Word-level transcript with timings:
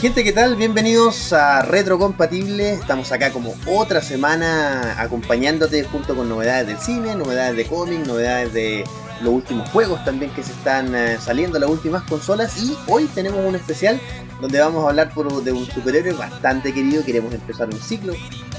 Gente, 0.00 0.24
¿qué 0.24 0.32
tal? 0.32 0.56
Bienvenidos 0.56 1.34
a 1.34 1.60
Retrocompatible. 1.60 2.72
Estamos 2.72 3.12
acá 3.12 3.32
como 3.32 3.54
otra 3.66 4.00
semana 4.00 4.98
acompañándote 4.98 5.84
junto 5.84 6.16
con 6.16 6.26
novedades 6.26 6.68
del 6.68 6.78
cine, 6.78 7.14
novedades 7.14 7.54
de 7.54 7.66
cómic, 7.66 8.06
novedades 8.06 8.54
de 8.54 8.84
los 9.20 9.34
últimos 9.34 9.68
juegos 9.68 10.02
también 10.06 10.32
que 10.32 10.42
se 10.42 10.52
están 10.52 10.94
eh, 10.94 11.18
saliendo, 11.20 11.58
las 11.58 11.68
últimas 11.68 12.02
consolas. 12.04 12.56
Y 12.62 12.74
hoy 12.86 13.10
tenemos 13.14 13.44
un 13.44 13.56
especial 13.56 14.00
donde 14.40 14.58
vamos 14.60 14.86
a 14.86 14.88
hablar 14.88 15.12
de 15.12 15.52
un 15.52 15.66
superhéroe 15.66 16.14
bastante 16.14 16.72
querido. 16.72 17.04
Queremos 17.04 17.34
empezar 17.34 17.68
un 17.68 17.78
ciclo 17.78 18.14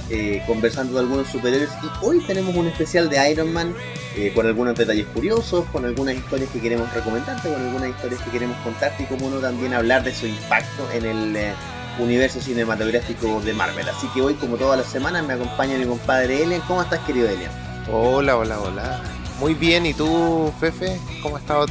eh, 0.10 0.44
conversando 0.48 0.94
de 0.94 1.00
algunos 1.00 1.28
superhéroes. 1.28 1.70
Y 1.84 2.06
hoy 2.06 2.20
tenemos 2.22 2.56
un 2.56 2.68
especial 2.68 3.10
de 3.10 3.32
Iron 3.32 3.54
Man 3.54 3.74
eh, 4.16 4.32
con 4.36 4.46
algunos 4.46 4.76
detalles 4.76 5.06
curiosos, 5.08 5.66
con 5.72 5.86
algunas 5.86 6.16
historias 6.16 6.50
que 6.50 6.60
queremos 6.60 6.92
recomendarte, 6.94 7.52
con 7.52 7.62
algunas 7.62 7.90
historias 7.90 8.22
que 8.22 8.32
queremos 8.32 8.58
contarte 8.58 9.04
y 9.04 9.06
como 9.06 9.30
no 9.30 9.38
también 9.38 9.74
hablar 9.74 10.04
de 10.04 10.14
su 10.14 10.28
impacto 10.28 10.90
en 10.94 11.06
el 11.06 11.36
eh, 11.36 11.54
universo 12.00 12.42
cinematográfico 12.42 13.42
de 13.42 13.54
Marvel. 13.54 13.88
Así 13.88 14.08
que 14.14 14.22
hoy, 14.22 14.34
como 14.36 14.58
todas 14.58 14.80
las 14.80 14.88
semanas, 14.88 15.26
me 15.26 15.34
acompaña 15.34 15.78
mi 15.78 15.86
compadre 15.86 16.44
Elian. 16.44 16.62
¿Cómo 16.68 16.82
estás, 16.82 17.00
querido 17.00 17.30
Elian? 17.30 17.52
Hola, 17.92 18.38
hola, 18.38 18.60
hola. 18.60 19.02
Muy 19.40 19.54
bien, 19.54 19.86
¿y 19.86 19.94
tú, 19.94 20.54
Fefe? 20.60 21.00
¿Cómo 21.24 21.38
has 21.38 21.42
estado 21.42 21.66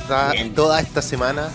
toda 0.54 0.80
esta 0.80 1.00
semana? 1.02 1.48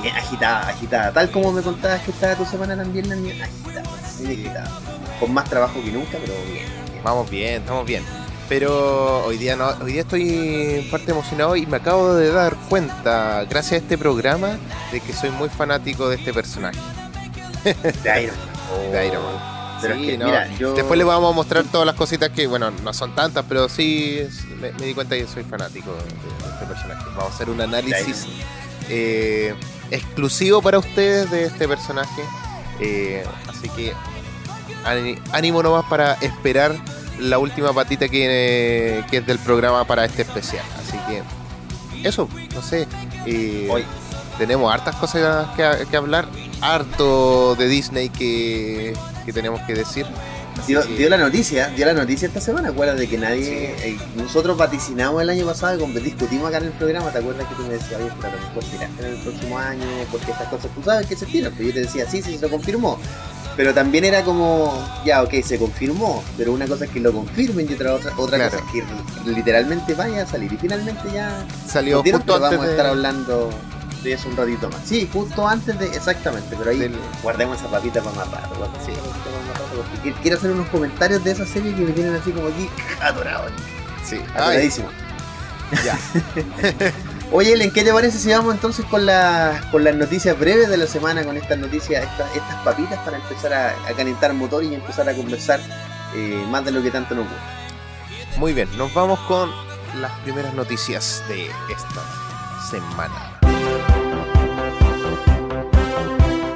Bien, 0.00 0.16
agitada, 0.16 0.68
agitada. 0.68 1.12
Tal 1.12 1.30
como 1.30 1.52
me 1.52 1.62
contabas 1.62 2.02
que 2.02 2.10
estaba 2.10 2.34
tu 2.34 2.44
semana 2.44 2.76
también, 2.76 3.06
mía, 3.22 3.44
agitada, 3.44 3.82
muy 4.18 4.32
agitada. 4.32 4.93
Con 5.24 5.32
más 5.32 5.48
trabajo 5.48 5.82
que 5.82 5.90
nunca, 5.90 6.18
pero 6.20 6.34
bien. 6.52 6.66
Vamos 7.02 7.30
bien, 7.30 7.62
estamos 7.62 7.86
bien. 7.86 8.04
Pero 8.46 9.24
hoy 9.24 9.38
día 9.38 9.56
no, 9.56 9.68
hoy 9.82 9.92
día 9.92 10.02
estoy 10.02 10.86
parte 10.90 11.12
emocionado 11.12 11.56
y 11.56 11.64
me 11.64 11.78
acabo 11.78 12.14
de 12.14 12.30
dar 12.30 12.54
cuenta, 12.68 13.42
gracias 13.48 13.72
a 13.72 13.76
este 13.76 13.96
programa, 13.96 14.58
de 14.92 15.00
que 15.00 15.14
soy 15.14 15.30
muy 15.30 15.48
fanático 15.48 16.10
de 16.10 16.16
este 16.16 16.34
personaje. 16.34 16.78
De 17.64 18.22
Iron 18.22 18.36
Man. 18.36 18.92
De 18.92 19.06
Iron 19.06 19.24
Man. 20.30 20.74
Después 20.76 20.98
le 20.98 21.04
vamos 21.04 21.32
a 21.32 21.34
mostrar 21.34 21.64
todas 21.72 21.86
las 21.86 21.96
cositas 21.96 22.28
que, 22.28 22.46
bueno, 22.46 22.70
no 22.70 22.92
son 22.92 23.14
tantas, 23.14 23.46
pero 23.48 23.70
sí 23.70 24.20
me, 24.60 24.72
di 24.72 24.92
cuenta 24.92 25.16
que 25.16 25.26
soy 25.26 25.44
fanático 25.44 25.90
de, 25.90 26.52
este 26.52 26.66
personaje. 26.66 27.02
Vamos 27.16 27.32
a 27.32 27.34
hacer 27.34 27.48
un 27.48 27.62
análisis 27.62 28.26
eh, 28.90 29.54
exclusivo 29.90 30.60
para 30.60 30.78
ustedes 30.78 31.30
de 31.30 31.44
este 31.44 31.66
personaje. 31.66 32.22
Eh, 32.78 33.24
así 33.48 33.70
que 33.70 33.94
ánimo 35.32 35.62
nomás 35.62 35.84
para 35.86 36.14
esperar 36.14 36.74
la 37.18 37.38
última 37.38 37.72
patita 37.72 38.08
que, 38.08 39.04
es 39.10 39.26
del 39.26 39.38
programa 39.38 39.86
para 39.86 40.04
este 40.04 40.22
especial. 40.22 40.64
Así 40.78 40.98
que 41.08 41.22
eso, 42.08 42.28
no 42.54 42.62
sé. 42.62 42.86
Eh, 43.26 43.68
Hoy 43.70 43.84
tenemos 44.38 44.72
hartas 44.72 44.96
cosas 44.96 45.48
que, 45.56 45.96
hablar, 45.96 46.26
harto 46.60 47.54
de 47.54 47.68
Disney 47.68 48.08
que, 48.08 48.94
tenemos 49.32 49.60
que 49.62 49.74
decir. 49.74 50.06
Dio, 50.66 51.08
la 51.08 51.16
noticia, 51.16 51.68
dio 51.68 51.84
la 51.84 51.94
noticia 51.94 52.28
esta 52.28 52.40
semana, 52.40 52.68
acuerdas 52.68 52.96
de 52.96 53.08
que 53.08 53.18
nadie, 53.18 53.74
eh, 53.82 53.98
nosotros 54.14 54.56
vaticinamos 54.56 55.20
el 55.20 55.28
año 55.28 55.44
pasado, 55.44 55.84
y 55.84 56.00
discutimos 56.00 56.48
acá 56.48 56.58
en 56.58 56.66
el 56.66 56.72
programa, 56.72 57.10
¿te 57.10 57.18
acuerdas 57.18 57.48
que 57.48 57.54
tú 57.56 57.62
me 57.64 57.70
decías, 57.70 58.00
oye, 58.00 58.12
pero 58.20 58.32
a 58.32 58.36
lo 58.36 58.40
mejor 58.40 58.64
en 59.00 59.04
el 59.04 59.16
próximo 59.16 59.58
año, 59.58 59.84
porque 60.12 60.30
estas 60.30 60.48
cosas 60.48 60.70
tú 60.72 60.82
sabes 60.84 61.06
que 61.08 61.16
se 61.16 61.26
tiran, 61.26 61.52
pero 61.56 61.68
yo 61.68 61.74
te 61.74 61.80
decía, 61.80 62.08
sí, 62.08 62.22
sí, 62.22 62.38
se 62.38 62.48
confirmó, 62.48 63.00
pero 63.56 63.72
también 63.72 64.04
era 64.04 64.22
como, 64.22 64.72
ya, 65.04 65.22
ok, 65.22 65.34
se 65.44 65.58
confirmó, 65.58 66.24
pero 66.36 66.52
una 66.52 66.66
cosa 66.66 66.86
es 66.86 66.90
que 66.90 67.00
lo 67.00 67.12
confirmen 67.12 67.68
y 67.70 67.74
otra, 67.74 67.94
otra, 67.94 68.12
otra 68.16 68.50
cosa 68.50 68.62
es 68.64 68.72
que 68.72 69.30
literalmente 69.30 69.94
vaya 69.94 70.22
a 70.22 70.26
salir. 70.26 70.52
Y 70.52 70.56
finalmente 70.56 71.02
ya 71.12 71.46
salió 71.66 72.02
justo 72.02 72.18
antes 72.18 72.40
vamos 72.40 72.66
a 72.66 72.70
estar 72.70 72.86
hablando 72.86 73.50
de 74.02 74.12
eso 74.12 74.28
un 74.28 74.36
ratito 74.36 74.68
más. 74.68 74.80
Sí, 74.84 75.08
justo 75.12 75.46
antes 75.46 75.78
de, 75.78 75.86
exactamente, 75.86 76.54
pero 76.58 76.70
ahí 76.70 76.94
guardemos 77.22 77.58
esa 77.58 77.68
papita 77.68 78.02
para 78.02 78.16
más 78.16 78.30
rato. 78.30 78.68
Sí. 78.84 78.92
Porque 79.76 80.12
quiero 80.20 80.36
hacer 80.36 80.50
unos 80.50 80.68
comentarios 80.68 81.22
de 81.24 81.30
esa 81.30 81.46
serie 81.46 81.74
que 81.74 81.82
me 81.82 81.92
tienen 81.92 82.14
así 82.14 82.30
como 82.32 82.48
aquí 82.48 82.68
adorado. 83.00 83.46
Sí, 84.04 84.20
adoradísimo. 84.34 84.88
Ya. 85.84 85.98
Oye, 87.36 87.60
¿en 87.60 87.72
¿qué 87.72 87.82
te 87.82 87.92
parece 87.92 88.16
si 88.16 88.30
vamos 88.30 88.54
entonces 88.54 88.84
con, 88.84 89.00
con 89.72 89.82
las 89.82 89.96
noticias 89.96 90.38
breves 90.38 90.68
de 90.68 90.76
la 90.76 90.86
semana, 90.86 91.24
con 91.24 91.36
estas 91.36 91.58
noticias, 91.58 92.06
estas 92.32 92.62
papitas 92.62 92.96
para 93.00 93.16
empezar 93.16 93.52
a, 93.52 93.74
calentar 93.96 94.32
motor 94.34 94.62
y 94.62 94.72
empezar 94.72 95.08
a 95.08 95.14
conversar 95.14 95.58
eh, 96.14 96.44
más 96.48 96.64
de 96.64 96.70
lo 96.70 96.80
que 96.80 96.92
tanto 96.92 97.16
nos 97.16 97.24
gusta? 97.24 98.38
Muy 98.38 98.52
bien, 98.52 98.68
nos 98.78 98.94
vamos 98.94 99.18
con 99.26 99.50
las 100.00 100.12
primeras 100.20 100.54
noticias 100.54 101.24
de 101.26 101.46
esta 101.72 102.70
semana. 102.70 103.40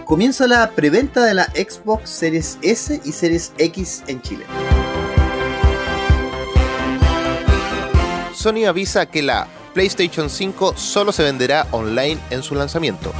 Comienza 0.04 0.46
la 0.46 0.70
preventa 0.70 1.24
de 1.24 1.34
la 1.34 1.46
Xbox 1.46 2.08
Series 2.08 2.56
S 2.62 3.00
y 3.04 3.10
Series 3.10 3.52
X 3.58 4.04
en 4.06 4.22
Chile. 4.22 4.46
Sony 8.32 8.64
avisa 8.68 9.06
que 9.06 9.22
la 9.22 9.48
PlayStation 9.78 10.28
5 10.28 10.74
solo 10.76 11.12
se 11.12 11.22
venderá 11.22 11.68
online 11.70 12.18
en 12.30 12.42
su 12.42 12.56
lanzamiento. 12.56 13.12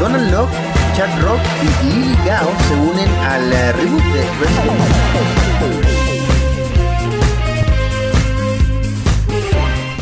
Donald 0.00 0.32
Locke, 0.32 0.50
Chad 0.96 1.22
Rock 1.22 1.38
y 1.62 1.66
Lily 1.86 2.16
Gao 2.26 2.50
se 2.66 2.74
unen 2.74 3.08
al 3.20 3.52
eh, 3.52 3.72
reboot 3.74 4.02
de 4.02 4.22
Resident 4.40 4.80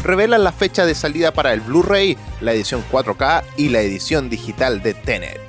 Revelan 0.02 0.42
la 0.42 0.52
fecha 0.52 0.86
de 0.86 0.94
salida 0.94 1.34
para 1.34 1.52
el 1.52 1.60
Blu-ray, 1.60 2.16
la 2.40 2.54
edición 2.54 2.82
4K 2.90 3.44
y 3.58 3.68
la 3.68 3.82
edición 3.82 4.30
digital 4.30 4.80
de 4.80 4.94
Tenet. 4.94 5.47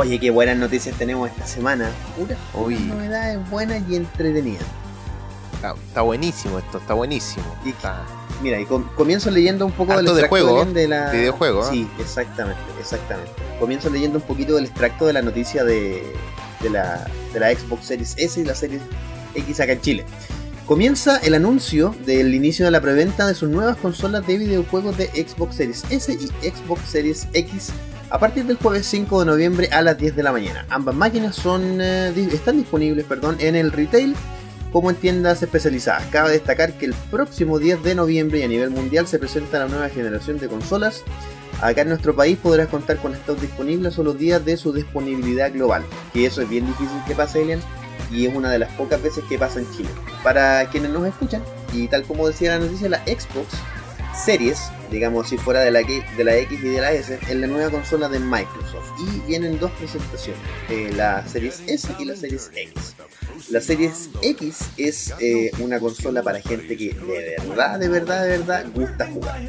Oye, 0.00 0.18
qué 0.18 0.30
buenas 0.30 0.56
noticias 0.56 0.96
tenemos 0.96 1.28
esta 1.28 1.46
semana. 1.46 1.90
Puras 2.16 2.38
novedades 2.54 3.50
buenas 3.50 3.82
y 3.86 3.96
entretenidas. 3.96 4.64
Está, 5.52 6.00
buenísimo 6.00 6.58
esto, 6.58 6.78
está 6.78 6.94
buenísimo. 6.94 7.44
Mira, 8.42 8.58
y 8.58 8.64
comienzo 8.64 9.30
leyendo 9.30 9.66
un 9.66 9.72
poco 9.72 9.94
del 9.94 10.06
extracto 10.06 10.22
de, 10.22 10.28
juego, 10.28 10.64
de 10.64 10.88
la 10.88 11.10
videojuego. 11.10 11.70
Sí, 11.70 11.86
exactamente, 11.98 12.62
exactamente. 12.80 13.30
Comienzo 13.58 13.90
leyendo 13.90 14.16
un 14.16 14.24
poquito 14.24 14.54
del 14.54 14.64
extracto 14.64 15.04
de 15.04 15.12
la 15.12 15.20
noticia 15.20 15.64
de, 15.64 16.02
la, 16.70 17.06
de 17.34 17.40
la 17.40 17.54
Xbox 17.54 17.84
Series 17.84 18.14
S 18.16 18.40
y 18.40 18.44
la 18.46 18.54
Series 18.54 18.80
X 19.34 19.60
acá 19.60 19.72
en 19.72 19.82
Chile. 19.82 20.06
Comienza 20.64 21.18
el 21.18 21.34
anuncio 21.34 21.94
del 22.06 22.34
inicio 22.34 22.64
de 22.64 22.70
la 22.70 22.80
preventa 22.80 23.26
de 23.26 23.34
sus 23.34 23.50
nuevas 23.50 23.76
consolas 23.76 24.26
de 24.26 24.38
videojuegos 24.38 24.96
de 24.96 25.08
Xbox 25.08 25.56
Series 25.56 25.84
S 25.90 26.10
y 26.10 26.48
Xbox 26.48 26.88
Series 26.88 27.28
X 27.34 27.70
a 28.10 28.18
partir 28.18 28.44
del 28.44 28.56
jueves 28.56 28.86
5 28.86 29.20
de 29.20 29.26
noviembre 29.26 29.68
a 29.72 29.82
las 29.82 29.96
10 29.96 30.16
de 30.16 30.22
la 30.22 30.32
mañana. 30.32 30.66
Ambas 30.68 30.94
máquinas 30.94 31.36
son, 31.36 31.80
eh, 31.80 32.12
están 32.32 32.56
disponibles 32.56 33.04
perdón, 33.06 33.36
en 33.38 33.54
el 33.54 33.70
retail 33.72 34.14
como 34.72 34.90
en 34.90 34.96
tiendas 34.96 35.42
especializadas. 35.42 36.04
Cabe 36.06 36.32
destacar 36.32 36.74
que 36.74 36.86
el 36.86 36.94
próximo 37.10 37.58
10 37.58 37.82
de 37.82 37.94
noviembre 37.94 38.40
y 38.40 38.42
a 38.42 38.48
nivel 38.48 38.70
mundial 38.70 39.06
se 39.06 39.18
presenta 39.18 39.58
la 39.60 39.68
nueva 39.68 39.88
generación 39.88 40.38
de 40.38 40.48
consolas. 40.48 41.02
Acá 41.60 41.82
en 41.82 41.88
nuestro 41.88 42.14
país 42.14 42.38
podrás 42.38 42.68
contar 42.68 42.96
con 42.98 43.14
estos 43.14 43.40
disponibles 43.40 43.94
solo 43.94 44.14
días 44.14 44.44
de 44.44 44.56
su 44.56 44.72
disponibilidad 44.72 45.52
global, 45.52 45.84
que 46.12 46.26
eso 46.26 46.40
es 46.40 46.48
bien 46.48 46.66
difícil 46.66 46.98
que 47.06 47.14
pase, 47.14 47.42
Elian, 47.42 47.60
y 48.10 48.26
es 48.26 48.34
una 48.34 48.50
de 48.50 48.60
las 48.60 48.72
pocas 48.72 49.02
veces 49.02 49.24
que 49.28 49.38
pasa 49.38 49.60
en 49.60 49.70
Chile. 49.72 49.90
Para 50.22 50.64
quienes 50.70 50.90
nos 50.90 51.06
escuchan, 51.06 51.42
y 51.72 51.86
tal 51.88 52.04
como 52.04 52.26
decía 52.28 52.52
la 52.52 52.64
noticia, 52.64 52.88
la 52.88 53.04
Xbox 53.04 53.48
Series, 54.14 54.70
digamos 54.90 55.28
si 55.28 55.38
fuera 55.38 55.60
de 55.60 55.70
la, 55.70 55.80
de 55.80 56.24
la 56.24 56.36
X 56.36 56.58
y 56.62 56.68
de 56.68 56.80
la 56.80 56.92
S, 56.92 57.18
en 57.28 57.40
la 57.40 57.46
nueva 57.46 57.70
consola 57.70 58.08
de 58.08 58.18
Microsoft. 58.18 58.90
Y 58.98 59.20
vienen 59.26 59.58
dos 59.58 59.70
presentaciones, 59.72 60.40
eh, 60.68 60.92
la 60.94 61.26
Series 61.26 61.62
S 61.66 61.88
y 61.98 62.04
la 62.04 62.16
Series 62.16 62.50
X. 62.54 62.96
La 63.48 63.60
Series 63.60 64.10
X 64.22 64.70
es 64.76 65.14
eh, 65.20 65.50
una 65.60 65.80
consola 65.80 66.22
para 66.22 66.40
gente 66.40 66.76
que 66.76 66.94
de 66.94 67.36
verdad, 67.46 67.78
de 67.78 67.88
verdad, 67.88 68.22
de 68.22 68.28
verdad 68.38 68.66
gusta 68.74 69.06
jugar. 69.06 69.40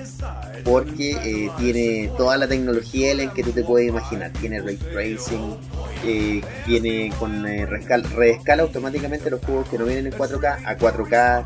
Porque 0.63 1.11
eh, 1.11 1.51
tiene 1.57 2.11
toda 2.17 2.37
la 2.37 2.47
tecnología 2.47 3.11
en 3.11 3.31
que 3.31 3.43
tú 3.43 3.51
te 3.51 3.63
puedes 3.63 3.89
imaginar. 3.89 4.31
Tiene 4.39 4.61
ray 4.61 4.77
tracing, 4.77 5.57
eh, 6.05 6.41
viene 6.65 7.11
con 7.19 7.43
reescala, 7.43 8.63
automáticamente 8.63 9.29
los 9.29 9.41
juegos 9.41 9.67
que 9.69 9.77
no 9.77 9.85
vienen 9.85 10.07
en 10.07 10.13
4K 10.13 10.61
a 10.65 10.77
4K. 10.77 11.45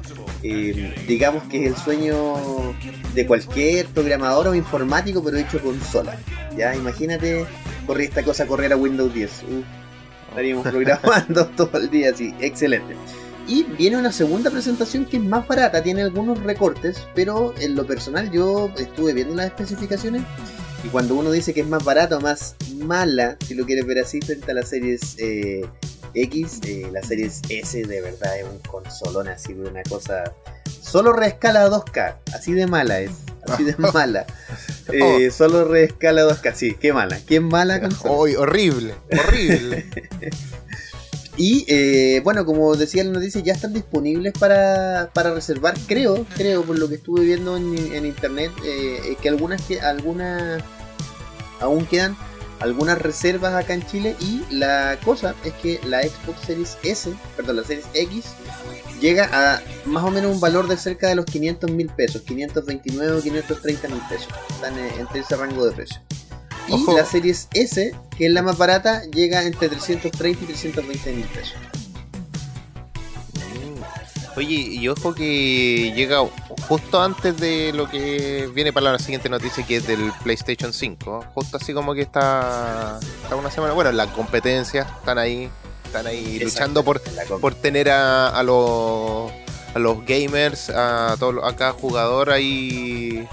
digamos 1.08 1.44
que 1.44 1.66
es 1.66 1.68
el 1.72 1.76
sueño 1.78 2.36
de 3.14 3.26
cualquier 3.26 3.88
programador 3.88 4.50
o 4.50 4.56
informático, 4.56 5.24
pero 5.24 5.38
hecho 5.38 5.60
consola. 5.62 6.18
Ya, 6.58 6.76
imagínate 6.76 7.46
correr 7.86 8.06
esta 8.06 8.24
cosa 8.24 8.46
correr 8.46 8.74
a 8.74 8.78
Windows 8.78 9.14
10 9.14 9.32
estaríamos 10.36 10.68
programando 10.68 11.46
todo 11.56 11.78
el 11.78 11.90
día 11.90 12.12
así, 12.12 12.34
excelente. 12.40 12.96
Y 13.48 13.64
viene 13.64 13.98
una 13.98 14.12
segunda 14.12 14.50
presentación 14.50 15.06
que 15.06 15.18
es 15.18 15.24
más 15.24 15.48
barata, 15.48 15.82
tiene 15.82 16.02
algunos 16.02 16.42
recortes, 16.44 17.06
pero 17.14 17.54
en 17.60 17.76
lo 17.76 17.86
personal 17.86 18.32
yo 18.32 18.72
estuve 18.78 19.14
viendo 19.14 19.36
las 19.36 19.48
especificaciones 19.48 20.24
y 20.84 20.90
cuando 20.90 21.16
uno 21.16 21.32
dice 21.32 21.54
que 21.54 21.62
es 21.62 21.68
más 21.68 21.84
barata 21.84 22.18
o 22.18 22.22
más 22.22 22.56
mala, 22.78 23.38
si 23.46 23.56
lo 23.56 23.66
quieres 23.66 23.86
ver 23.86 24.00
así, 24.00 24.20
frente 24.20 24.52
a 24.52 24.56
las 24.56 24.70
series 24.70 25.16
eh, 25.20 25.66
X, 26.14 26.60
eh, 26.66 26.90
la 26.92 27.02
series 27.02 27.42
S 27.50 27.82
de 27.82 28.02
verdad 28.02 28.40
es 28.40 28.46
un 28.46 28.60
consolón 28.60 29.28
así 29.28 29.54
de 29.54 29.70
una 29.70 29.84
cosa... 29.84 30.24
Solo 30.82 31.14
reescala 31.14 31.64
a 31.64 31.70
2K, 31.70 32.16
así 32.34 32.54
de 32.54 32.68
mala 32.68 33.00
es, 33.00 33.12
Así 33.48 33.64
de 33.64 33.76
mala. 33.94 34.26
Eh, 34.92 35.32
solo 35.32 35.66
reescala 35.66 36.24
2K. 36.24 36.54
Sí, 36.54 36.76
qué 36.80 36.94
mala. 36.94 37.20
Qué 37.26 37.40
mala 37.40 37.82
consola. 37.82 38.40
horrible, 38.40 38.96
horrible. 39.12 39.86
y 41.38 41.66
eh, 41.68 42.22
bueno, 42.24 42.46
como 42.46 42.76
decía 42.76 43.04
la 43.04 43.12
noticia, 43.12 43.42
ya 43.42 43.54
están 43.54 43.74
disponibles 43.74 44.34
para, 44.34 45.10
para 45.14 45.34
reservar. 45.34 45.76
Creo, 45.88 46.26
creo, 46.36 46.64
por 46.64 46.78
lo 46.78 46.88
que 46.88 46.96
estuve 46.96 47.22
viendo 47.26 47.58
en, 47.58 48.06
internet, 48.06 48.52
eh, 48.64 49.18
que 49.22 49.30
algunas, 49.30 49.62
que 49.62 49.80
algunas 49.82 50.64
aún 51.60 51.86
quedan 51.86 52.18
algunas 52.60 53.02
reservas 53.02 53.54
acá 53.54 53.74
en 53.74 53.86
Chile 53.86 54.16
y 54.20 54.42
la 54.50 54.98
cosa 55.04 55.36
es 55.44 55.54
que 55.54 55.80
la 55.86 56.02
Xbox 56.02 56.42
Series 56.46 56.78
S, 56.84 57.14
perdón, 57.36 57.58
la 57.58 57.64
Series 57.64 57.88
X 57.94 58.26
llega 59.00 59.30
a 59.32 59.62
más 59.86 60.04
o 60.04 60.12
menos 60.12 60.32
un 60.32 60.40
valor 60.40 60.68
de 60.68 60.78
cerca 60.78 61.08
de 61.08 61.16
los 61.16 61.26
500 61.26 61.72
mil 61.72 61.88
pesos, 61.90 62.22
529 62.24 63.18
o 63.18 63.22
530 63.22 63.88
mil 63.90 64.02
pesos, 64.10 64.28
están 64.50 64.78
entre 64.78 65.20
ese 65.22 65.36
rango 65.36 65.66
de 65.66 65.72
precio. 65.72 66.02
Y 66.68 66.94
la 66.94 67.06
Series 67.06 67.48
S, 67.54 67.94
que 68.18 68.26
es 68.26 68.32
la 68.32 68.42
más 68.42 68.58
barata, 68.58 69.04
llega 69.12 69.44
entre 69.44 69.70
330 69.70 70.44
y 70.44 70.48
320 70.48 71.14
mil 71.14 71.26
pesos. 71.26 71.54
Oye, 74.38 74.56
y 74.56 74.86
ojo 74.90 75.16
que 75.16 75.94
llega 75.96 76.20
justo 76.68 77.02
antes 77.02 77.38
de 77.38 77.72
lo 77.72 77.90
que 77.90 78.50
viene 78.54 78.74
para 78.74 78.92
la 78.92 79.00
siguiente 79.00 79.30
noticia, 79.30 79.66
que 79.66 79.78
es 79.78 79.88
del 79.88 80.12
PlayStation 80.24 80.74
5. 80.74 81.28
Justo 81.34 81.56
así 81.56 81.74
como 81.74 81.94
que 81.94 82.02
está, 82.02 83.00
está 83.24 83.38
una 83.38 83.50
semana. 83.50 83.74
Bueno, 83.74 83.94
la 83.94 84.12
competencia, 84.12 84.82
están 85.00 85.20
ahí, 85.20 85.50
están 85.86 86.08
ahí 86.08 86.40
luchando 86.40 86.84
por, 86.84 87.02
por 87.40 87.56
tener 87.56 87.90
a, 87.90 88.42
los, 88.44 89.32
a 89.74 89.80
los 89.80 90.06
gamers, 90.06 90.70
a, 90.70 91.16
todo, 91.20 91.46
a 91.46 91.56
cada 91.56 91.74
jugador 91.74 92.32
ahí 92.32 93.28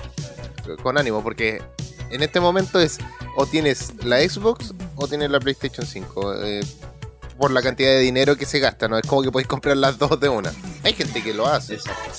con 0.83 0.99
ánimo, 0.99 1.23
porque 1.23 1.61
en 2.11 2.23
este 2.23 2.41
momento 2.41 2.79
es 2.79 2.99
o 3.37 3.47
tienes 3.47 3.93
la 4.05 4.21
Xbox 4.21 4.75
o 4.97 5.09
tienes 5.09 5.31
la 5.31 5.41
PlayStation 5.41 5.87
5 5.87 6.35
por 7.43 7.51
la 7.51 7.61
cantidad 7.61 7.91
de 7.91 7.99
dinero 7.99 8.37
que 8.37 8.47
se 8.47 8.61
gasta, 8.61 8.87
no 8.87 8.97
es 8.97 9.05
como 9.05 9.21
que 9.21 9.33
podéis 9.33 9.49
comprar 9.49 9.77
las 9.77 9.99
dos 9.99 10.21
de 10.21 10.29
una. 10.29 10.53
Hay 10.85 10.93
gente 10.93 11.25
que 11.25 11.35
lo 11.35 11.49
hace. 11.49 11.75
Exacto. 11.75 12.13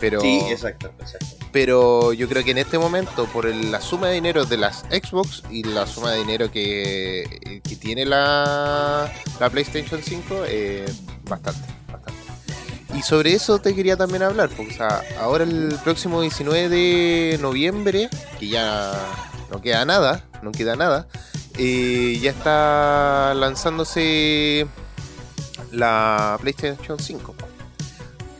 Pero, 0.00 0.20
sí, 0.20 0.38
exacto, 0.50 0.92
exacto. 1.00 1.46
Pero 1.50 2.12
yo 2.12 2.28
creo 2.28 2.44
que 2.44 2.50
en 2.50 2.58
este 2.58 2.78
momento, 2.78 3.24
por 3.24 3.46
la 3.46 3.80
suma 3.80 4.08
de 4.08 4.16
dinero 4.16 4.44
de 4.44 4.58
las 4.58 4.80
Xbox 4.90 5.44
y 5.50 5.62
la 5.62 5.86
suma 5.86 6.10
de 6.10 6.18
dinero 6.18 6.50
que, 6.50 7.62
que 7.66 7.76
tiene 7.76 8.04
la, 8.04 9.10
la 9.40 9.48
PlayStation 9.48 10.02
5, 10.02 10.42
eh, 10.46 10.84
bastante, 11.26 11.66
bastante. 11.90 12.20
Y 12.94 13.00
sobre 13.00 13.32
eso 13.32 13.58
te 13.58 13.74
quería 13.74 13.96
también 13.96 14.24
hablar, 14.24 14.50
porque 14.54 14.76
ahora 15.18 15.44
el 15.44 15.74
próximo 15.84 16.20
19 16.20 16.68
de 16.68 17.38
noviembre, 17.40 18.10
que 18.38 18.48
ya 18.48 18.92
no 19.50 19.62
queda 19.62 19.86
nada, 19.86 20.22
no 20.42 20.52
queda 20.52 20.76
nada, 20.76 21.08
eh, 21.58 22.18
ya 22.20 22.30
está 22.30 23.34
lanzándose 23.34 24.66
la 25.72 26.38
PlayStation 26.40 26.98
5. 26.98 27.34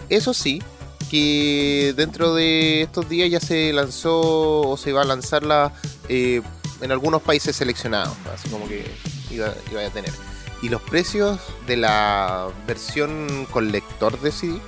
Eso 0.08 0.32
sí, 0.34 0.62
que 1.10 1.94
dentro 1.96 2.34
de 2.34 2.82
estos 2.82 3.08
días 3.08 3.30
ya 3.30 3.40
se 3.40 3.72
lanzó 3.72 4.68
o 4.68 4.76
se 4.76 4.92
va 4.92 5.02
a 5.02 5.04
lanzarla 5.04 5.72
eh, 6.08 6.42
en 6.80 6.92
algunos 6.92 7.22
países 7.22 7.56
seleccionados, 7.56 8.14
así 8.32 8.48
como 8.48 8.68
que 8.68 8.84
iba, 9.30 9.48
a 9.48 9.90
tener. 9.90 10.12
Y 10.62 10.68
los 10.68 10.80
precios 10.82 11.40
de 11.66 11.76
la 11.76 12.46
versión 12.66 13.46
con 13.50 13.72
lector 13.72 14.20
de 14.20 14.30
CD, 14.32 14.60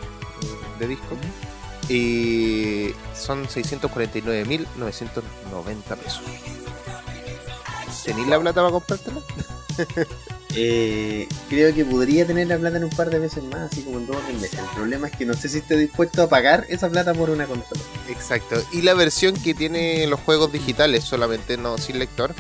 de 0.79 0.89
disco, 0.89 1.17
eh, 1.89 2.95
son 3.15 3.47
649.990 3.47 5.97
pesos. 5.97 6.23
¿Tenéis 8.05 8.29
la 8.29 8.41
plata 8.41 8.61
para 8.61 8.73
comprártela? 8.73 9.21
eh, 10.55 11.29
creo 11.49 11.75
que 11.75 11.85
podría 11.85 12.27
tener 12.27 12.47
la 12.49 12.59
plata 12.59 12.77
en 12.79 12.85
un 12.85 12.91
par 12.91 13.11
de 13.11 13.21
meses 13.21 13.45
más, 13.45 13.73
así 13.73 13.83
como 13.83 13.99
en 13.99 14.07
dos 14.07 14.17
meses. 14.41 14.59
El 14.59 14.67
problema 14.75 15.09
es 15.09 15.17
que 15.17 15.25
no 15.25 15.35
sé 15.35 15.49
si 15.49 15.59
estoy 15.59 15.79
dispuesto 15.79 16.23
a 16.23 16.29
pagar 16.29 16.67
esa 16.69 16.89
plata 16.89 17.15
por 17.15 17.31
una 17.31 17.47
consola. 17.47 17.81
Exacto. 18.09 18.57
Y 18.73 18.83
la 18.83 18.95
versión 18.95 19.35
que 19.35 19.55
tiene 19.55 20.07
los 20.07 20.21
juegos 20.21 20.53
digitales 20.53 21.05
solamente, 21.05 21.57
no 21.57 21.79
sin 21.79 21.99
lector, 21.99 22.35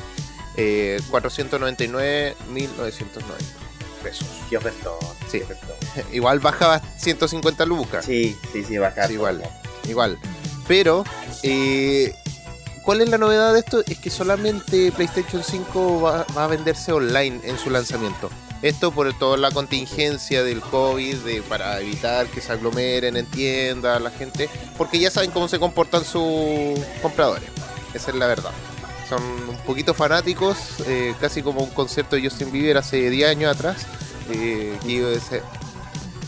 eh, 0.56 1.00
499.990 1.10 2.34
pesos. 4.02 4.26
Qué 4.49 4.56
ofertón. 4.56 4.94
Sí. 5.31 5.43
igual 6.12 6.40
bajaba 6.40 6.81
150 6.99 7.64
lucas. 7.66 8.05
Sí, 8.05 8.37
sí, 8.52 8.64
sí, 8.64 8.78
bajaba. 8.78 9.12
igual, 9.12 9.43
igual. 9.88 10.19
Pero 10.66 11.05
eh, 11.43 12.12
¿Cuál 12.85 13.01
es 13.01 13.09
la 13.09 13.19
novedad 13.19 13.53
de 13.53 13.61
esto? 13.61 13.83
Es 13.87 13.99
que 13.99 14.11
solamente 14.11 14.93
PlayStation 14.93 15.43
5 15.43 16.01
va, 16.01 16.27
a 16.37 16.47
venderse 16.47 16.93
online 16.93 17.41
en 17.45 17.59
su 17.59 17.71
lanzamiento. 17.71 18.31
Esto 18.63 18.91
por 18.93 19.13
toda 19.19 19.37
la 19.37 19.51
contingencia 19.51 20.43
del 20.43 20.61
COVID, 20.61 21.17
de, 21.19 21.43
para 21.43 21.81
evitar 21.81 22.27
que 22.27 22.41
se 22.41 22.53
aglomeren 22.53 23.17
en 23.17 23.27
tiendas 23.27 24.01
la 24.01 24.11
gente, 24.11 24.49
porque 24.77 24.99
ya 24.99 25.11
saben 25.11 25.31
cómo 25.31 25.49
se 25.49 25.59
comportan 25.59 26.05
sus 26.05 26.79
compradores. 27.03 27.49
Esa 27.95 28.11
es 28.11 28.17
la 28.17 28.27
verdad. 28.27 28.51
Son 29.09 29.23
un 29.23 29.57
poquito 29.67 29.95
fanáticos, 29.95 30.57
eh, 30.87 31.15
casi 31.21 31.43
como 31.43 31.63
un 31.63 31.71
concierto 31.71 32.17
de 32.17 32.23
Justin 32.23 32.51
Bieber 32.51 32.79
hace 32.79 33.11
10 33.11 33.31
años 33.31 33.55
atrás, 33.55 33.87
eh, 34.31 34.77
que 34.83 35.21
se 35.21 35.43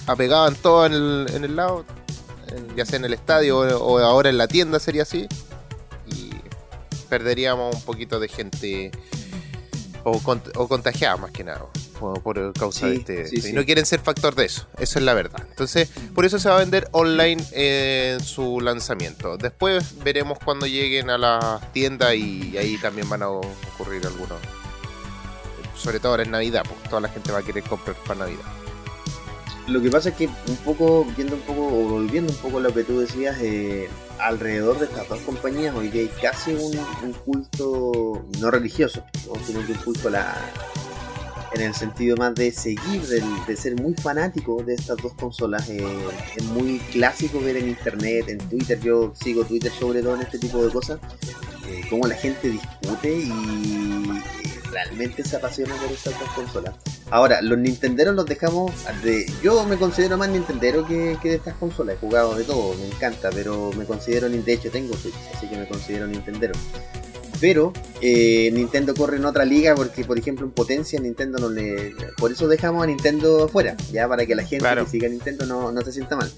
apegaban 0.06 0.54
todo 0.54 0.86
en 0.86 1.44
el, 1.44 1.56
lado, 1.56 1.84
ya 2.76 2.86
sea 2.86 2.98
en 2.98 3.04
el 3.04 3.12
estadio 3.12 3.58
o 3.58 3.98
ahora 3.98 4.30
en 4.30 4.38
la 4.38 4.48
tienda 4.48 4.78
sería 4.78 5.02
así 5.02 5.28
perderíamos 7.10 7.74
un 7.74 7.82
poquito 7.82 8.18
de 8.18 8.28
gente 8.28 8.90
o, 10.04 10.22
o 10.54 10.68
contagiada 10.68 11.16
más 11.18 11.30
que 11.32 11.44
nada 11.44 11.66
por, 12.00 12.52
causa 12.54 12.86
de 12.86 12.96
este. 12.96 13.48
y 13.50 13.52
no 13.52 13.64
quieren 13.64 13.84
ser 13.84 14.00
factor 14.00 14.34
de 14.34 14.46
eso, 14.46 14.66
eso 14.78 14.98
es 14.98 15.04
la 15.04 15.14
verdad. 15.14 15.46
Entonces, 15.50 15.90
por 16.14 16.24
eso 16.24 16.38
se 16.38 16.48
va 16.48 16.56
a 16.56 16.58
vender 16.58 16.88
online 16.92 17.42
en 17.52 18.20
su 18.20 18.60
lanzamiento. 18.60 19.36
Después 19.36 20.02
veremos 20.02 20.38
cuando 20.42 20.66
lleguen 20.66 21.10
a 21.10 21.18
la 21.18 21.60
tienda 21.72 22.14
y 22.14 22.56
ahí 22.56 22.78
también 22.78 23.08
van 23.08 23.22
a 23.22 23.28
ocurrir 23.28 24.06
algunos. 24.06 24.38
Sobre 25.76 25.98
todo 25.98 26.12
ahora 26.12 26.24
en 26.24 26.30
Navidad, 26.30 26.62
porque 26.68 26.88
toda 26.88 27.00
la 27.00 27.08
gente 27.08 27.32
va 27.32 27.38
a 27.38 27.42
querer 27.42 27.62
comprar 27.64 27.96
para 28.06 28.20
Navidad. 28.20 28.59
Lo 29.70 29.80
que 29.80 29.88
pasa 29.88 30.08
es 30.08 30.16
que 30.16 30.26
un 30.26 30.56
poco, 30.64 31.06
viendo 31.16 31.36
un 31.36 31.42
poco, 31.42 31.64
o 31.66 31.88
volviendo 31.88 32.32
un 32.32 32.38
poco 32.38 32.58
a 32.58 32.60
lo 32.60 32.74
que 32.74 32.82
tú 32.82 32.98
decías, 32.98 33.38
eh, 33.40 33.88
alrededor 34.18 34.80
de 34.80 34.86
estas 34.86 35.08
dos 35.08 35.20
compañías 35.20 35.74
hoy 35.76 35.88
día 35.88 36.02
hay 36.02 36.10
casi 36.20 36.54
un, 36.54 37.12
culto 37.24 38.26
no 38.40 38.50
religioso, 38.50 39.04
sino 39.46 39.64
que 39.64 39.72
un 39.72 39.78
culto 39.78 40.10
la, 40.10 40.34
en 41.52 41.62
el 41.62 41.74
sentido 41.74 42.16
más 42.16 42.34
de 42.34 42.52
seguir, 42.52 43.02
de, 43.46 43.56
ser 43.56 43.80
muy 43.80 43.94
fanático 43.94 44.62
de 44.62 44.74
estas 44.74 44.96
dos 44.98 45.12
consolas. 45.14 45.68
Eh, 45.68 45.84
es 46.36 46.44
muy 46.44 46.78
clásico 46.92 47.40
ver 47.40 47.56
en 47.56 47.68
internet, 47.68 48.28
en 48.28 48.38
Twitter, 48.38 48.80
yo 48.80 49.12
sigo 49.20 49.44
Twitter 49.44 49.72
sobre 49.72 50.02
todo 50.02 50.16
en 50.16 50.22
este 50.22 50.38
tipo 50.38 50.64
de 50.64 50.72
cosas, 50.72 51.00
eh, 51.68 51.82
cómo 51.88 52.06
la 52.06 52.14
gente 52.14 52.50
discute 52.50 53.12
y 53.12 53.32
realmente 54.70 55.24
se 55.24 55.36
apasiona 55.36 55.74
por 55.76 55.90
estas 55.90 56.18
dos 56.18 56.28
consolas. 56.30 56.74
Ahora, 57.10 57.42
los 57.42 57.58
Nintenderos 57.58 58.14
los 58.14 58.24
dejamos 58.24 58.72
de... 59.02 59.26
Yo 59.42 59.64
me 59.66 59.76
considero 59.76 60.16
más 60.16 60.28
Nintendero 60.28 60.86
que, 60.86 61.18
de 61.20 61.34
estas 61.34 61.54
consolas. 61.54 61.96
He 61.96 61.98
jugado 61.98 62.36
de 62.36 62.44
todo, 62.44 62.74
me 62.74 62.86
encanta, 62.86 63.30
pero 63.30 63.72
me 63.76 63.84
considero... 63.84 64.28
De 64.28 64.52
hecho, 64.52 64.70
tengo 64.70 64.96
Switch, 64.96 65.14
así 65.34 65.48
que 65.48 65.56
me 65.56 65.66
considero 65.66 66.06
Nintendero. 66.06 66.54
Pero 67.40 67.72
eh, 68.02 68.50
Nintendo 68.52 68.94
corre 68.94 69.16
en 69.16 69.24
otra 69.24 69.44
liga 69.44 69.74
porque, 69.74 70.04
por 70.04 70.18
ejemplo, 70.18 70.44
en 70.44 70.52
potencia 70.52 71.00
Nintendo 71.00 71.38
no 71.38 71.48
le... 71.48 71.94
Por 72.18 72.32
eso 72.32 72.48
dejamos 72.48 72.84
a 72.84 72.86
Nintendo 72.86 73.44
afuera, 73.44 73.76
ya 73.90 74.06
para 74.06 74.26
que 74.26 74.34
la 74.34 74.44
gente 74.44 74.66
que 74.66 74.86
siga 74.86 75.08
Nintendo 75.08 75.46
no, 75.46 75.72
no 75.72 75.80
se 75.80 75.92
sienta 75.92 76.16
mal. 76.16 76.30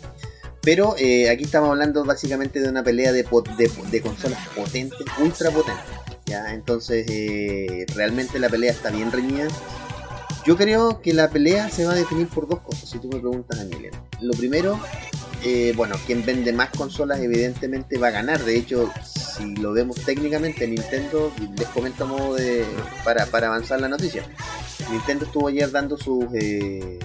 Pero 0.62 0.94
eh, 0.96 1.28
aquí 1.28 1.42
estamos 1.42 1.70
hablando 1.70 2.04
básicamente 2.04 2.60
de 2.60 2.68
una 2.68 2.84
pelea 2.84 3.10
de, 3.10 3.24
de, 3.24 3.70
de 3.90 4.00
consolas 4.00 4.38
potentes, 4.54 5.00
ultra 5.18 5.50
potentes. 5.50 5.84
¿ya? 6.26 6.54
Entonces, 6.54 7.04
eh, 7.08 7.84
realmente 7.96 8.38
la 8.38 8.48
pelea 8.48 8.70
está 8.70 8.90
bien 8.90 9.10
reñida. 9.10 9.48
Yo 10.44 10.56
creo 10.56 11.00
que 11.00 11.14
la 11.14 11.30
pelea 11.30 11.70
se 11.70 11.84
va 11.84 11.92
a 11.92 11.94
definir 11.94 12.26
por 12.26 12.48
dos 12.48 12.60
cosas, 12.60 12.88
si 12.88 12.98
tú 12.98 13.08
me 13.08 13.20
preguntas 13.20 13.60
a. 13.60 13.64
Lo 14.20 14.32
primero, 14.32 14.78
eh, 15.44 15.72
bueno, 15.76 15.94
quien 16.04 16.24
vende 16.24 16.52
más 16.52 16.70
consolas 16.70 17.20
evidentemente 17.20 17.96
va 17.98 18.08
a 18.08 18.10
ganar. 18.10 18.44
De 18.44 18.56
hecho, 18.56 18.90
si 19.04 19.54
lo 19.56 19.72
vemos 19.72 19.96
técnicamente, 20.04 20.66
Nintendo, 20.66 21.32
les 21.56 21.68
comento 21.68 22.06
modo 22.06 22.34
de, 22.34 22.64
para, 23.04 23.24
avanzar 23.46 23.80
la 23.80 23.88
noticia. 23.88 24.24
Nintendo 24.90 25.26
estuvo 25.26 25.46
ayer 25.46 25.70
dando 25.70 25.96
sus, 25.96 26.24
eh, 26.34 26.98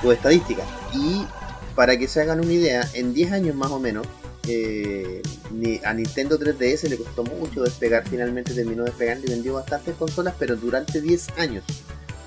sus 0.00 0.12
estadísticas. 0.14 0.66
Y 0.94 1.26
para 1.74 1.98
que 1.98 2.08
se 2.08 2.22
hagan 2.22 2.40
una 2.40 2.52
idea, 2.52 2.88
en 2.94 3.12
10 3.12 3.32
años 3.32 3.54
más 3.56 3.70
o 3.70 3.78
menos, 3.78 4.06
eh, 4.50 5.80
a 5.84 5.92
Nintendo 5.92 6.38
3DS 6.38 6.88
le 6.88 6.96
costó 6.96 7.24
mucho 7.24 7.62
despegar, 7.62 8.08
finalmente 8.08 8.54
terminó 8.54 8.84
despegando 8.84 9.26
y 9.26 9.30
vendió 9.30 9.54
bastantes 9.54 9.96
consolas, 9.96 10.34
pero 10.38 10.56
durante 10.56 11.00
10 11.00 11.38
años. 11.38 11.64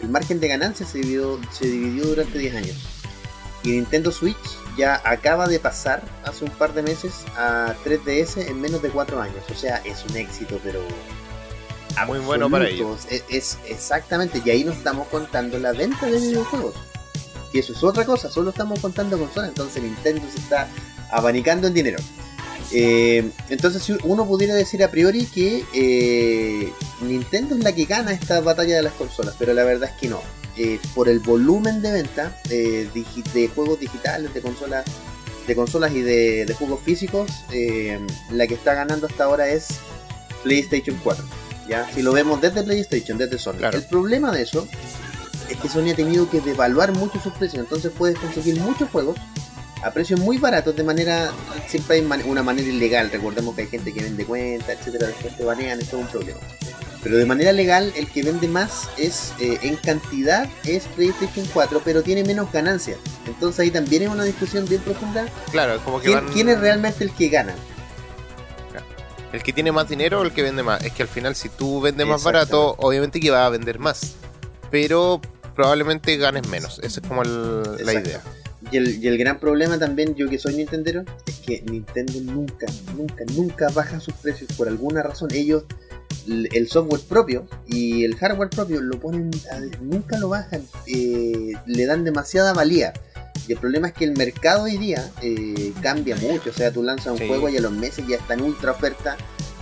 El 0.01 0.09
margen 0.09 0.39
de 0.39 0.49
ganancia 0.49 0.85
se 0.85 0.99
dividió, 0.99 1.39
se 1.51 1.65
dividió 1.65 2.05
durante 2.05 2.37
10 2.37 2.55
años. 2.55 2.75
Y 3.63 3.69
Nintendo 3.69 4.11
Switch 4.11 4.35
ya 4.77 5.01
acaba 5.05 5.47
de 5.47 5.59
pasar 5.59 6.03
hace 6.25 6.43
un 6.43 6.51
par 6.51 6.73
de 6.73 6.83
meses 6.83 7.23
a 7.37 7.73
3DS 7.85 8.47
en 8.47 8.59
menos 8.59 8.81
de 8.81 8.89
4 8.89 9.21
años. 9.21 9.43
O 9.49 9.55
sea, 9.55 9.77
es 9.85 10.03
un 10.09 10.17
éxito, 10.17 10.59
pero 10.63 10.81
muy 12.07 12.19
bueno 12.19 12.49
para 12.49 12.67
ellos. 12.67 13.07
Es, 13.29 13.57
exactamente, 13.67 14.41
y 14.43 14.49
ahí 14.49 14.63
no 14.63 14.71
estamos 14.71 15.07
contando 15.07 15.57
la 15.59 15.71
venta 15.71 16.05
de 16.07 16.19
videojuegos. 16.19 16.75
Y 17.53 17.59
eso 17.59 17.73
es 17.73 17.83
otra 17.83 18.03
cosa, 18.03 18.29
solo 18.29 18.49
estamos 18.49 18.79
contando 18.79 19.17
consolas, 19.17 19.49
entonces 19.49 19.83
Nintendo 19.83 20.23
se 20.31 20.39
está 20.39 20.67
abanicando 21.11 21.67
en 21.67 21.73
dinero. 21.73 21.97
Eh, 22.75 23.29
entonces 23.49 23.87
uno 24.03 24.25
pudiera 24.25 24.55
decir 24.55 24.83
a 24.83 24.89
priori 24.89 25.25
que 25.25 25.63
eh, 25.75 26.73
Nintendo 27.01 27.55
es 27.55 27.63
la 27.63 27.71
que 27.73 27.85
gana 27.85 28.13
esta 28.13 28.41
batalla 28.41 28.75
de 28.75 28.81
las 28.81 28.93
consolas, 28.93 29.35
pero 29.37 29.53
la 29.53 29.63
verdad 29.63 29.91
es 29.93 29.99
que 29.99 30.07
no. 30.07 30.21
Eh, 30.57 30.79
por 30.93 31.07
el 31.07 31.19
volumen 31.19 31.81
de 31.81 31.91
venta 31.91 32.35
de 32.47 33.49
juegos 33.53 33.79
digitales, 33.79 34.33
de 34.33 34.41
consolas, 34.41 34.85
de 35.47 35.55
consolas 35.55 35.91
y 35.93 36.01
de, 36.01 36.55
juegos 36.57 36.79
físicos, 36.83 37.29
la 38.31 38.47
que 38.47 38.53
está 38.55 38.73
ganando 38.73 39.07
hasta 39.07 39.23
ahora 39.25 39.47
es 39.49 39.67
PlayStation 40.43 40.99
4. 41.03 41.25
¿ya? 41.67 41.89
Si 41.93 42.01
lo 42.01 42.11
vemos 42.11 42.41
desde 42.41 42.63
PlayStation, 42.63 43.17
desde 43.17 43.37
Sony. 43.37 43.57
El 43.71 43.83
problema 43.83 44.31
de 44.31 44.43
eso 44.43 44.67
es 45.49 45.57
que 45.57 45.69
Sony 45.69 45.91
ha 45.91 45.95
tenido 45.95 46.29
que 46.29 46.39
devaluar 46.41 46.91
mucho 46.93 47.19
sus 47.19 47.33
precios, 47.33 47.63
entonces 47.63 47.91
puedes 47.95 48.17
conseguir 48.19 48.59
muchos 48.59 48.89
juegos 48.89 49.17
a 49.83 49.91
precios 49.91 50.19
muy 50.19 50.37
baratos 50.37 50.75
de 50.75 50.83
manera, 50.83 51.31
siempre 51.67 51.97
hay 51.97 52.21
una 52.25 52.43
manera 52.43 52.67
ilegal, 52.67 53.11
recordemos 53.11 53.55
que 53.55 53.63
hay 53.63 53.67
gente 53.67 53.93
que 53.93 54.01
vende 54.01 54.25
cuentas, 54.25 54.77
etcétera, 54.79 55.07
después 55.07 55.35
te 55.35 55.43
banean, 55.43 55.79
es 55.79 55.89
todo 55.89 56.01
un 56.01 56.07
problema. 56.07 56.39
Pero 57.03 57.17
de 57.17 57.25
manera 57.25 57.51
legal, 57.51 57.91
el 57.97 58.07
que 58.07 58.23
vende 58.23 58.47
más 58.47 58.89
es 58.97 59.33
eh, 59.41 59.59
en 59.61 59.75
cantidad 59.75 60.47
es 60.63 60.85
PlayStation 60.95 61.45
4, 61.53 61.81
pero 61.83 62.01
tiene 62.01 62.23
menos 62.23 62.49
ganancias. 62.49 62.97
Entonces 63.27 63.59
ahí 63.59 63.71
también 63.71 64.03
es 64.03 64.09
una 64.09 64.23
discusión 64.23 64.65
bien 64.69 64.81
profunda. 64.81 65.25
Claro, 65.51 65.83
como 65.83 65.99
que 65.99 66.07
¿Quién, 66.07 66.25
¿quién 66.31 66.49
es 66.49 66.59
realmente 66.61 67.03
el 67.03 67.11
que 67.11 67.27
gana? 67.27 67.55
El 69.33 69.41
que 69.41 69.51
tiene 69.51 69.71
más 69.71 69.89
dinero 69.89 70.21
o 70.21 70.23
el 70.23 70.31
que 70.31 70.43
vende 70.43 70.61
más. 70.61 70.83
Es 70.85 70.93
que 70.93 71.01
al 71.01 71.09
final, 71.09 71.35
si 71.35 71.49
tú 71.49 71.81
vendes 71.81 72.05
más 72.05 72.23
barato, 72.23 72.75
obviamente 72.77 73.19
que 73.19 73.31
va 73.31 73.47
a 73.47 73.49
vender 73.49 73.79
más. 73.79 74.13
Pero 74.69 75.19
probablemente 75.55 76.15
ganes 76.17 76.47
menos. 76.47 76.79
Esa 76.83 77.01
es 77.01 77.07
como 77.07 77.23
la 77.23 77.93
idea. 77.93 78.21
Y 78.73 78.77
el, 78.77 79.03
y 79.03 79.07
el, 79.07 79.19
gran 79.19 79.39
problema 79.39 79.77
también, 79.77 80.15
yo 80.15 80.27
que 80.27 80.39
soy 80.39 80.55
Nintendero, 80.55 81.03
es 81.27 81.35
que 81.45 81.61
Nintendo 81.61 82.19
nunca, 82.21 82.65
nunca, 82.97 83.23
nunca 83.35 83.69
baja 83.69 83.99
sus 83.99 84.15
precios 84.15 84.51
por 84.57 84.67
alguna 84.67 85.03
razón. 85.03 85.29
Ellos, 85.31 85.65
el 86.27 86.67
software 86.67 87.01
propio 87.01 87.45
y 87.67 88.03
el 88.03 88.15
hardware 88.15 88.49
propio 88.49 88.81
lo 88.81 88.99
ponen, 88.99 89.29
nunca 89.79 90.17
lo 90.17 90.29
bajan, 90.29 90.63
eh, 90.87 91.53
le 91.67 91.85
dan 91.85 92.03
demasiada 92.03 92.51
valía. 92.53 92.93
Y 93.47 93.51
el 93.51 93.59
problema 93.59 93.89
es 93.89 93.93
que 93.93 94.05
el 94.05 94.17
mercado 94.17 94.63
hoy 94.63 94.77
día 94.77 95.07
eh, 95.21 95.71
cambia 95.83 96.15
mucho. 96.15 96.49
O 96.49 96.53
sea, 96.53 96.71
tú 96.71 96.81
lanzas 96.81 97.19
un 97.19 97.27
juego 97.27 97.49
y 97.49 97.57
a 97.57 97.61
los 97.61 97.71
meses 97.71 98.07
ya 98.07 98.15
está 98.15 98.33
en 98.33 98.41
ultra 98.41 98.71
oferta. 98.71 99.17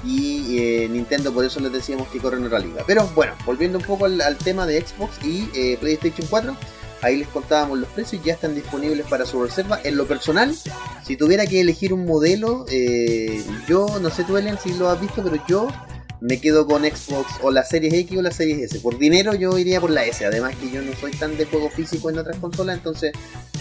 Y 0.06 0.58
eh, 0.58 0.88
Nintendo, 0.90 1.34
por 1.34 1.46
eso 1.46 1.60
les 1.60 1.72
decíamos 1.72 2.08
que 2.08 2.20
corren 2.20 2.46
otra 2.46 2.60
liga. 2.60 2.84
Pero 2.88 3.08
bueno, 3.14 3.34
volviendo 3.46 3.78
un 3.78 3.84
poco 3.84 4.06
al, 4.06 4.38
tema 4.38 4.66
de 4.66 4.82
Xbox 4.82 5.24
y 5.24 5.50
eh, 5.54 5.78
PlayStation 5.80 6.28
4. 6.30 6.56
Ahí 7.02 7.18
les 7.18 7.28
contábamos 7.28 7.80
los 7.80 7.90
precios, 7.90 8.24
ya 8.24 8.34
están 8.34 8.56
disponibles 8.56 9.06
para 9.08 9.26
su 9.26 9.42
reserva. 9.44 9.80
En 9.84 9.98
lo 9.98 10.06
personal, 10.08 10.56
si 11.06 11.18
tuviera 11.18 11.46
que 11.46 11.62
elegir 11.62 11.94
un 11.94 12.06
modelo, 12.06 12.66
yo 13.68 14.00
no 14.00 14.10
sé 14.10 14.24
tú, 14.24 14.38
Elian, 14.38 14.60
si 14.60 14.74
lo 14.74 14.90
has 14.90 15.02
visto, 15.02 15.24
pero 15.24 15.44
yo 15.48 15.68
me 16.22 16.40
quedo 16.40 16.68
con 16.68 16.84
Xbox 16.84 17.28
o 17.42 17.50
la 17.50 17.64
Series 17.64 17.94
X 17.94 18.18
o 18.18 18.22
la 18.22 18.32
Series 18.32 18.72
S. 18.72 18.80
Por 18.80 18.98
dinero 19.00 19.34
yo 19.34 19.58
iría 19.58 19.82
por 19.82 19.90
la 19.90 20.06
S, 20.06 20.24
además 20.24 20.56
que 20.56 20.70
yo 20.70 20.82
no 20.82 20.94
soy 20.94 21.12
tan 21.12 21.36
de 21.36 21.46
juego 21.46 21.70
físico 21.70 22.12
en 22.12 22.20
otras 22.20 22.38
consolas, 22.38 22.78
entonces 22.78 23.12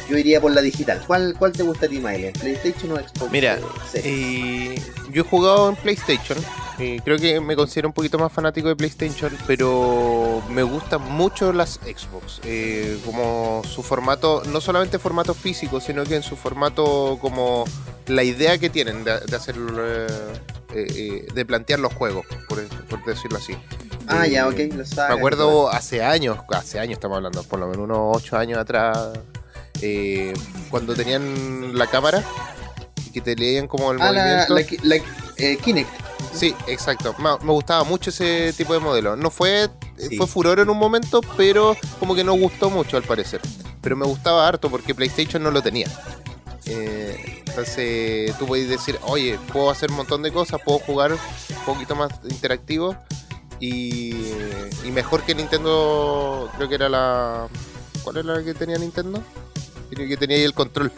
yo 0.08 0.18
iría 0.18 0.40
por 0.40 0.52
la 0.52 0.60
digital. 0.60 1.02
¿Cuál, 1.06 1.34
cuál 1.38 1.52
te 1.52 1.62
gusta 1.62 1.86
a 1.86 1.88
ti, 1.88 1.98
¿PlayStation 1.98 2.92
o 2.92 2.96
Xbox? 2.96 3.32
Mira, 3.32 3.58
eh, 3.94 4.78
yo 5.10 5.22
he 5.22 5.24
jugado 5.24 5.70
en 5.70 5.76
PlayStation. 5.76 6.38
Eh, 6.80 7.00
creo 7.04 7.18
que 7.18 7.40
me 7.40 7.54
considero 7.56 7.88
un 7.88 7.94
poquito 7.94 8.18
más 8.18 8.32
fanático 8.32 8.68
de 8.68 8.76
PlayStation, 8.76 9.36
pero 9.46 10.42
me 10.48 10.62
gustan 10.62 11.02
mucho 11.02 11.52
las 11.52 11.74
Xbox. 11.74 12.40
Eh, 12.44 12.98
como 13.04 13.62
su 13.64 13.82
formato, 13.82 14.42
no 14.46 14.60
solamente 14.60 14.98
formato 14.98 15.34
físico, 15.34 15.80
sino 15.80 16.04
que 16.04 16.16
en 16.16 16.22
su 16.22 16.36
formato 16.36 17.18
como 17.20 17.64
la 18.06 18.22
idea 18.24 18.58
que 18.58 18.70
tienen 18.70 19.04
de, 19.04 19.12
hacer, 19.12 19.56
de 19.56 21.44
plantear 21.46 21.80
los 21.80 21.92
juegos, 21.92 22.26
por, 22.48 23.04
decirlo 23.04 23.38
así. 23.38 23.54
Ah, 24.06 24.26
ya, 24.26 24.48
ok, 24.48 24.58
lo 24.74 24.84
sabes. 24.84 25.14
Me 25.14 25.18
acuerdo 25.18 25.70
hace 25.70 26.02
años, 26.02 26.38
hace 26.48 26.80
años 26.80 26.94
estamos 26.94 27.16
hablando, 27.16 27.42
por 27.44 27.60
lo 27.60 27.68
menos 27.68 27.84
unos 27.84 28.16
8 28.16 28.36
años 28.38 28.58
atrás, 28.58 29.10
eh, 29.82 30.34
cuando 30.68 30.94
tenían 30.94 31.76
la 31.76 31.86
cámara 31.86 32.22
y 33.06 33.10
que 33.10 33.20
te 33.20 33.36
leían 33.36 33.66
como 33.66 33.92
el 33.92 34.00
ah, 34.00 34.46
movimiento. 34.46 34.78
La, 34.82 34.96
eh, 35.36 35.56
Kinect. 35.58 36.09
Sí, 36.32 36.54
exacto. 36.66 37.14
Me, 37.18 37.52
gustaba 37.52 37.84
mucho 37.84 38.10
ese 38.10 38.52
tipo 38.52 38.72
de 38.72 38.80
modelo. 38.80 39.16
No 39.16 39.30
fue, 39.30 39.68
fue 40.16 40.26
furor 40.26 40.60
en 40.60 40.70
un 40.70 40.78
momento, 40.78 41.20
pero 41.36 41.76
como 41.98 42.14
que 42.14 42.24
no 42.24 42.34
gustó 42.34 42.70
mucho 42.70 42.96
al 42.96 43.02
parecer. 43.02 43.40
Pero 43.80 43.96
me 43.96 44.06
gustaba 44.06 44.46
harto 44.46 44.70
porque 44.70 44.94
PlayStation 44.94 45.42
no 45.42 45.50
lo 45.50 45.62
tenía. 45.62 45.86
Eh, 46.66 47.42
entonces 47.46 48.36
tú 48.38 48.46
puedes 48.46 48.68
decir, 48.68 48.98
oye, 49.02 49.38
puedo 49.52 49.70
hacer 49.70 49.90
un 49.90 49.96
montón 49.96 50.22
de 50.22 50.30
cosas, 50.30 50.60
puedo 50.64 50.78
jugar 50.78 51.12
un 51.12 51.64
poquito 51.66 51.96
más 51.96 52.12
interactivo 52.28 52.94
y, 53.58 54.14
y 54.84 54.90
mejor 54.92 55.22
que 55.22 55.34
Nintendo, 55.34 56.50
creo 56.56 56.68
que 56.68 56.74
era 56.74 56.88
la... 56.88 57.48
¿Cuál 58.04 58.18
era 58.18 58.34
la 58.34 58.44
que 58.44 58.54
tenía 58.54 58.78
Nintendo? 58.78 59.22
que 59.90 60.16
tenía 60.16 60.36
ahí 60.36 60.44
el 60.44 60.54
control. 60.54 60.92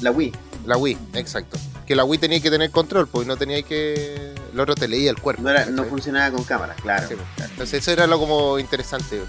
La 0.00 0.10
Wii. 0.10 0.32
La 0.66 0.76
Wii, 0.76 0.98
exacto. 1.14 1.56
Que 1.86 1.94
la 1.94 2.04
Wii 2.04 2.18
tenía 2.18 2.40
que 2.40 2.50
tener 2.50 2.70
control, 2.70 3.06
pues 3.06 3.26
no 3.26 3.36
tenía 3.36 3.62
que. 3.62 4.34
El 4.52 4.60
otro 4.60 4.74
te 4.74 4.88
leía 4.88 5.10
el 5.10 5.20
cuerpo. 5.20 5.42
No, 5.42 5.50
era, 5.50 5.66
no 5.66 5.84
funcionaba 5.84 6.34
con 6.34 6.44
cámara, 6.44 6.74
claro. 6.74 7.08
Entonces 7.38 7.82
eso 7.82 7.92
era 7.92 8.06
lo 8.06 8.18
como 8.18 8.58
interesante. 8.58 9.20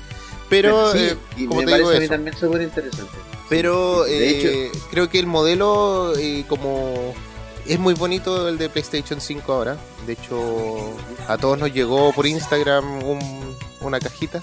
Pero, 0.49 0.93
sí, 0.93 0.99
eh, 0.99 1.17
y 1.35 1.45
como 1.45 1.59
me 1.59 1.65
te 1.65 1.71
parece 1.71 1.89
digo 1.89 1.97
a 1.97 1.99
mí 1.99 2.07
también 2.07 2.37
súper 2.37 2.61
interesante. 2.61 3.17
Pero 3.49 4.03
de 4.03 4.29
hecho, 4.29 4.47
eh, 4.47 4.71
creo 4.89 5.09
que 5.09 5.19
el 5.19 5.27
modelo, 5.27 6.13
eh, 6.17 6.45
como 6.47 7.13
es 7.65 7.79
muy 7.79 7.93
bonito 7.93 8.47
el 8.47 8.57
de 8.57 8.69
PlayStation 8.69 9.21
5 9.21 9.53
ahora. 9.53 9.77
De 10.05 10.13
hecho, 10.13 10.95
a 11.27 11.37
todos 11.37 11.59
nos 11.59 11.73
llegó 11.73 12.13
por 12.13 12.25
Instagram 12.25 13.01
una 13.81 13.99
cajita 13.99 14.41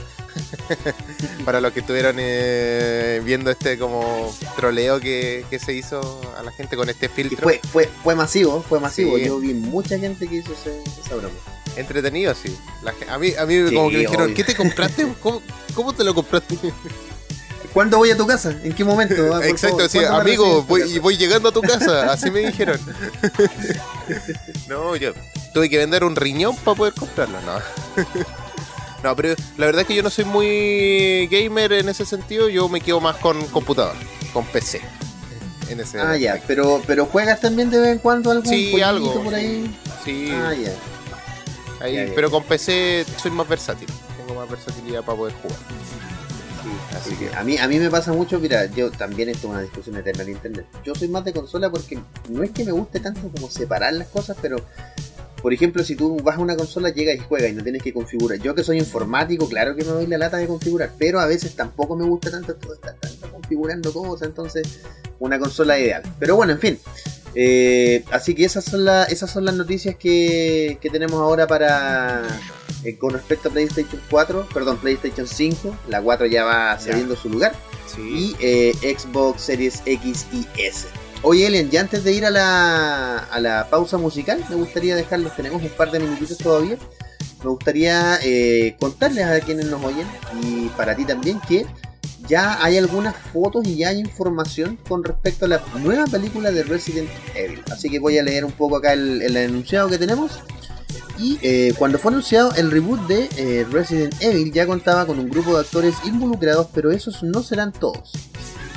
para 1.44 1.60
los 1.60 1.72
que 1.72 1.80
estuvieran 1.80 2.16
eh, 2.18 3.20
viendo 3.24 3.50
este 3.50 3.78
como 3.78 4.34
troleo 4.56 5.00
que, 5.00 5.44
se 5.64 5.72
hizo 5.72 6.20
a 6.36 6.42
la 6.42 6.52
gente 6.52 6.76
con 6.76 6.88
este 6.88 7.08
filtro. 7.08 7.42
Fue, 7.42 7.60
fue, 7.72 7.88
fue 8.02 8.14
masivo, 8.14 8.62
fue 8.62 8.80
masivo. 8.80 9.18
Yo 9.18 9.38
vi 9.38 9.54
mucha 9.54 9.98
gente 9.98 10.26
que 10.26 10.36
hizo 10.36 10.52
ese, 10.52 10.82
esa 11.00 11.14
broma. 11.16 11.34
Entretenido, 11.76 12.34
sí. 12.34 12.56
a 13.08 13.18
mí, 13.18 13.32
a 13.36 13.46
mí 13.46 13.74
como 13.74 13.90
que 13.90 13.96
me 13.96 14.02
dijeron, 14.02 14.34
¿qué 14.34 14.44
te 14.44 14.54
compraste? 14.54 15.06
¿Cómo, 15.20 15.42
¿Cómo, 15.74 15.92
te 15.92 16.04
lo 16.04 16.14
compraste? 16.14 16.56
¿Cuándo 17.72 17.98
voy 17.98 18.10
a 18.10 18.16
tu 18.16 18.26
casa? 18.26 18.56
¿En 18.62 18.72
qué 18.72 18.84
momento? 18.84 19.34
Ah, 19.34 19.44
Exacto, 19.44 19.88
sí, 19.88 19.98
amigo, 20.04 20.62
voy, 20.62 20.98
voy 21.00 21.16
llegando 21.16 21.48
a 21.48 21.52
tu 21.52 21.60
casa, 21.60 22.12
así 22.12 22.30
me 22.30 22.40
dijeron. 22.40 22.78
no, 24.68 24.94
yo 24.94 25.12
tuve 25.52 25.68
que 25.68 25.78
vender 25.78 26.04
un 26.04 26.14
riñón 26.14 26.54
para 26.56 26.76
poder 26.76 26.94
comprarlo, 26.94 27.40
no. 27.40 27.58
No, 29.04 29.14
pero 29.14 29.34
la 29.58 29.66
verdad 29.66 29.82
es 29.82 29.86
que 29.86 29.94
yo 29.94 30.02
no 30.02 30.08
soy 30.08 30.24
muy 30.24 31.28
gamer 31.30 31.74
en 31.74 31.90
ese 31.90 32.06
sentido, 32.06 32.48
yo 32.48 32.70
me 32.70 32.80
quedo 32.80 33.02
más 33.02 33.16
con 33.16 33.38
computador, 33.48 33.94
con 34.32 34.46
PC. 34.46 34.80
En 35.68 35.78
ese 35.78 36.00
ah, 36.00 36.16
ya, 36.16 36.40
pero, 36.46 36.80
pero 36.86 37.04
juegas 37.04 37.38
también 37.38 37.68
de 37.68 37.80
vez 37.80 37.88
en 37.92 37.98
cuando 37.98 38.30
algún 38.30 38.48
sí, 38.48 38.80
algo 38.80 39.22
por 39.22 39.34
ahí. 39.34 39.70
Sí. 40.06 40.30
Ah, 40.32 40.54
ya. 40.54 40.72
Ahí, 41.84 42.12
pero 42.14 42.30
con 42.30 42.44
PC 42.44 43.04
soy 43.18 43.30
más 43.30 43.46
versátil, 43.46 43.88
tengo 44.16 44.40
más 44.40 44.48
versatilidad 44.48 45.04
para 45.04 45.18
poder 45.18 45.34
jugar. 45.34 45.58
Sí, 46.62 46.96
así 46.96 47.14
que 47.16 47.36
a 47.36 47.44
mí, 47.44 47.58
a 47.58 47.68
mí 47.68 47.78
me 47.78 47.90
pasa 47.90 48.10
mucho, 48.14 48.40
mira, 48.40 48.64
yo 48.70 48.90
también 48.90 49.28
esto 49.28 49.48
es 49.48 49.52
una 49.52 49.60
discusión 49.60 49.96
eterna 49.98 50.22
en 50.22 50.30
internet. 50.30 50.64
Yo 50.82 50.94
soy 50.94 51.08
más 51.08 51.26
de 51.26 51.34
consola 51.34 51.68
porque 51.68 51.98
no 52.30 52.42
es 52.42 52.52
que 52.52 52.64
me 52.64 52.72
guste 52.72 53.00
tanto 53.00 53.28
como 53.28 53.50
separar 53.50 53.92
las 53.92 54.08
cosas, 54.08 54.38
pero 54.40 54.56
por 55.44 55.52
ejemplo, 55.52 55.84
si 55.84 55.94
tú 55.94 56.16
vas 56.22 56.38
a 56.38 56.40
una 56.40 56.56
consola, 56.56 56.88
llegas 56.88 57.16
y 57.16 57.18
juegas 57.18 57.50
y 57.50 57.52
no 57.52 57.62
tienes 57.62 57.82
que 57.82 57.92
configurar. 57.92 58.38
Yo 58.38 58.54
que 58.54 58.64
soy 58.64 58.78
informático, 58.78 59.46
claro 59.46 59.76
que 59.76 59.84
me 59.84 59.90
doy 59.90 60.06
la 60.06 60.16
lata 60.16 60.38
de 60.38 60.46
configurar, 60.46 60.92
pero 60.98 61.20
a 61.20 61.26
veces 61.26 61.54
tampoco 61.54 61.96
me 61.96 62.06
gusta 62.06 62.30
tanto 62.30 62.52
estar 62.72 62.94
tanto 62.94 63.30
configurando 63.30 63.92
cosas, 63.92 64.28
entonces 64.28 64.80
una 65.18 65.38
consola 65.38 65.78
ideal. 65.78 66.02
Pero 66.18 66.36
bueno, 66.36 66.54
en 66.54 66.60
fin. 66.60 66.78
Eh, 67.34 68.04
así 68.10 68.34
que 68.34 68.46
esas 68.46 68.64
son, 68.64 68.88
esas 69.10 69.30
son 69.30 69.44
las 69.44 69.54
noticias 69.54 69.96
que, 69.96 70.78
tenemos 70.80 71.20
ahora 71.20 71.46
para 71.46 72.22
eh, 72.82 72.96
con 72.96 73.12
respecto 73.12 73.50
a 73.50 73.52
PlayStation 73.52 74.00
4, 74.08 74.48
perdón, 74.54 74.78
PlayStation 74.78 75.26
5. 75.26 75.76
La 75.90 76.00
4 76.00 76.24
ya 76.24 76.44
va 76.44 76.78
cediendo 76.78 77.16
su 77.16 77.28
lugar. 77.28 77.52
Y 77.98 78.34
eh, 78.40 78.72
Xbox 78.80 79.42
Series 79.42 79.82
X 79.84 80.24
y 80.32 80.46
S. 80.58 80.86
Oye, 81.26 81.46
Ellen, 81.46 81.70
ya 81.70 81.80
antes 81.80 82.04
de 82.04 82.12
ir 82.12 82.26
a 82.26 82.30
la, 82.30 83.16
a 83.16 83.40
la 83.40 83.70
pausa 83.70 83.96
musical, 83.96 84.44
me 84.50 84.56
gustaría 84.56 84.94
dejarlos, 84.94 85.34
tenemos 85.34 85.62
un 85.62 85.70
par 85.70 85.90
de 85.90 85.98
minutitos 85.98 86.36
todavía. 86.36 86.76
Me 87.42 87.48
gustaría 87.48 88.18
eh, 88.22 88.76
contarles 88.78 89.24
a 89.24 89.40
quienes 89.40 89.66
nos 89.66 89.82
oyen 89.82 90.06
y 90.42 90.68
para 90.76 90.94
ti 90.94 91.06
también 91.06 91.40
que 91.40 91.64
ya 92.28 92.62
hay 92.62 92.76
algunas 92.76 93.16
fotos 93.16 93.66
y 93.66 93.76
ya 93.76 93.88
hay 93.88 94.00
información 94.00 94.78
con 94.86 95.02
respecto 95.02 95.46
a 95.46 95.48
la 95.48 95.62
nueva 95.80 96.04
película 96.04 96.50
de 96.50 96.62
Resident 96.62 97.08
Evil. 97.34 97.62
Así 97.72 97.88
que 97.88 97.98
voy 97.98 98.18
a 98.18 98.22
leer 98.22 98.44
un 98.44 98.52
poco 98.52 98.76
acá 98.76 98.92
el, 98.92 99.22
el 99.22 99.34
enunciado 99.36 99.88
que 99.88 99.96
tenemos. 99.96 100.40
Y 101.18 101.38
eh, 101.40 101.72
cuando 101.78 101.98
fue 101.98 102.10
anunciado 102.10 102.52
el 102.56 102.70
reboot 102.70 103.00
de 103.06 103.30
eh, 103.38 103.66
Resident 103.70 104.14
Evil 104.20 104.52
ya 104.52 104.66
contaba 104.66 105.06
con 105.06 105.18
un 105.18 105.30
grupo 105.30 105.54
de 105.54 105.60
actores 105.60 105.94
involucrados, 106.04 106.68
pero 106.74 106.92
esos 106.92 107.22
no 107.22 107.42
serán 107.42 107.72
todos. 107.72 108.12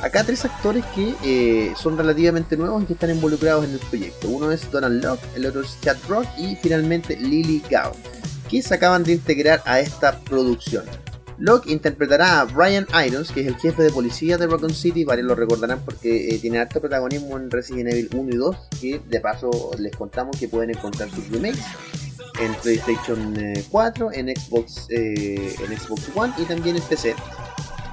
Acá 0.02 0.24
tres 0.24 0.46
actores 0.46 0.86
que 0.94 1.16
eh, 1.24 1.74
son 1.76 1.98
relativamente 1.98 2.56
nuevos 2.56 2.84
y 2.84 2.86
que 2.86 2.94
están 2.94 3.10
involucrados 3.10 3.66
en 3.66 3.72
el 3.72 3.80
proyecto. 3.80 4.30
Uno 4.30 4.52
es 4.52 4.70
Donald 4.70 5.04
Locke, 5.04 5.24
el 5.36 5.46
otro 5.46 5.62
es 5.62 5.80
Chad 5.82 5.98
Rock 6.08 6.28
y 6.38 6.56
finalmente 6.56 7.18
Lily 7.18 7.64
Gao, 7.70 7.94
que 8.50 8.62
se 8.62 8.76
acaban 8.76 9.04
de 9.04 9.14
integrar 9.14 9.62
a 9.66 9.80
esta 9.80 10.20
producción. 10.20 10.86
Locke 11.40 11.70
interpretará 11.72 12.42
a 12.42 12.46
Brian 12.46 12.88
Irons, 13.06 13.32
que 13.32 13.42
es 13.42 13.48
el 13.48 13.58
jefe 13.58 13.84
de 13.84 13.92
policía 13.92 14.38
de 14.38 14.48
Raccoon 14.48 14.74
City, 14.74 15.04
varios 15.04 15.28
lo 15.28 15.36
recordarán 15.36 15.82
porque 15.84 16.38
tiene 16.42 16.60
alto 16.60 16.80
protagonismo 16.80 17.38
en 17.38 17.52
Resident 17.52 17.92
Evil 17.92 18.10
1 18.14 18.30
y 18.32 18.38
2, 18.38 18.58
que 18.82 19.02
de 19.08 19.20
paso 19.20 19.72
les 19.78 19.96
contamos 19.96 20.38
que 20.38 20.48
pueden 20.48 20.72
encontrar 20.72 21.10
sus 21.10 21.28
remakes 21.30 21.64
en 22.40 22.54
PlayStation 22.56 23.36
4, 23.70 24.12
eh, 24.12 24.20
en 24.20 24.36
Xbox, 24.36 24.88
eh, 24.90 25.56
en 25.60 25.80
Xbox 25.80 26.10
One 26.16 26.34
y 26.38 26.44
también 26.46 26.76
en 26.76 26.82
PC. 26.84 27.16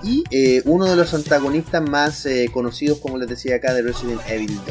Y 0.04 0.24
eh, 0.30 0.62
uno 0.66 0.84
de 0.86 0.96
los 0.96 1.14
antagonistas 1.14 1.82
más 1.88 2.28
conocidos, 2.52 2.98
como 2.98 3.18
les 3.18 3.28
decía 3.28 3.56
acá, 3.56 3.72
de 3.72 3.82
Resident 3.82 4.20
Evil 4.28 4.54
2. 4.54 4.64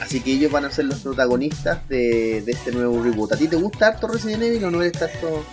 Así 0.00 0.20
que 0.20 0.32
ellos 0.32 0.52
van 0.52 0.64
a 0.64 0.70
ser 0.70 0.84
los 0.84 1.00
protagonistas 1.00 1.88
de, 1.88 2.38
este 2.38 2.72
nuevo 2.72 3.02
reboot. 3.02 3.32
¿A 3.32 3.36
ti 3.36 3.48
te 3.48 3.56
gusta 3.56 3.88
harto 3.88 4.06
Resident 4.06 4.42
Evil 4.42 4.64
o 4.64 4.70
no 4.70 4.82
eres 4.82 4.92
tanto 4.92 5.44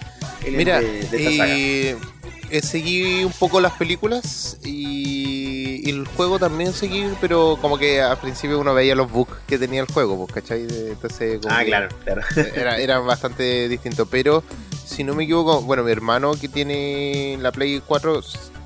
el 0.45 0.53
Mira, 0.55 0.79
de, 0.79 0.99
esta 0.99 1.97
saga? 1.97 2.61
seguí 2.61 3.23
un 3.23 3.31
poco 3.31 3.59
las 3.59 3.73
películas 3.73 4.59
y 4.63 5.53
y 5.83 5.89
el 5.89 6.07
juego 6.07 6.39
también 6.39 6.71
seguir, 6.71 7.13
pero 7.19 7.57
como 7.61 7.77
que 7.77 8.01
al 8.01 8.17
principio 8.17 8.57
uno 8.57 8.73
veía 8.73 8.95
los 8.95 9.11
bugs 9.11 9.33
que 9.45 9.59
tenía 9.59 9.81
el 9.81 9.87
juego, 9.87 10.17
pues, 10.17 10.33
¿cachai? 10.33 10.61
Entonces, 10.61 11.41
ah, 11.49 11.61
claro, 11.65 11.89
claro. 12.05 12.21
Era, 12.55 12.77
era 12.77 12.99
bastante 12.99 13.67
distinto, 13.67 14.05
pero 14.05 14.43
si 14.85 15.03
no 15.03 15.13
me 15.13 15.25
equivoco, 15.25 15.61
bueno, 15.61 15.83
mi 15.83 15.91
hermano 15.91 16.35
que 16.39 16.47
tiene 16.47 17.37
la 17.41 17.51
Play 17.51 17.81
4, 17.85 18.21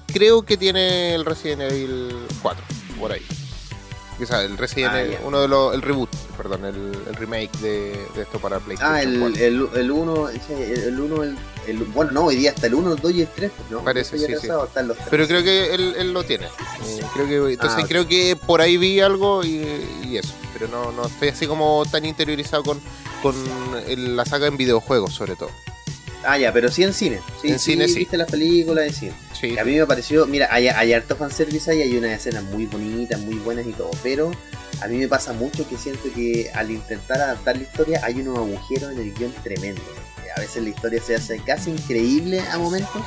creo 0.08 0.44
que 0.44 0.58
tiene 0.58 1.16
el 1.16 1.26
Resident 1.26 1.62
Evil 1.62 2.16
4, 2.42 2.64
por 3.00 3.12
ahí. 3.12 3.26
Sea, 4.26 4.42
el 4.42 4.58
Resident 4.58 4.94
ah, 4.94 5.02
Evil, 5.02 5.18
uno 5.26 5.42
de 5.42 5.48
los, 5.48 5.76
el 5.76 5.82
reboot, 5.84 6.10
perdón, 6.36 6.66
el, 6.66 7.16
remake 7.18 7.56
de, 7.60 7.92
esto 8.20 8.40
para 8.40 8.60
PlayStation. 8.60 8.96
Ah, 8.96 9.02
el 9.04 9.22
1, 9.22 9.28
el, 9.28 9.70
el 9.76 9.92
1, 9.92 10.30
el, 10.30 11.00
uno, 11.00 11.24
el, 11.24 11.84
bueno, 11.94 12.12
no, 12.12 12.26
hoy 12.26 12.36
día 12.38 12.50
hasta 12.50 12.66
el 12.66 12.74
1, 12.74 12.94
el 12.94 13.00
2 13.00 13.12
y 13.12 13.22
el 13.22 13.28
3, 13.28 13.52
pues, 13.56 13.70
¿no? 13.70 13.84
Parece, 13.84 14.18
sí, 14.18 14.26
sí. 14.42 14.48
Pero 15.12 15.28
creo 15.28 15.44
que 15.44 15.76
él, 15.76 15.94
él 16.00 16.14
lo 16.14 16.24
tiene. 16.24 16.46
Eh, 16.46 17.00
creo 17.14 17.28
que, 17.28 17.54
entonces 17.54 17.84
ah, 17.84 17.88
creo 17.88 18.08
que 18.08 18.36
por 18.36 18.60
ahí 18.60 18.78
vi 18.78 19.00
algo 19.02 19.44
y, 19.44 19.64
y, 20.04 20.18
eso. 20.18 20.34
Pero 20.52 20.68
no, 20.68 20.92
no 20.92 21.06
estoy 21.06 21.30
así 21.30 21.46
como 21.46 21.86
tan 21.92 22.04
interiorizado 22.04 22.64
con, 22.64 22.82
con 23.22 23.36
la 24.16 24.26
saga 24.26 24.48
en 24.48 24.58
videojuegos, 24.58 25.14
sobre 25.14 25.36
todo. 25.36 25.52
Ah, 26.24 26.40
ya, 26.40 26.52
pero 26.52 26.72
sí 26.72 26.84
en 26.84 26.94
cine. 26.94 27.22
Sí, 27.40 27.50
en 27.50 27.60
cine, 27.60 27.88
sí. 27.88 28.00
Viste 28.00 28.18
las 28.18 28.30
películas 28.30 28.88
en 28.88 28.94
cine. 28.94 29.14
A 29.60 29.64
mí 29.64 29.76
me 29.76 29.86
pareció, 29.86 30.26
mira, 30.26 30.48
hay, 30.52 30.68
hay 30.68 30.94
harto 30.94 31.16
fanservice 31.16 31.70
ahí, 31.70 31.82
hay 31.82 31.96
unas 31.96 32.12
escenas 32.12 32.44
muy 32.44 32.66
bonitas, 32.66 33.20
muy 33.20 33.36
buenas 33.36 33.68
y 33.68 33.72
todo, 33.72 33.92
pero 34.02 34.32
a 34.82 34.88
mí 34.88 34.98
me 34.98 35.08
pasa 35.08 35.34
mucho 35.34 35.68
que 35.68 35.78
siento 35.78 36.12
que 36.14 36.50
al 36.54 36.72
intentar 36.72 37.22
adaptar 37.22 37.58
la 37.58 37.64
historia 37.64 38.02
hay 38.04 38.22
unos 38.22 38.38
agujeros 38.38 38.92
en 38.92 39.00
el 39.00 39.14
guion 39.14 39.32
tremendo. 39.44 39.82
A 40.36 40.40
veces 40.40 40.64
la 40.64 40.70
historia 40.70 41.02
se 41.02 41.16
hace 41.16 41.40
casi 41.40 41.72
increíble 41.72 42.42
a 42.52 42.58
momentos. 42.58 43.02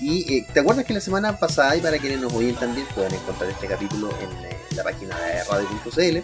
Y 0.00 0.34
eh, 0.34 0.46
te 0.52 0.60
acuerdas 0.60 0.84
que 0.84 0.92
la 0.92 1.00
semana 1.00 1.38
pasada, 1.38 1.74
y 1.76 1.80
para 1.80 1.98
quienes 1.98 2.20
nos 2.20 2.32
oyen 2.32 2.54
también, 2.56 2.86
pueden 2.94 3.14
encontrar 3.14 3.50
este 3.50 3.66
capítulo 3.66 4.10
en 4.20 4.44
eh, 4.46 4.56
la 4.74 4.84
página 4.84 5.18
de 5.18 5.44
radio.cl, 5.44 6.22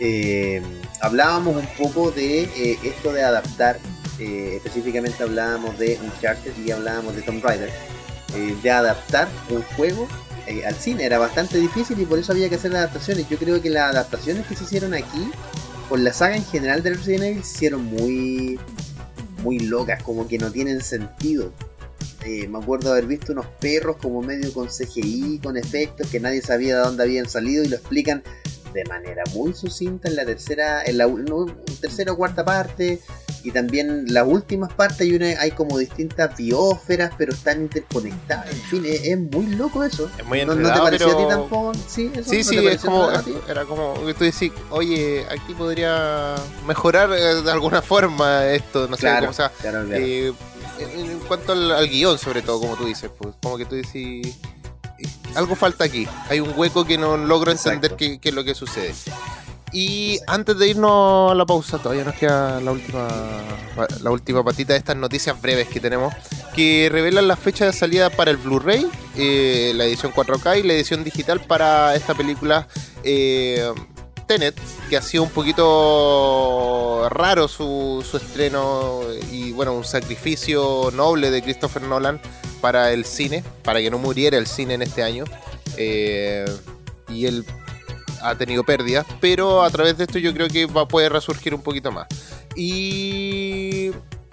eh, 0.00 0.62
hablábamos 1.00 1.56
un 1.56 1.66
poco 1.78 2.10
de 2.10 2.78
esto 2.82 3.12
de 3.12 3.22
adaptar 3.22 3.78
eh, 4.18 4.56
específicamente 4.56 5.22
hablábamos 5.22 5.78
de 5.78 5.98
Uncharted 6.02 6.52
y 6.64 6.70
hablábamos 6.70 7.14
de 7.16 7.22
Tomb 7.22 7.44
Raider, 7.44 7.70
eh, 8.34 8.56
de 8.62 8.70
adaptar 8.70 9.28
un 9.50 9.62
juego 9.76 10.08
eh, 10.46 10.66
al 10.66 10.74
cine. 10.74 11.04
Era 11.04 11.18
bastante 11.18 11.58
difícil 11.58 12.00
y 12.00 12.04
por 12.04 12.18
eso 12.18 12.32
había 12.32 12.48
que 12.48 12.56
hacer 12.56 12.74
adaptaciones. 12.74 13.28
Yo 13.28 13.38
creo 13.38 13.60
que 13.60 13.70
las 13.70 13.90
adaptaciones 13.92 14.46
que 14.46 14.56
se 14.56 14.64
hicieron 14.64 14.94
aquí, 14.94 15.30
con 15.88 16.04
la 16.04 16.12
saga 16.12 16.36
en 16.36 16.44
general 16.44 16.82
de 16.82 16.94
Resident 16.94 17.24
Evil, 17.24 17.44
se 17.44 17.54
hicieron 17.54 17.84
muy, 17.84 18.58
muy 19.42 19.60
locas, 19.60 20.02
como 20.02 20.26
que 20.26 20.38
no 20.38 20.50
tienen 20.50 20.82
sentido. 20.82 21.52
me 22.24 22.58
acuerdo 22.58 22.92
haber 22.92 23.06
visto 23.06 23.32
unos 23.32 23.46
perros 23.60 23.96
como 23.96 24.20
medio 24.22 24.52
con 24.52 24.68
CGI, 24.68 25.40
con 25.42 25.56
efectos 25.56 26.08
que 26.08 26.18
nadie 26.18 26.42
sabía 26.42 26.76
de 26.76 26.82
dónde 26.82 27.04
habían 27.04 27.28
salido 27.28 27.62
y 27.64 27.68
lo 27.68 27.76
explican 27.76 28.22
de 28.76 28.84
manera 28.84 29.22
muy 29.34 29.54
sucinta 29.54 30.08
en 30.08 30.16
la 30.16 30.24
tercera, 30.24 30.84
en 30.84 30.98
la 30.98 31.08
tercera 31.80 32.12
o 32.12 32.16
cuarta 32.16 32.44
parte 32.44 33.00
y 33.42 33.52
también 33.52 34.06
las 34.08 34.26
últimas 34.26 34.72
partes 34.72 35.02
hay, 35.02 35.14
una, 35.14 35.26
hay 35.40 35.52
como 35.52 35.78
distintas 35.78 36.36
biósferas, 36.36 37.12
pero 37.16 37.32
están 37.32 37.62
interconectadas. 37.62 38.50
En 38.50 38.60
fin, 38.62 38.82
es, 38.84 39.18
muy 39.18 39.46
loco 39.54 39.84
eso. 39.84 40.10
Es 40.18 40.26
muy 40.26 40.44
¿No, 40.44 40.56
¿No, 40.56 40.72
te 40.72 40.80
pareció 40.80 41.12
a 41.12 41.16
ti 41.16 41.24
tampoco? 41.28 41.72
Sí, 41.86 42.10
eso, 42.12 42.28
sí, 42.28 42.42
sí 42.42 42.66
es 42.66 42.80
como, 42.80 43.08
era 43.48 43.64
como 43.64 44.04
que 44.04 44.14
tú 44.14 44.24
decís, 44.24 44.52
oye, 44.70 45.24
aquí 45.30 45.54
podría 45.54 46.34
mejorar 46.66 47.12
eh, 47.12 47.42
de 47.42 47.50
alguna 47.52 47.82
forma 47.82 48.46
esto, 48.46 48.88
no 48.88 48.96
sé, 48.96 49.14
cómo, 49.20 49.30
o 49.30 49.32
sea, 49.32 49.52
eh, 49.92 50.32
en, 50.80 51.18
cuanto 51.20 51.52
al, 51.52 51.88
guion, 51.88 52.18
sobre 52.18 52.42
todo, 52.42 52.58
como 52.58 52.76
tú 52.76 52.86
dices, 52.86 53.10
pues 53.16 53.34
como 53.40 53.56
que 53.58 53.64
tú 53.64 53.76
decís 53.76 54.36
algo 55.34 55.54
falta 55.54 55.84
aquí. 55.84 56.06
Hay 56.28 56.40
un 56.40 56.52
hueco 56.56 56.84
que 56.84 56.98
no 56.98 57.16
logro 57.16 57.52
entender 57.52 57.96
qué, 57.96 58.18
qué, 58.18 58.30
es 58.30 58.34
lo 58.34 58.44
que 58.44 58.54
sucede. 58.54 58.94
Y 59.72 60.20
antes 60.26 60.56
de 60.58 60.68
irnos 60.68 61.32
a 61.32 61.34
la 61.34 61.44
pausa, 61.44 61.78
todavía 61.78 62.04
nos 62.04 62.14
queda 62.14 62.60
la 62.60 62.72
última, 62.72 63.08
la 64.00 64.10
última 64.10 64.44
patita 64.44 64.72
de 64.72 64.78
estas 64.78 64.96
noticias 64.96 65.40
breves 65.42 65.68
que 65.68 65.80
tenemos, 65.80 66.14
que 66.54 66.88
revelan 66.90 67.26
la 67.26 67.36
fecha 67.36 67.66
de 67.66 67.72
salida 67.72 68.08
para 68.08 68.30
el 68.30 68.36
Blu-ray, 68.36 68.88
eh, 69.16 69.72
la 69.74 69.84
edición 69.84 70.12
4K 70.12 70.60
y 70.60 70.62
la 70.62 70.72
edición 70.74 71.02
digital 71.02 71.40
para 71.40 71.94
esta 71.96 72.14
película 72.14 72.68
eh, 73.02 73.70
Tenet, 74.26 74.56
que 74.88 74.96
ha 74.96 75.02
sido 75.02 75.24
un 75.24 75.30
poquito 75.30 77.08
raro 77.10 77.48
su, 77.48 78.04
su 78.08 78.16
estreno 78.16 79.00
y 79.32 79.52
bueno, 79.52 79.74
un 79.74 79.84
sacrificio 79.84 80.90
noble 80.92 81.30
de 81.30 81.42
Christopher 81.42 81.82
Nolan 81.82 82.20
para 82.66 82.92
el 82.92 83.04
cine, 83.04 83.44
para 83.62 83.78
que 83.78 83.92
no 83.92 83.98
muriera 83.98 84.36
el 84.36 84.48
cine 84.48 84.74
en 84.74 84.82
este 84.82 85.04
año. 85.04 85.22
Eh, 85.76 86.44
y 87.08 87.26
él 87.26 87.44
ha 88.20 88.34
tenido 88.34 88.64
pérdidas, 88.64 89.06
pero 89.20 89.62
a 89.62 89.70
través 89.70 89.96
de 89.96 90.02
esto 90.02 90.18
yo 90.18 90.34
creo 90.34 90.48
que 90.48 90.66
va 90.66 90.80
a 90.80 90.88
poder 90.88 91.12
resurgir 91.12 91.54
un 91.54 91.62
poquito 91.62 91.92
más. 91.92 92.08
Y 92.56 93.92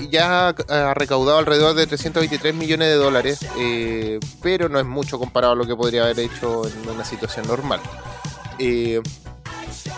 ya 0.09 0.47
ha 0.49 0.93
recaudado 0.95 1.37
alrededor 1.37 1.75
de 1.75 1.85
323 1.85 2.55
millones 2.55 2.87
de 2.87 2.95
dólares, 2.95 3.45
eh, 3.59 4.19
pero 4.41 4.67
no 4.67 4.79
es 4.79 4.85
mucho 4.85 5.19
comparado 5.19 5.53
a 5.53 5.55
lo 5.55 5.67
que 5.67 5.75
podría 5.75 6.05
haber 6.05 6.19
hecho 6.21 6.67
en 6.67 6.89
una 6.89 7.05
situación 7.05 7.45
normal. 7.45 7.81
Eh, 8.57 8.99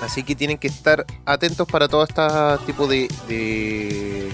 así 0.01 0.23
que 0.23 0.35
tienen 0.35 0.57
que 0.57 0.67
estar 0.67 1.05
atentos 1.25 1.65
para 1.69 1.87
todo 1.87 2.03
este 2.03 2.21
tipo 2.65 2.85
de, 2.85 3.07
de, 3.29 4.29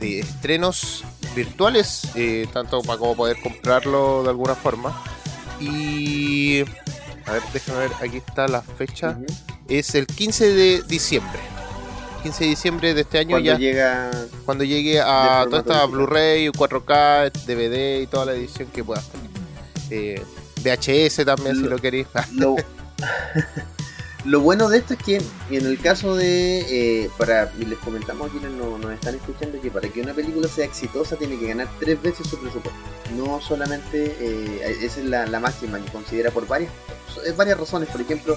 estrenos 0.00 1.04
virtuales, 1.34 2.08
eh, 2.14 2.46
tanto 2.52 2.82
para 2.82 2.98
como 2.98 3.16
poder 3.16 3.36
comprarlo 3.42 4.22
de 4.22 4.30
alguna 4.30 4.54
forma. 4.54 5.02
Y 5.60 6.60
a 7.26 7.32
ver, 7.32 7.42
déjame 7.52 7.78
ver, 7.80 7.90
aquí 8.00 8.18
está 8.18 8.48
la 8.48 8.62
fecha. 8.62 9.18
Es 9.68 9.94
el 9.94 10.06
15 10.06 10.52
de 10.52 10.82
diciembre. 10.82 11.40
15 12.22 12.44
de 12.44 12.50
diciembre 12.50 12.94
de 12.94 13.00
este 13.02 13.18
año 13.18 13.30
cuando 13.30 13.46
ya. 13.46 13.58
Llega 13.58 14.10
cuando 14.44 14.64
llegue 14.64 15.00
a 15.00 15.44
toda 15.48 15.60
esta 15.60 15.84
Blu-ray, 15.86 16.48
4K, 16.48 17.32
DVD 17.46 18.02
y 18.02 18.06
toda 18.06 18.26
la 18.26 18.32
edición 18.32 18.68
que 18.72 18.82
puedas 18.82 19.06
tener. 19.08 19.30
Eh, 19.90 20.22
VHS 20.62 21.24
también, 21.24 21.56
si 21.56 21.62
lo 21.62 21.78
queréis. 21.78 22.06
Lo 22.32 22.56
bueno 24.34 24.68
de 24.68 24.78
esto 24.78 24.94
es 24.94 25.02
que 25.02 25.16
en 25.50 25.66
el 25.66 25.78
caso 25.78 26.16
de, 26.16 27.04
eh, 27.04 27.10
para 27.16 27.52
les 27.54 27.78
comentamos 27.78 28.28
a 28.28 28.32
quienes 28.32 28.50
nos, 28.52 28.78
nos 28.80 28.92
están 28.92 29.14
escuchando, 29.14 29.60
que 29.60 29.70
para 29.70 29.88
que 29.88 30.00
una 30.00 30.14
película 30.14 30.48
sea 30.48 30.64
exitosa 30.64 31.16
tiene 31.16 31.38
que 31.38 31.48
ganar 31.48 31.68
tres 31.78 32.00
veces 32.02 32.26
su 32.26 32.38
presupuesto. 32.38 32.78
No 33.16 33.40
solamente, 33.40 34.16
eh, 34.20 34.78
esa 34.82 35.00
es 35.00 35.06
la, 35.06 35.40
máxima 35.40 35.80
que 35.80 35.90
considera 35.92 36.30
por 36.30 36.46
varias, 36.46 36.72
varias 37.36 37.58
razones. 37.58 37.88
Por 37.88 38.00
ejemplo, 38.00 38.36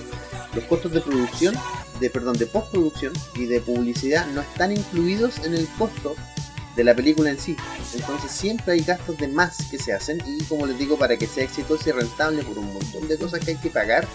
los 0.54 0.64
costos 0.66 0.92
de 0.92 1.02
producción, 1.02 1.56
de 2.00 2.10
perdón, 2.10 2.38
de 2.38 2.46
postproducción 2.46 3.14
y 3.36 3.46
de 3.46 3.60
publicidad 3.60 4.28
no 4.28 4.42
están 4.42 4.72
incluidos 4.72 5.40
en 5.40 5.54
el 5.54 5.68
costo 5.78 6.16
de 6.76 6.84
la 6.84 6.94
película 6.94 7.30
en 7.30 7.40
sí. 7.40 7.58
Entonces 7.94 8.32
siempre 8.32 8.74
hay 8.74 8.82
gastos 8.82 9.18
de 9.18 9.28
más 9.28 9.58
que 9.70 9.78
se 9.78 9.94
hacen 9.94 10.22
y 10.26 10.44
como 10.44 10.66
les 10.66 10.78
digo, 10.78 10.98
para 10.98 11.18
que 11.18 11.28
sea 11.28 11.44
exitosa 11.44 11.90
y 11.90 11.92
rentable 11.94 12.44
por 12.44 12.58
un 12.60 12.74
montón 12.74 13.08
de 13.08 13.18
cosas 13.18 13.44
que 13.44 13.52
hay 13.52 13.58
que 13.58 13.70
pagar, 13.70 14.08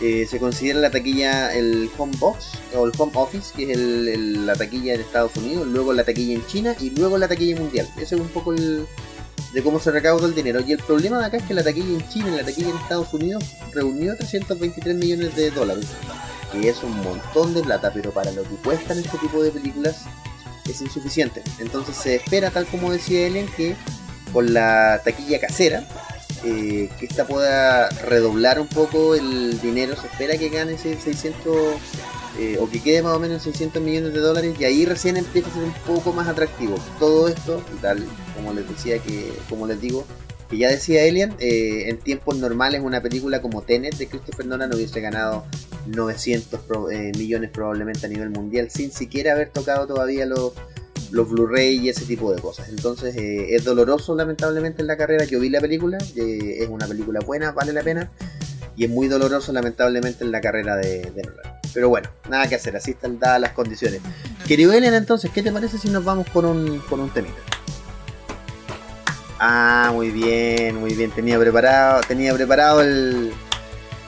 eh, 0.00 0.26
se 0.28 0.38
considera 0.38 0.78
la 0.78 0.90
taquilla 0.90 1.54
el 1.54 1.90
home 1.98 2.16
box 2.18 2.52
o 2.74 2.86
el 2.86 2.92
home 2.96 3.12
office, 3.14 3.52
que 3.56 3.72
es 3.72 3.78
la 3.78 4.54
taquilla 4.54 4.94
en 4.94 5.00
Estados 5.00 5.36
Unidos, 5.36 5.66
luego 5.66 5.92
la 5.92 6.04
taquilla 6.04 6.34
en 6.34 6.46
China 6.46 6.76
y 6.78 6.90
luego 6.90 7.18
la 7.18 7.28
taquilla 7.28 7.56
mundial. 7.56 7.88
Ese 7.96 8.14
es 8.14 8.20
un 8.20 8.28
poco 8.28 8.52
el, 8.52 8.86
de 9.52 9.62
cómo 9.62 9.78
se 9.80 9.90
recauda 9.90 10.26
el 10.26 10.34
dinero. 10.34 10.60
Y 10.66 10.72
el 10.72 10.78
problema 10.78 11.18
de 11.18 11.26
acá 11.26 11.36
es 11.38 11.42
que 11.44 11.54
la 11.54 11.64
taquilla 11.64 11.98
en 11.98 12.08
China, 12.08 12.30
la 12.30 12.44
taquilla 12.44 12.70
en 12.70 12.76
Estados 12.76 13.12
Unidos, 13.12 13.44
reunió 13.72 14.16
323 14.16 14.96
millones 14.96 15.34
de 15.36 15.50
dólares. 15.50 15.86
Que 16.52 16.68
es 16.68 16.82
un 16.82 16.96
montón 17.02 17.54
de 17.54 17.62
plata, 17.62 17.90
pero 17.92 18.10
para 18.12 18.30
lo 18.32 18.42
que 18.42 18.54
cuestan 18.56 18.98
este 18.98 19.18
tipo 19.18 19.42
de 19.42 19.50
películas 19.50 20.04
es 20.68 20.80
insuficiente. 20.80 21.42
Entonces 21.58 21.96
se 21.96 22.16
espera, 22.16 22.50
tal 22.50 22.66
como 22.66 22.92
decía 22.92 23.26
Ellen, 23.26 23.48
que 23.56 23.74
con 24.32 24.52
la 24.52 25.00
taquilla 25.04 25.40
casera, 25.40 25.86
eh, 26.44 26.88
que 26.98 27.06
esta 27.06 27.26
pueda 27.26 27.88
redoblar 27.88 28.60
un 28.60 28.68
poco 28.68 29.14
el 29.14 29.60
dinero. 29.60 29.94
Se 29.96 30.06
espera 30.06 30.36
que 30.36 30.48
gane 30.48 30.74
ese 30.74 30.98
600 30.98 31.56
eh, 32.38 32.58
o 32.60 32.68
que 32.68 32.80
quede 32.80 33.02
más 33.02 33.16
o 33.16 33.18
menos 33.18 33.42
600 33.42 33.82
millones 33.82 34.12
de 34.12 34.20
dólares 34.20 34.54
y 34.58 34.64
ahí 34.64 34.84
recién 34.84 35.16
empieza 35.16 35.48
a 35.48 35.54
ser 35.54 35.64
un 35.64 35.72
poco 35.86 36.12
más 36.12 36.28
atractivo. 36.28 36.76
Todo 36.98 37.28
esto, 37.28 37.62
y 37.76 37.80
tal 37.80 38.04
como 38.36 38.52
les 38.52 38.68
decía 38.68 38.98
que, 38.98 39.32
como 39.48 39.66
les 39.66 39.80
digo, 39.80 40.04
que 40.48 40.58
ya 40.58 40.68
decía 40.68 41.04
Elian, 41.04 41.34
eh, 41.40 41.88
en 41.88 41.98
tiempos 41.98 42.36
normales 42.36 42.80
una 42.82 43.02
película 43.02 43.42
como 43.42 43.62
Tenet 43.62 43.96
de 43.96 44.06
Christopher 44.06 44.46
Nolan 44.46 44.74
hubiese 44.74 45.00
ganado 45.00 45.44
900 45.86 46.60
millones 47.16 47.50
probablemente 47.50 48.06
a 48.06 48.08
nivel 48.08 48.30
mundial 48.30 48.70
sin 48.70 48.90
siquiera 48.92 49.32
haber 49.32 49.50
tocado 49.50 49.86
todavía 49.86 50.26
los 50.26 50.52
los 51.10 51.28
Blu-ray 51.28 51.78
y 51.78 51.88
ese 51.88 52.04
tipo 52.04 52.32
de 52.32 52.40
cosas. 52.40 52.68
Entonces 52.68 53.16
eh, 53.16 53.54
es 53.54 53.64
doloroso 53.64 54.14
lamentablemente 54.14 54.82
en 54.82 54.88
la 54.88 54.96
carrera 54.96 55.26
que 55.26 55.38
vi 55.38 55.48
la 55.48 55.60
película, 55.60 55.98
es 55.98 56.68
una 56.68 56.86
película 56.86 57.20
buena, 57.20 57.52
vale 57.52 57.72
la 57.72 57.82
pena, 57.82 58.10
y 58.76 58.84
es 58.84 58.90
muy 58.90 59.08
doloroso 59.08 59.52
lamentablemente 59.52 60.24
en 60.24 60.32
la 60.32 60.40
carrera 60.40 60.76
de, 60.76 61.00
de 61.10 61.28
Pero 61.74 61.88
bueno, 61.88 62.08
nada 62.28 62.48
que 62.48 62.54
hacer, 62.54 62.76
así 62.76 62.92
están 62.92 63.18
dadas 63.18 63.40
las 63.40 63.52
condiciones. 63.52 64.00
Querido 64.46 64.72
Elian, 64.72 64.94
entonces, 64.94 65.30
¿qué 65.32 65.42
te 65.42 65.52
parece 65.52 65.78
si 65.78 65.88
nos 65.88 66.04
vamos 66.04 66.28
con 66.30 66.44
un, 66.44 66.78
con 66.80 67.00
un 67.00 67.10
temita? 67.10 67.34
Ah, 69.40 69.90
muy 69.94 70.10
bien, 70.10 70.76
muy 70.76 70.94
bien, 70.94 71.10
tenía 71.10 71.38
preparado, 71.38 72.00
tenía 72.06 72.34
preparado 72.34 72.80
el, 72.80 73.32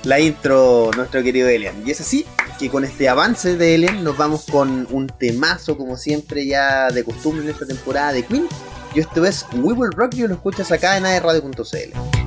la 0.04 0.20
intro 0.20 0.90
nuestro 0.96 1.22
querido 1.22 1.48
Elian. 1.48 1.74
Y 1.86 1.90
es 1.90 2.00
así 2.00 2.26
que 2.58 2.68
con 2.68 2.84
este 2.84 3.08
avance 3.08 3.56
de 3.56 3.74
Elian 3.74 4.04
nos 4.04 4.16
vamos 4.16 4.46
con 4.50 4.86
un 4.90 5.06
temazo, 5.06 5.76
como 5.76 5.96
siempre, 5.96 6.46
ya 6.46 6.90
de 6.90 7.04
costumbre 7.04 7.44
en 7.44 7.50
esta 7.50 7.66
temporada 7.66 8.12
de 8.12 8.24
Queen. 8.24 8.46
Y 8.94 9.00
esto 9.00 9.24
es 9.24 9.46
We 9.54 9.72
Will 9.72 9.92
Rock 9.92 10.14
You, 10.14 10.28
lo 10.28 10.34
escuchas 10.34 10.72
acá 10.72 10.96
en 10.96 11.06
aerradio.cl. 11.06 12.19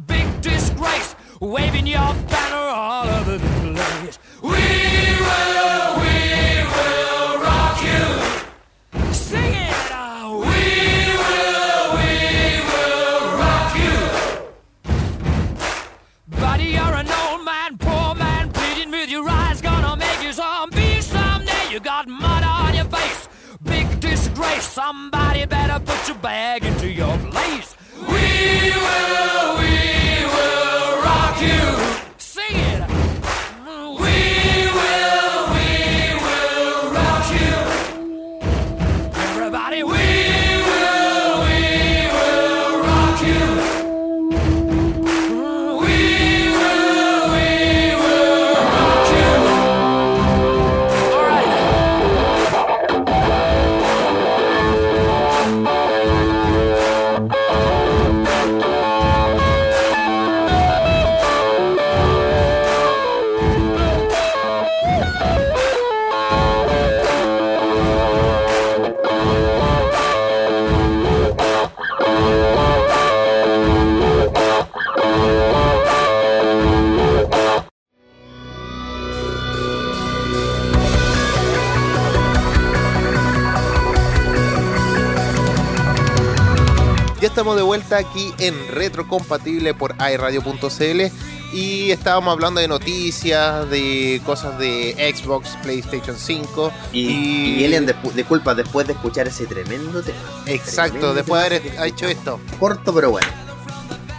big 0.00 0.40
disgrace, 0.40 1.14
waving 1.40 1.86
your 1.86 2.14
banner 2.28 2.37
vuelta 87.88 88.08
aquí 88.08 88.34
en 88.38 88.54
Retrocompatible 88.68 89.72
por 89.72 89.94
iRadio.cl 89.94 91.00
y 91.52 91.90
estábamos 91.90 92.32
hablando 92.32 92.60
de 92.60 92.68
noticias, 92.68 93.68
de 93.70 94.20
cosas 94.26 94.58
de 94.58 95.14
Xbox, 95.14 95.56
PlayStation 95.62 96.16
5 96.18 96.72
y, 96.92 97.60
y, 97.60 97.64
Elian, 97.64 97.86
disculpa, 98.14 98.54
después 98.54 98.86
de 98.86 98.92
escuchar 98.92 99.28
ese 99.28 99.46
tremendo 99.46 100.02
tema. 100.02 100.18
Exacto, 100.46 101.14
después 101.14 101.40
de 101.40 101.56
haber 101.56 101.86
hecho 101.86 102.06
esto. 102.06 102.38
Corto 102.60 102.94
pero 102.94 103.10
bueno. 103.10 103.28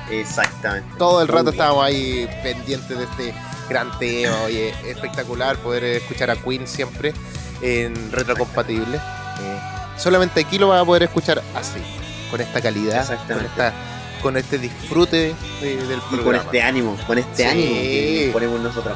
Exactamente. 0.10 0.90
Todo 0.98 1.22
el 1.22 1.28
rato 1.28 1.52
estábamos 1.52 1.86
ahí 1.86 2.28
pendientes 2.42 2.98
de 2.98 3.04
este 3.04 3.36
gran 3.70 3.98
tema, 4.00 4.50
y 4.50 4.58
espectacular 4.88 5.58
poder 5.58 5.84
escuchar 5.84 6.32
a 6.32 6.36
Queen 6.36 6.68
siempre 6.68 7.14
en 7.62 8.12
retrocompatible. 8.12 8.98
Eh, 8.98 9.60
solamente 9.98 10.40
aquí 10.40 10.58
lo 10.58 10.70
vas 10.70 10.82
a 10.82 10.86
poder 10.86 11.04
escuchar 11.04 11.44
así 11.56 11.99
con 12.30 12.42
esta 12.42 12.62
calidad, 12.62 13.06
con, 13.28 13.46
esta, 13.46 13.74
con 14.22 14.38
este 14.38 14.58
disfrute 14.58 15.36
del 15.62 16.02
programa. 16.10 16.22
Y 16.22 16.24
con 16.24 16.36
este 16.36 16.62
ánimo, 16.62 16.98
con 17.08 17.18
este 17.18 17.46
ánimo 17.46 17.74
que 17.74 18.30
ponemos 18.34 18.60
nosotros. 18.62 18.96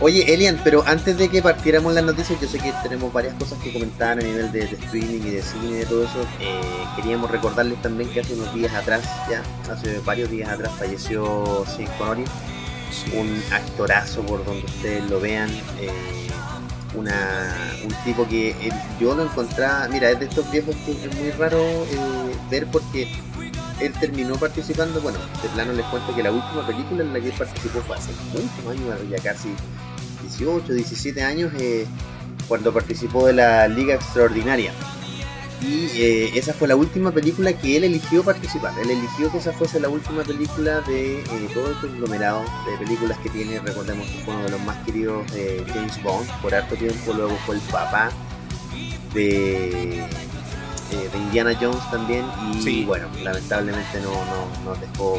Oye, 0.00 0.34
Elian, 0.34 0.60
pero 0.64 0.82
antes 0.86 1.16
de 1.16 1.28
que 1.28 1.40
partiéramos 1.40 1.94
las 1.94 2.02
noticias, 2.04 2.40
yo 2.40 2.48
sé 2.48 2.58
que 2.58 2.72
tenemos 2.82 3.12
varias 3.12 3.34
cosas 3.34 3.58
que 3.62 3.72
comentar 3.72 4.18
a 4.18 4.22
nivel 4.22 4.50
de, 4.50 4.64
streaming 4.64 5.20
y 5.24 5.30
de 5.30 5.42
cine 5.42 5.70
y 5.70 5.74
de 5.74 5.86
todo 5.86 6.04
eso. 6.04 6.20
Eh, 6.40 6.60
queríamos 6.96 7.30
recordarles 7.30 7.80
también 7.80 8.10
que 8.10 8.20
hace 8.20 8.34
unos 8.34 8.52
días 8.54 8.74
atrás, 8.74 9.04
ya, 9.30 9.42
hace 9.72 10.00
varios 10.00 10.30
días 10.30 10.50
atrás, 10.50 10.72
falleció 10.78 11.64
Sin 11.76 11.86
Conori, 11.96 12.24
un 13.14 13.42
actorazo 13.52 14.22
por 14.22 14.44
donde 14.44 14.66
ustedes 14.66 15.08
lo 15.08 15.20
vean. 15.20 15.48
Eh, 15.80 15.90
una, 16.94 17.54
un 17.86 17.94
tipo 18.04 18.26
que 18.28 18.50
eh, 18.50 18.72
yo 19.00 19.14
lo 19.14 19.24
encontraba, 19.24 19.88
mira, 19.88 20.10
es 20.10 20.18
de 20.18 20.26
estos 20.26 20.50
viejos 20.50 20.74
que 20.84 20.92
es 20.92 21.14
muy 21.16 21.30
raro 21.32 21.58
eh, 21.58 22.36
ver 22.50 22.66
porque 22.66 23.08
él 23.80 23.92
terminó 24.00 24.36
participando, 24.36 25.00
bueno, 25.00 25.18
de 25.42 25.48
plano 25.50 25.72
les 25.72 25.84
cuento 25.86 26.14
que 26.14 26.22
la 26.22 26.30
última 26.30 26.66
película 26.66 27.02
en 27.02 27.12
la 27.12 27.20
que 27.20 27.26
él 27.26 27.34
participó 27.36 27.80
fue 27.80 27.96
hace 27.96 28.12
muchos 28.32 28.66
años, 28.70 29.10
ya 29.10 29.18
casi 29.18 29.48
18, 30.22 30.72
17 30.72 31.22
años, 31.22 31.52
eh, 31.58 31.86
cuando 32.48 32.72
participó 32.72 33.26
de 33.26 33.34
la 33.34 33.68
Liga 33.68 33.94
Extraordinaria. 33.94 34.72
Y 35.64 35.90
eh, 35.94 36.30
esa 36.34 36.52
fue 36.52 36.68
la 36.68 36.76
última 36.76 37.10
película 37.10 37.52
que 37.52 37.76
él 37.76 37.84
eligió 37.84 38.22
participar. 38.22 38.72
Él 38.78 38.90
eligió 38.90 39.30
que 39.32 39.38
esa 39.38 39.52
fuese 39.52 39.80
la 39.80 39.88
última 39.88 40.22
película 40.22 40.80
de 40.82 41.20
eh, 41.20 41.48
todo 41.54 41.70
el 41.70 41.76
conglomerado 41.78 42.44
de 42.68 42.76
películas 42.84 43.18
que 43.18 43.30
tiene. 43.30 43.58
Recordemos 43.60 44.06
que 44.06 44.18
fue 44.18 44.34
uno 44.34 44.44
de 44.44 44.50
los 44.50 44.60
más 44.62 44.76
queridos 44.84 45.30
de 45.32 45.64
James 45.68 46.02
Bond 46.02 46.28
por 46.42 46.54
harto 46.54 46.74
tiempo. 46.76 47.12
Luego 47.14 47.36
fue 47.46 47.54
el 47.56 47.62
papá 47.62 48.10
de 49.14 50.04
eh, 50.94 51.08
de 51.10 51.18
Indiana 51.18 51.56
Jones 51.58 51.90
también 51.90 52.24
y 52.64 52.84
bueno, 52.84 53.08
lamentablemente 53.22 54.00
no, 54.00 54.12
no 54.12 54.70
nos 54.70 54.80
dejó 54.80 55.16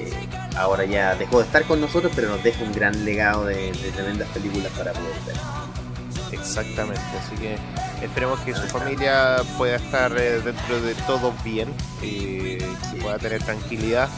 eh, 0.00 0.28
ahora 0.56 0.84
ya 0.84 1.14
dejó 1.14 1.38
de 1.38 1.44
estar 1.44 1.64
con 1.64 1.80
nosotros, 1.80 2.12
pero 2.14 2.28
nos 2.28 2.42
deja 2.42 2.64
un 2.64 2.72
gran 2.72 3.04
legado 3.04 3.44
de, 3.44 3.72
tremendas 3.94 4.28
películas 4.30 4.72
para 4.72 4.92
poder 4.92 5.14
ver. 5.26 5.36
Exactamente, 6.32 7.00
así 7.18 7.36
que 7.36 7.56
esperemos 8.04 8.38
que 8.40 8.54
su 8.54 8.66
familia 8.68 9.36
pueda 9.58 9.76
estar 9.76 10.16
eh, 10.16 10.40
dentro 10.40 10.80
de 10.80 10.94
todo 11.06 11.32
bien, 11.44 11.74
y 12.02 12.58
pueda 13.00 13.18
tener 13.18 13.42
tranquilidad 13.42 14.08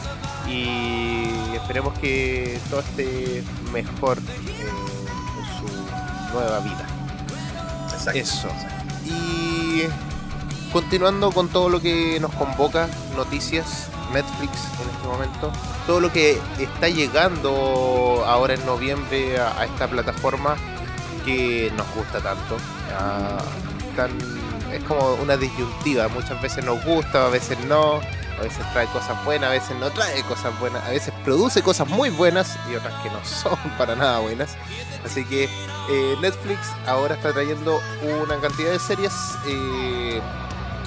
y 0.47 1.55
esperemos 1.55 1.97
que 1.99 2.59
todo 2.69 2.81
esté 2.81 3.43
mejor 3.71 4.17
en 4.17 5.45
su 5.57 6.33
nueva 6.33 6.59
vida. 6.59 6.85
Eso. 8.13 8.49
Y 9.05 9.83
continuando 10.71 11.31
con 11.31 11.47
todo 11.47 11.69
lo 11.69 11.81
que 11.81 12.19
nos 12.19 12.33
convoca, 12.33 12.89
noticias, 13.15 13.87
Netflix 14.11 14.51
en 14.81 14.89
este 14.89 15.07
momento, 15.07 15.51
todo 15.87 15.99
lo 15.99 16.11
que 16.11 16.39
está 16.59 16.89
llegando 16.89 18.23
ahora 18.25 18.55
en 18.55 18.65
noviembre 18.65 19.39
a, 19.39 19.63
esta 19.63 19.87
plataforma 19.87 20.55
que 21.25 21.71
nos 21.75 21.87
gusta 21.95 22.19
tanto. 22.21 22.57
es 24.71 24.83
como 24.83 25.13
una 25.15 25.37
disyuntiva, 25.37 26.07
muchas 26.09 26.41
veces 26.41 26.65
nos 26.65 26.83
gusta, 26.83 27.27
a 27.27 27.29
veces 27.29 27.57
no, 27.65 28.01
a 28.39 28.41
veces 28.41 28.65
trae 28.73 28.87
cosas 28.87 29.23
buenas, 29.25 29.49
a 29.49 29.53
veces 29.53 29.77
no 29.77 29.91
trae 29.91 30.21
cosas 30.23 30.57
buenas, 30.59 30.83
a 30.85 30.89
veces 30.89 31.13
produce 31.23 31.61
cosas 31.61 31.87
muy 31.87 32.09
buenas 32.09 32.57
y 32.71 32.75
otras 32.75 32.93
que 33.01 33.09
no 33.09 33.19
son 33.23 33.57
para 33.77 33.95
nada 33.95 34.19
buenas. 34.19 34.55
Así 35.05 35.23
que 35.25 35.49
eh, 35.89 36.15
Netflix 36.21 36.59
ahora 36.87 37.15
está 37.15 37.33
trayendo 37.33 37.79
una 38.23 38.39
cantidad 38.39 38.71
de 38.71 38.79
series 38.79 39.13
eh, 39.47 40.21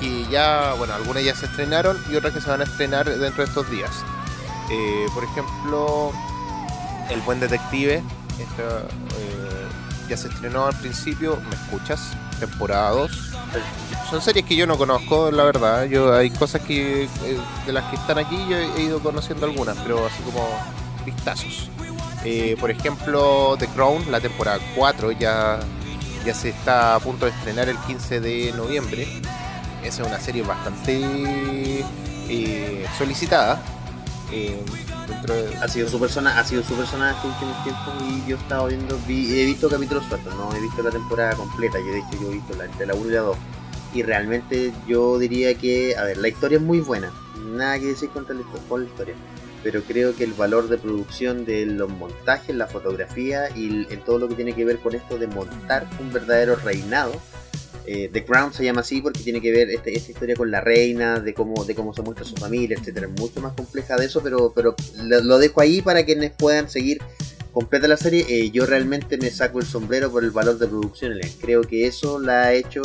que 0.00 0.26
ya, 0.30 0.74
bueno, 0.74 0.94
algunas 0.94 1.22
ya 1.24 1.34
se 1.34 1.46
estrenaron 1.46 1.98
y 2.10 2.16
otras 2.16 2.34
que 2.34 2.40
se 2.40 2.50
van 2.50 2.60
a 2.60 2.64
estrenar 2.64 3.06
dentro 3.06 3.44
de 3.44 3.48
estos 3.48 3.70
días. 3.70 3.90
Eh, 4.70 5.06
por 5.14 5.24
ejemplo, 5.24 6.12
El 7.10 7.20
Buen 7.22 7.40
Detective, 7.40 8.02
ya 10.08 10.16
se 10.16 10.28
estrenó 10.28 10.66
al 10.66 10.74
principio, 10.74 11.38
¿me 11.48 11.54
escuchas? 11.54 12.12
Temporada 12.38 12.90
2. 12.90 13.10
Son 14.10 14.22
series 14.22 14.44
que 14.44 14.56
yo 14.56 14.66
no 14.66 14.76
conozco, 14.76 15.30
la 15.30 15.44
verdad. 15.44 15.84
Yo 15.84 16.14
hay 16.14 16.30
cosas 16.30 16.62
que 16.62 17.08
de 17.66 17.72
las 17.72 17.84
que 17.90 17.96
están 17.96 18.18
aquí 18.18 18.36
yo 18.48 18.56
he 18.56 18.82
ido 18.82 19.00
conociendo 19.00 19.46
algunas, 19.46 19.76
pero 19.78 20.06
así 20.06 20.22
como 20.22 20.48
vistazos. 21.04 21.70
Eh, 22.24 22.56
por 22.58 22.70
ejemplo, 22.70 23.56
The 23.58 23.68
Crown, 23.68 24.10
la 24.10 24.20
temporada 24.20 24.58
4, 24.74 25.12
ya, 25.12 25.60
ya 26.24 26.34
se 26.34 26.50
está 26.50 26.96
a 26.96 27.00
punto 27.00 27.26
de 27.26 27.32
estrenar 27.32 27.68
el 27.68 27.78
15 27.78 28.20
de 28.20 28.52
noviembre. 28.56 29.06
Esa 29.82 30.02
es 30.02 30.08
una 30.08 30.20
serie 30.20 30.42
bastante 30.42 31.84
eh, 32.28 32.86
solicitada. 32.98 33.62
Eh, 34.32 34.60
ha 35.62 35.68
sido 35.68 35.88
su 35.88 35.98
persona, 35.98 36.38
ha 36.38 36.44
sido 36.44 36.62
su 36.62 36.74
persona 36.74 37.12
estos 37.12 37.32
últimos 37.32 37.64
tiempos 37.64 37.94
y 38.02 38.28
yo 38.28 38.36
he 38.36 38.40
estado 38.40 38.66
viendo, 38.66 38.98
he 39.08 39.46
visto 39.46 39.68
capítulos 39.68 40.04
sueltos, 40.06 40.34
no 40.36 40.54
he 40.54 40.60
visto 40.60 40.82
la 40.82 40.90
temporada 40.90 41.34
completa, 41.34 41.78
yo 41.78 41.86
de 41.86 41.98
hecho 41.98 42.20
yo 42.20 42.30
he 42.30 42.34
visto 42.34 42.54
la, 42.56 42.66
de 42.66 42.86
la 42.86 42.94
1 42.94 43.08
y 43.08 43.12
la 43.12 43.20
2. 43.20 43.36
Y 43.94 44.02
realmente 44.02 44.72
yo 44.86 45.18
diría 45.18 45.54
que, 45.54 45.96
a 45.96 46.04
ver, 46.04 46.18
la 46.18 46.28
historia 46.28 46.58
es 46.58 46.64
muy 46.64 46.80
buena, 46.80 47.12
nada 47.52 47.78
que 47.78 47.86
decir 47.86 48.10
contra 48.10 48.34
la, 48.34 48.42
con 48.68 48.82
la 48.82 48.88
historia 48.88 49.14
pero 49.66 49.82
creo 49.82 50.14
que 50.14 50.22
el 50.22 50.32
valor 50.32 50.68
de 50.68 50.78
producción 50.78 51.44
de 51.44 51.66
los 51.66 51.88
montajes, 51.88 52.54
la 52.54 52.68
fotografía 52.68 53.50
y 53.50 53.92
en 53.92 54.00
todo 54.04 54.20
lo 54.20 54.28
que 54.28 54.36
tiene 54.36 54.52
que 54.52 54.64
ver 54.64 54.78
con 54.78 54.94
esto 54.94 55.18
de 55.18 55.26
montar 55.26 55.88
un 55.98 56.12
verdadero 56.12 56.54
reinado. 56.54 57.20
Eh, 57.86 58.10
The 58.12 58.24
Crown 58.24 58.52
se 58.52 58.64
llama 58.64 58.80
así 58.80 59.00
porque 59.00 59.20
tiene 59.20 59.40
que 59.40 59.52
ver 59.52 59.70
este, 59.70 59.96
esta 59.96 60.12
historia 60.12 60.34
con 60.34 60.50
la 60.50 60.60
reina, 60.60 61.20
de 61.20 61.34
cómo, 61.34 61.64
de 61.64 61.74
cómo 61.74 61.94
se 61.94 62.02
muestra 62.02 62.24
su 62.24 62.34
familia, 62.36 62.76
etcétera. 62.78 63.08
Mucho 63.08 63.40
más 63.40 63.54
compleja 63.54 63.96
de 63.96 64.06
eso, 64.06 64.22
pero, 64.22 64.52
pero 64.54 64.74
lo, 65.02 65.38
dejo 65.38 65.60
ahí 65.60 65.82
para 65.82 66.04
quienes 66.04 66.32
puedan 66.32 66.68
seguir 66.68 67.00
completa 67.52 67.86
la 67.88 67.96
serie. 67.96 68.26
Eh, 68.28 68.50
yo 68.50 68.66
realmente 68.66 69.18
me 69.18 69.30
saco 69.30 69.60
el 69.60 69.66
sombrero 69.66 70.10
por 70.10 70.24
el 70.24 70.30
valor 70.30 70.58
de 70.58 70.66
producción. 70.66 71.14
Creo 71.40 71.62
que 71.62 71.86
eso 71.86 72.18
la 72.18 72.44
ha 72.44 72.52
hecho 72.52 72.82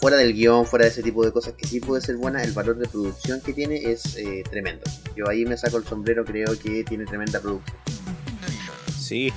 fuera 0.00 0.16
del 0.16 0.32
guion, 0.32 0.66
fuera 0.66 0.84
de 0.84 0.90
ese 0.90 1.02
tipo 1.02 1.24
de 1.24 1.32
cosas 1.32 1.54
que 1.54 1.66
sí 1.66 1.80
puede 1.80 2.02
ser 2.02 2.16
buena, 2.16 2.42
el 2.42 2.52
valor 2.52 2.76
de 2.78 2.88
producción 2.88 3.40
que 3.40 3.52
tiene 3.52 3.76
es 3.76 4.16
eh, 4.16 4.42
tremendo. 4.50 4.82
Yo 5.16 5.28
ahí 5.28 5.44
me 5.44 5.56
saco 5.56 5.76
el 5.76 5.84
sombrero, 5.84 6.24
creo 6.24 6.58
que 6.58 6.84
tiene 6.84 7.04
tremenda 7.04 7.40
producción. 7.40 7.76
Sí, 8.98 9.32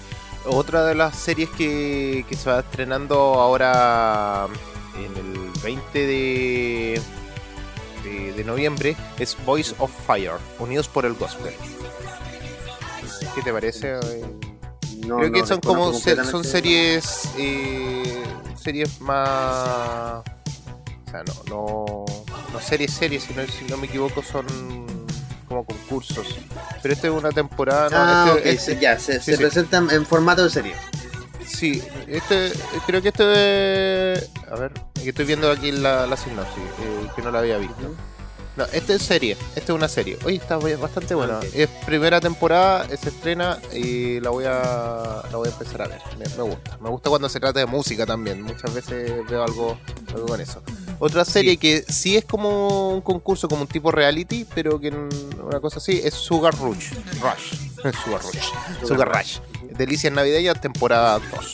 otra 0.46 0.86
de 0.86 0.96
las 0.96 1.18
series 1.18 1.50
que, 1.50 2.26
se 2.30 2.50
va 2.50 2.60
estrenando 2.60 3.16
ahora 3.36 4.48
en 5.06 5.16
el 5.16 5.52
20 5.64 6.00
de, 6.00 7.02
de, 8.36 8.44
noviembre 8.44 8.96
es 9.20 9.36
Voice 9.46 9.76
of 9.80 9.92
Fire, 10.06 10.34
Unidos 10.60 10.88
por 10.88 11.06
el 11.06 11.14
Gospel. 11.14 11.54
¿Qué 13.36 13.42
te 13.42 13.52
parece? 13.52 14.00
Creo 15.02 15.32
que 15.32 15.46
son 15.46 15.60
como 15.60 15.94
son 15.94 16.44
series 16.44 17.30
eh, 17.38 18.24
series 18.56 19.00
más 19.02 20.24
o 21.08 21.10
sea, 21.10 21.24
no, 21.24 21.34
no, 21.48 22.06
no 22.52 22.60
series, 22.60 22.92
series, 22.92 23.24
sino, 23.24 23.46
si 23.48 23.64
no 23.66 23.78
me 23.78 23.88
equivoco, 23.88 24.22
son 24.22 24.46
como 25.48 25.66
concursos. 25.66 26.28
Pero 26.82 26.94
esta 26.94 27.08
es 27.08 27.14
una 27.14 27.32
temporada. 27.32 27.90
Ah, 27.94 28.36
este, 28.44 28.74
este 28.74 28.80
ya, 28.80 29.00
se, 29.00 29.38
presentan 29.38 29.90
en 29.92 30.06
formato 30.06 30.44
de 30.44 30.50
serie. 30.50 30.76
Sí, 31.48 31.82
este, 32.08 32.52
creo 32.86 33.02
que 33.02 33.08
esto 33.10 33.32
es. 33.32 34.30
A 34.52 34.56
ver, 34.56 34.72
estoy 35.04 35.26
viendo 35.26 35.50
aquí 35.50 35.72
la, 35.72 36.06
la 36.06 36.18
sinopsis, 36.18 36.64
eh, 36.64 37.08
que 37.16 37.22
no 37.22 37.32
la 37.32 37.40
había 37.40 37.58
visto. 37.58 37.96
No, 38.58 38.64
esta 38.74 38.96
es 38.96 39.04
serie, 39.04 39.38
esta 39.56 39.72
es 39.72 39.78
una 39.78 39.88
serie. 39.88 40.18
Oye, 40.26 40.38
está 40.38 40.58
bastante 40.58 41.14
buena. 41.14 41.40
Es 41.54 41.70
primera 41.86 42.20
temporada, 42.20 42.88
se 42.98 43.10
estrena 43.10 43.60
y 43.72 44.20
la 44.20 44.32
voy 44.32 44.46
a 44.46 45.22
la 45.32 45.38
voy 45.38 45.48
a 45.48 45.52
empezar 45.52 45.84
a 45.84 45.88
ver. 45.88 46.02
Me, 46.18 46.42
gusta. 46.42 46.78
Me 46.82 46.90
gusta 46.90 47.10
cuando 47.12 47.30
se 47.30 47.40
trata 47.40 47.60
de 47.60 47.68
música 47.68 48.08
también. 48.08 48.42
Muchas 48.42 48.74
veces 48.74 49.12
veo 49.30 49.44
algo, 49.44 49.78
algo 50.12 50.26
con 50.26 50.42
eso. 50.42 50.64
Otra 50.98 51.24
serie 51.24 51.58
que 51.58 51.84
sí 51.88 52.18
es 52.18 52.26
como 52.26 52.90
un 52.90 53.02
concurso, 53.02 53.48
como 53.48 53.62
un 53.62 53.68
tipo 53.68 53.92
reality, 53.92 54.48
pero 54.56 54.80
que 54.80 54.90
una 54.90 55.60
cosa 55.60 55.78
así, 55.78 56.02
es 56.04 56.16
Sugar 56.16 56.58
Rush. 56.58 56.94
Rush. 57.22 57.68
Sugar 58.04 58.22
Rush. 58.24 58.88
Sugar 58.88 59.16
Rush. 59.16 59.38
Delicias 59.78 60.12
Navideñas, 60.14 60.60
temporada 60.60 61.20
2. 61.20 61.54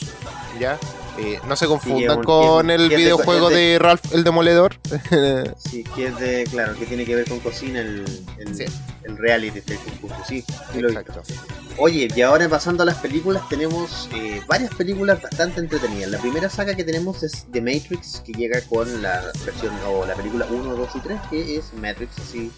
¿Ya? 0.59 0.77
Eh, 1.17 1.39
no 1.47 1.55
se 1.55 1.67
confundan 1.67 2.23
con 2.23 2.71
el 2.71 2.89
videojuego 2.89 3.49
de, 3.49 3.77
Ralph 3.79 4.13
el 4.13 4.23
Demoledor. 4.23 4.75
sí, 5.57 5.83
que 5.95 6.07
es 6.07 6.19
de, 6.19 6.43
claro, 6.49 6.73
que 6.75 6.85
tiene 6.85 7.05
que 7.05 7.15
ver 7.15 7.29
con 7.29 7.39
cocina, 7.39 7.81
el, 7.81 8.03
el, 8.37 9.17
reality 9.17 9.59
del 9.59 9.77
concurso, 9.77 10.15
sí, 10.27 10.43
Exacto. 10.73 11.21
Oye, 11.77 12.07
y 12.15 12.21
ahora 12.21 12.49
pasando 12.49 12.83
a 12.83 12.85
las 12.85 12.97
películas, 12.97 13.47
tenemos 13.47 14.09
eh, 14.13 14.41
varias 14.47 14.73
películas 14.73 15.21
bastante 15.21 15.59
entretenidas. 15.59 16.09
La 16.09 16.19
primera 16.19 16.49
saga 16.49 16.75
que 16.75 16.83
tenemos 16.83 17.21
es 17.23 17.45
The 17.51 17.61
Matrix, 17.61 18.21
que 18.25 18.31
llega 18.31 18.61
con 18.61 19.01
la 19.01 19.31
versión, 19.45 19.73
o 19.87 20.05
la 20.05 20.15
película 20.15 20.47
1, 20.49 20.75
2 20.75 20.89
y 20.95 20.99
3, 20.99 21.19
que 21.29 21.57
es 21.57 21.73
Matrix, 21.73 22.17
así, 22.19 22.51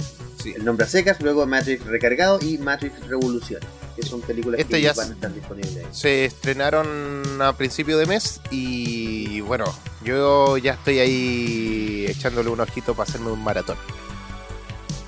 el 0.54 0.66
nombre 0.66 0.86
a 0.86 0.90
secas, 0.90 1.22
luego 1.22 1.46
Matrix 1.46 1.86
Recargado 1.86 2.40
y 2.42 2.58
Matrix 2.58 3.08
Revolución 3.08 3.62
que 3.96 4.04
son 4.04 4.22
películas 4.22 4.60
este 4.60 4.82
que 4.82 4.92
van 4.92 5.10
a 5.10 5.14
estar 5.14 5.34
disponibles. 5.34 5.86
Se 5.92 6.26
estrenaron 6.26 7.42
a 7.42 7.54
principio 7.54 7.98
de 7.98 8.06
mes 8.06 8.42
y 8.52 9.40
bueno, 9.42 9.66
yo 10.04 10.58
ya 10.58 10.74
estoy 10.74 11.00
ahí 11.00 12.06
echándole 12.08 12.50
un 12.50 12.60
ojito 12.60 12.94
para 12.94 13.10
hacerme 13.10 13.32
un 13.32 13.44
maratón. 13.44 13.78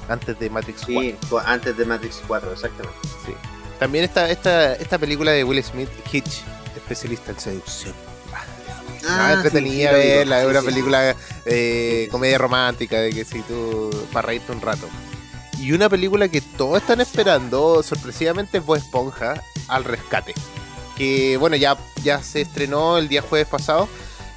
Antes 0.08 0.40
de 0.40 0.50
Matrix 0.50 0.84
4. 0.86 1.02
Sí, 1.02 1.16
antes 1.46 1.78
de 1.78 1.86
Matrix 1.86 2.22
4, 2.28 2.54
exactamente. 2.54 2.98
Sí. 3.26 3.34
También 3.78 4.06
esta, 4.06 4.30
esta, 4.30 4.74
esta 4.74 4.98
película 4.98 5.32
de 5.32 5.44
Will 5.44 5.62
Smith, 5.62 5.90
Hitch, 6.12 6.44
especialista 6.76 7.32
en 7.32 7.40
seducción. 7.40 7.94
Ah, 9.08 9.34
entretenida 9.36 9.92
verla, 9.92 10.42
es 10.42 10.48
una 10.48 10.62
película 10.62 11.16
eh, 11.46 12.08
comedia 12.12 12.38
romántica, 12.38 13.00
de 13.00 13.12
que 13.12 13.24
si 13.24 13.42
tú, 13.42 13.90
para 14.12 14.28
reírte 14.28 14.52
un 14.52 14.62
rato. 14.62 14.88
Y 15.60 15.72
una 15.72 15.90
película 15.90 16.28
que 16.28 16.42
todos 16.42 16.82
están 16.82 17.02
esperando, 17.02 17.82
sorpresivamente, 17.82 18.62
fue 18.62 18.78
Esponja 18.78 19.42
al 19.68 19.84
rescate. 19.84 20.34
Que 20.96 21.38
bueno, 21.38 21.56
ya, 21.56 21.78
ya 22.04 22.22
se 22.22 22.42
estrenó 22.42 22.98
el 22.98 23.08
día 23.08 23.22
jueves 23.22 23.48
pasado. 23.48 23.90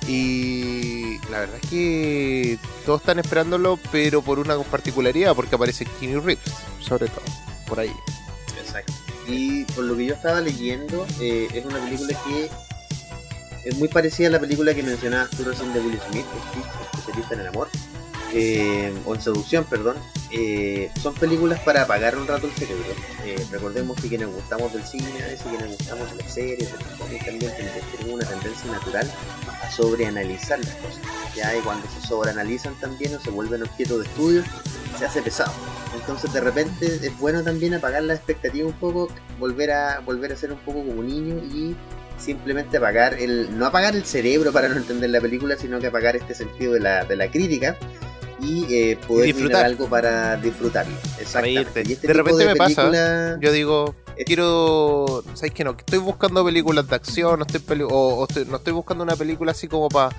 Y 0.09 1.19
la 1.31 1.41
verdad 1.41 1.59
es 1.63 1.69
que 1.69 2.59
todos 2.87 3.01
están 3.01 3.19
esperándolo, 3.19 3.79
pero 3.93 4.23
por 4.23 4.39
una 4.39 4.59
particularidad, 4.59 5.35
porque 5.35 5.55
aparece 5.55 5.85
Keanu 5.85 6.21
Reeves, 6.21 6.45
sobre 6.81 7.09
todo, 7.09 7.25
por 7.67 7.81
ahí. 7.81 7.93
Exacto. 8.59 8.93
Y 9.29 9.65
por 9.67 9.85
lo 9.85 9.97
que 9.97 10.07
yo 10.07 10.15
estaba 10.15 10.41
leyendo, 10.41 11.07
eh, 11.21 11.49
es 11.53 11.65
una 11.67 11.79
película 11.79 12.19
que 12.25 12.51
es 13.65 13.77
muy 13.77 13.89
parecida 13.89 14.29
a 14.29 14.31
la 14.31 14.41
película 14.41 14.75
que 14.75 14.83
mencionabas 14.83 15.31
tú 15.31 15.45
de 15.45 15.81
Will 15.81 16.01
Smith, 16.11 16.27
especialista 16.93 17.35
en 17.35 17.41
el 17.41 17.49
amor 17.49 17.69
eh, 18.33 18.93
o 19.07 19.15
en 19.15 19.21
seducción, 19.21 19.65
perdón, 19.65 19.97
eh, 20.31 20.91
son 21.03 21.15
películas 21.15 21.59
para 21.61 21.83
apagar 21.83 22.17
un 22.17 22.27
rato 22.27 22.47
el 22.47 22.53
cerebro. 22.53 22.85
Eh, 23.25 23.45
recordemos 23.51 24.01
que 24.01 24.09
quienes 24.09 24.29
gustamos 24.29 24.73
del 24.73 24.85
cine, 24.85 25.07
a 25.23 25.27
veces 25.27 25.43
quienes 25.43 25.69
gustamos 25.69 26.11
de 26.11 26.23
las 26.23 26.33
series, 26.33 26.71
de 26.71 26.79
los 26.79 27.25
también 27.25 27.53
tenemos 27.97 28.15
una 28.15 28.27
tendencia 28.27 28.71
natural 28.71 29.11
a 29.63 29.71
sobreanalizar 29.71 30.59
las 30.61 30.75
cosas. 30.77 31.01
Ya 31.35 31.57
y 31.57 31.61
cuando 31.61 31.89
se 31.91 32.07
sobreanalizan 32.07 32.75
también 32.81 33.15
o 33.17 33.21
se 33.21 33.31
vuelven 33.31 33.63
objeto 33.63 33.99
de 33.99 34.05
estudio, 34.05 34.45
se 34.97 35.05
hace 35.05 35.23
pesado. 35.23 35.53
Entonces 35.95 36.33
de 36.33 36.41
repente 36.41 36.87
es 36.87 37.19
bueno 37.19 37.43
también 37.43 37.75
apagar 37.75 38.05
la 38.05 38.15
expectativa 38.15 38.67
un 38.67 38.75
poco, 38.75 39.09
volver 39.39 39.73
a 39.73 40.01
volver 40.01 40.33
a 40.33 40.37
ser 40.37 40.53
un 40.53 40.59
poco 40.59 40.85
como 40.85 41.01
un 41.01 41.07
niño 41.07 41.37
y 41.39 41.77
simplemente 42.17 42.77
apagar 42.77 43.15
el 43.15 43.59
no 43.59 43.67
apagar 43.67 43.97
el 43.97 44.05
cerebro 44.05 44.53
para 44.53 44.69
no 44.69 44.77
entender 44.77 45.11
la 45.11 45.21
película, 45.21 45.57
sino 45.57 45.81
que 45.81 45.89
apagar 45.89 46.15
este 46.15 46.35
sentido 46.35 46.75
de 46.75 46.81
la, 46.81 47.05
de 47.05 47.17
la 47.17 47.31
crítica 47.31 47.77
y 48.41 48.75
eh, 48.75 48.99
poder 49.07 49.27
disfrutar 49.27 49.65
algo 49.65 49.89
para 49.89 50.37
disfrutarlo. 50.37 50.97
Exactamente. 51.19 51.83
Este 51.83 52.07
de 52.07 52.13
repente 52.13 52.47
me 52.47 52.57
pasa, 52.57 53.39
yo 53.41 53.53
digo, 53.53 53.95
quiero, 54.25 55.23
¿sabes 55.35 55.53
qué 55.53 55.65
no? 55.65 55.73
Estoy 55.73 55.99
buscando 55.99 56.45
películas 56.45 56.89
de 56.89 56.97
acción, 56.97 57.39
no 57.39 57.47
estoy, 57.47 57.83
o, 57.89 58.27
no 58.49 58.57
estoy 58.57 58.73
buscando 58.73 59.05
una 59.05 59.17
película 59.17 59.53
así 59.53 59.69
como 59.69 59.89
para 59.89 60.15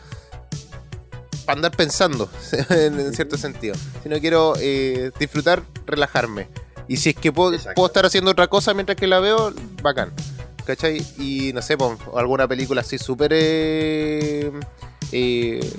andar 1.47 1.71
pensando, 1.71 2.29
en, 2.69 3.13
cierto 3.13 3.37
sentido, 3.37 3.75
sino 4.03 4.19
quiero 4.19 4.53
eh, 4.59 5.11
disfrutar, 5.19 5.63
relajarme. 5.85 6.47
Y 6.87 6.97
si 6.97 7.09
es 7.09 7.15
que 7.15 7.31
puedo, 7.31 7.57
puedo, 7.75 7.87
estar 7.87 8.05
haciendo 8.05 8.31
otra 8.31 8.47
cosa 8.47 8.73
mientras 8.73 8.97
que 8.97 9.07
la 9.07 9.19
veo, 9.19 9.53
bacán. 9.81 10.11
¿Cachai? 10.65 11.03
Y 11.17 11.51
no 11.53 11.61
sé, 11.61 11.75
pues, 11.75 11.97
alguna 12.15 12.47
película 12.47 12.81
así 12.81 12.97
súper 12.97 13.31
eh, 13.33 14.51
eh 15.11 15.73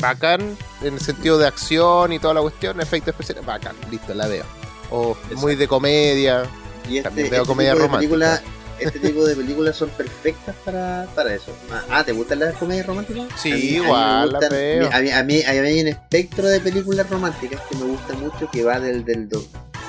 bacán 0.00 0.56
en 0.82 0.94
el 0.94 1.00
sentido 1.00 1.38
de 1.38 1.46
acción 1.46 2.12
y 2.12 2.18
toda 2.18 2.34
la 2.34 2.40
cuestión, 2.40 2.80
efectos 2.80 3.12
especiales, 3.12 3.44
bacán, 3.44 3.76
listo, 3.90 4.14
la 4.14 4.26
veo. 4.26 4.44
O 4.90 5.16
muy 5.36 5.54
de 5.56 5.68
comedia, 5.68 6.44
y 6.88 6.98
este, 6.98 7.10
veo 7.10 7.42
este 7.42 7.46
comedia 7.46 7.74
romántica. 7.74 8.42
este 8.78 8.98
tipo 9.00 9.24
de 9.24 9.36
películas 9.36 9.76
son 9.76 9.90
perfectas 9.90 10.54
para, 10.64 11.06
para 11.14 11.34
eso. 11.34 11.52
Ah, 11.90 12.04
¿te 12.04 12.12
gustan 12.12 12.38
las 12.38 12.54
comedias 12.56 12.86
románticas? 12.86 13.28
Sí, 13.36 13.76
igual, 13.76 14.34
a 14.34 14.40
mí, 14.40 14.86
A 14.90 15.00
mí, 15.00 15.10
a, 15.10 15.22
mí, 15.24 15.42
hay 15.42 15.80
un 15.80 15.88
espectro 15.88 16.46
de 16.48 16.60
películas 16.60 17.08
románticas 17.10 17.60
que 17.68 17.76
me 17.76 17.84
gusta 17.84 18.14
mucho 18.14 18.50
que 18.50 18.64
va 18.64 18.80
del, 18.80 19.04
del 19.04 19.28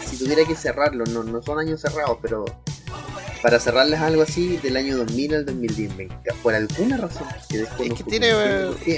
si 0.10 0.17
tuviera 0.17 0.43
que 0.43 0.56
cerrarlo, 0.56 1.06
no, 1.06 1.24
no 1.24 1.41
son 1.41 1.60
años 1.60 1.82
cerrados, 1.82 2.17
pero 2.22 2.45
para 3.41 3.60
cerrarles 3.60 3.99
algo 3.99 4.21
así 4.21 4.58
del 4.58 4.78
año 4.78 4.97
2000 4.97 5.36
al 5.36 5.45
2010. 5.45 5.95
Me 5.95 6.08
por 6.43 6.54
alguna 6.54 6.97
razón 6.97 7.28
que 7.49 7.60
después 7.60 7.89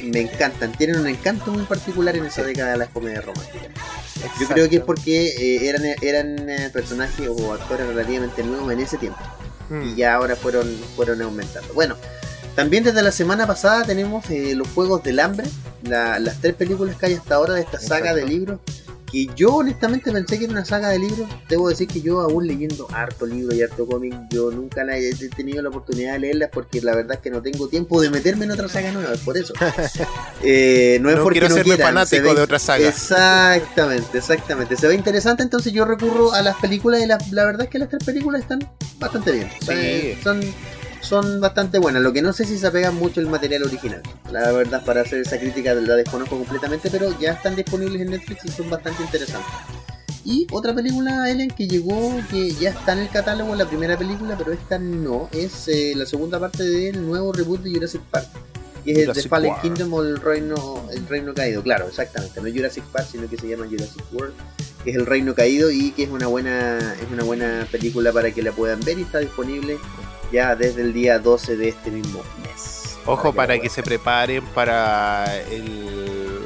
me 0.04 0.22
encantan, 0.22 0.72
tienen 0.74 1.00
un 1.00 1.08
encanto 1.08 1.52
muy 1.52 1.64
particular 1.64 2.16
en 2.16 2.26
esa 2.26 2.44
década 2.44 2.72
de 2.72 2.78
las 2.78 2.90
comedias 2.90 3.26
románticas. 3.26 3.70
Yo 4.40 4.48
creo 4.48 4.70
que 4.70 4.78
es 4.78 4.84
porque 4.84 5.28
eh, 5.28 5.70
eran, 5.70 5.84
eran 6.02 6.50
eh, 6.50 6.70
personajes 6.72 7.28
o 7.28 7.54
actores 7.54 7.88
relativamente 7.88 8.44
nuevos 8.44 8.72
en 8.72 8.80
ese 8.80 8.98
tiempo 8.98 9.20
y 9.70 9.74
hmm. 9.74 9.96
ya 9.96 10.16
ahora 10.16 10.36
fueron, 10.36 10.68
fueron 10.96 11.22
aumentando. 11.22 11.74
Bueno, 11.74 11.96
también 12.56 12.84
desde 12.84 13.02
la 13.02 13.12
semana 13.12 13.48
pasada 13.48 13.84
tenemos 13.84 14.30
eh, 14.30 14.54
los 14.56 14.68
Juegos 14.70 15.04
del 15.04 15.20
Hambre, 15.20 15.48
las 15.84 16.40
tres 16.42 16.54
películas 16.54 16.96
que 16.98 17.08
hay 17.08 17.14
hasta 17.14 17.36
ahora 17.36 17.54
de 17.54 17.62
esta 17.62 17.80
saga 17.80 18.14
de 18.14 18.26
libros 18.26 18.60
y 19.12 19.30
yo 19.36 19.56
honestamente 19.56 20.12
pensé 20.12 20.38
que 20.38 20.46
era 20.46 20.54
una 20.54 20.66
saga 20.66 20.90
de 20.90 21.00
libros. 21.00 21.28
Debo 21.50 21.70
decir 21.70 21.88
que 21.88 22.02
yo 22.02 22.22
aún 22.22 22.48
leyendo 22.48 22.88
harto 22.92 23.26
libro 23.26 23.56
y 23.56 23.62
harto 23.62 23.86
cómic, 23.86 24.14
yo 24.30 24.52
nunca 24.52 24.84
la 24.84 24.98
he 24.98 25.14
tenido 25.36 25.62
la 25.62 25.70
oportunidad 25.70 26.14
de 26.14 26.20
leerlas 26.20 26.50
porque 26.52 26.82
la 26.82 26.96
verdad 26.96 27.18
es 27.18 27.22
que 27.22 27.30
no 27.30 27.42
tengo 27.42 27.68
tiempo 27.68 28.02
de 28.02 28.10
meterme 28.10 28.46
en 28.46 28.52
otra 28.52 28.70
saga 28.70 28.92
nueva, 28.92 29.14
es 29.14 29.22
por 29.22 29.38
eso. 29.38 29.54
Eh, 30.44 30.98
no 31.02 31.10
es 31.12 31.20
porque 31.20 31.40
quiero 31.40 31.56
no 31.56 31.62
quiera. 31.62 31.86
fanático 31.86 32.34
de 32.34 32.42
otra 32.42 32.58
saga. 32.58 32.88
Exactamente, 32.88 34.18
exactamente. 34.18 34.76
Se 34.76 34.88
ve 34.88 34.96
interesante, 34.96 35.44
entonces 35.44 35.72
yo 35.72 35.86
recurro 35.86 36.34
a 36.34 36.42
las 36.42 36.56
películas 36.58 37.02
y 37.02 37.06
la, 37.06 37.20
la 37.32 37.46
verdad 37.46 37.64
es 37.64 37.70
que 37.70 37.78
las 37.78 37.90
tres 37.90 38.04
películas 38.04 38.42
están 38.42 38.60
bastante 38.98 39.32
bien. 39.34 39.50
Sí. 39.62 40.18
Son 40.24 40.42
son 41.02 41.42
bastante 41.42 41.80
buenas. 41.80 42.02
Lo 42.02 42.14
que 42.14 42.22
no 42.22 42.34
sé 42.34 42.46
si 42.46 42.58
se 42.58 42.68
apega 42.68 42.92
mucho 42.92 43.20
el 43.20 43.28
material 43.28 43.64
original. 43.64 44.02
La 44.32 44.52
verdad, 44.52 44.84
para 44.86 45.02
hacer 45.02 45.20
esa 45.20 45.40
crítica 45.40 45.74
la 45.74 45.96
desconozco 45.96 46.38
completamente, 46.38 46.90
pero 46.90 47.18
ya 47.20 47.34
están 47.34 47.56
disponibles 47.56 48.02
en 48.02 48.12
Netflix 48.12 48.46
y 48.46 48.50
son 48.50 48.70
bastante 48.70 49.04
interesantes. 49.04 49.52
Y 50.24 50.48
otra 50.52 50.74
película, 50.74 51.30
Ellen, 51.30 51.50
que 51.50 51.68
llegó, 51.68 52.16
que 52.30 52.52
ya 52.52 52.70
está 52.70 52.94
en 52.94 53.00
el 53.00 53.10
catálogo, 53.10 53.56
la 53.56 53.66
primera 53.66 53.98
película, 53.98 54.38
pero 54.38 54.52
esta 54.52 54.78
no, 54.78 55.30
es 55.32 55.68
eh, 55.68 55.94
la 55.96 56.06
segunda 56.06 56.40
parte 56.40 56.64
del 56.64 57.04
nuevo 57.06 57.34
reboot 57.34 57.62
de 57.62 57.72
Jurassic 57.72 58.02
Park. 58.04 58.28
Que 58.86 58.94
es 58.94 58.98
el 59.08 59.14
The 59.14 59.24
Fallen 59.24 59.54
Kingdom 59.62 59.94
o 59.94 60.02
el 60.02 60.20
Reino, 60.20 60.88
el 60.92 61.08
Reino 61.08 61.34
Caído. 61.34 61.62
Claro, 61.62 61.88
exactamente. 61.88 62.42
No 62.42 62.50
Jurassic 62.50 62.84
Park, 62.86 63.08
sino 63.12 63.28
que 63.30 63.38
se 63.38 63.48
llama 63.48 63.66
Jurassic 63.68 64.04
World 64.12 64.34
que 64.84 64.92
es 64.92 64.96
El 64.96 65.06
Reino 65.06 65.36
Caído 65.36 65.70
y 65.72 65.92
que 65.92 66.04
es 66.04 66.10
una 66.10 66.28
buena 66.28 66.96
es 66.96 67.12
una 67.12 67.24
buena 67.24 67.68
película 67.72 68.12
para 68.12 68.32
que 68.32 68.42
la 68.42 68.52
puedan 68.52 68.80
ver 68.80 68.98
y 68.98 69.04
está 69.04 69.20
disponible 69.20 69.78
ya 70.32 70.56
desde 70.56 70.82
el 70.82 70.94
día 70.94 71.20
12 71.20 71.58
de 71.58 71.70
este 71.70 71.92
mismo 71.92 72.24
mes. 72.44 72.98
Ojo 73.06 73.34
para 73.34 73.60
que, 73.60 73.70
se 73.70 73.84
preparen 73.84 74.46
para 74.48 75.26
el 75.52 76.42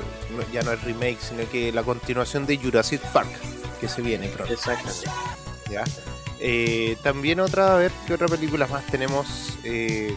ya 0.52 0.62
no 0.64 0.72
es 0.72 0.82
remake, 0.84 1.18
sino 1.20 1.50
que 1.50 1.72
la 1.72 1.84
continuación 1.84 2.46
de 2.46 2.58
Jurassic 2.58 3.02
Park 3.12 3.30
que 3.80 3.88
se 3.88 4.02
viene 4.02 4.28
pronto. 4.30 4.54
Exactamente. 4.54 5.10
Ya. 5.70 5.84
Eh, 6.40 6.98
también 7.02 7.40
otra, 7.40 7.76
a 7.76 7.78
ver 7.78 7.92
qué 8.06 8.14
otra 8.14 8.28
película 8.28 8.68
más 8.68 8.86
tenemos 8.88 9.58
eh, 9.64 10.16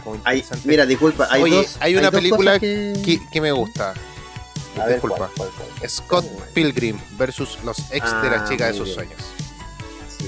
mira, 0.65 0.85
disculpa, 0.85 1.27
hay, 1.31 1.41
Oye, 1.41 1.55
dos, 1.55 1.77
hay 1.79 1.95
una 1.95 2.11
película 2.11 2.59
que... 2.59 3.19
Que, 3.31 3.41
me 3.41 3.51
gusta. 3.51 3.93
disculpa. 4.87 5.29
Scott 5.87 6.25
Pilgrim 6.53 6.99
versus 7.17 7.57
los 7.63 7.79
ex 7.91 8.05
de 8.21 8.29
la 8.29 8.43
ah, 8.43 8.45
chica 8.47 8.67
de 8.67 8.73
sus 8.73 8.93
sueños. 8.93 9.19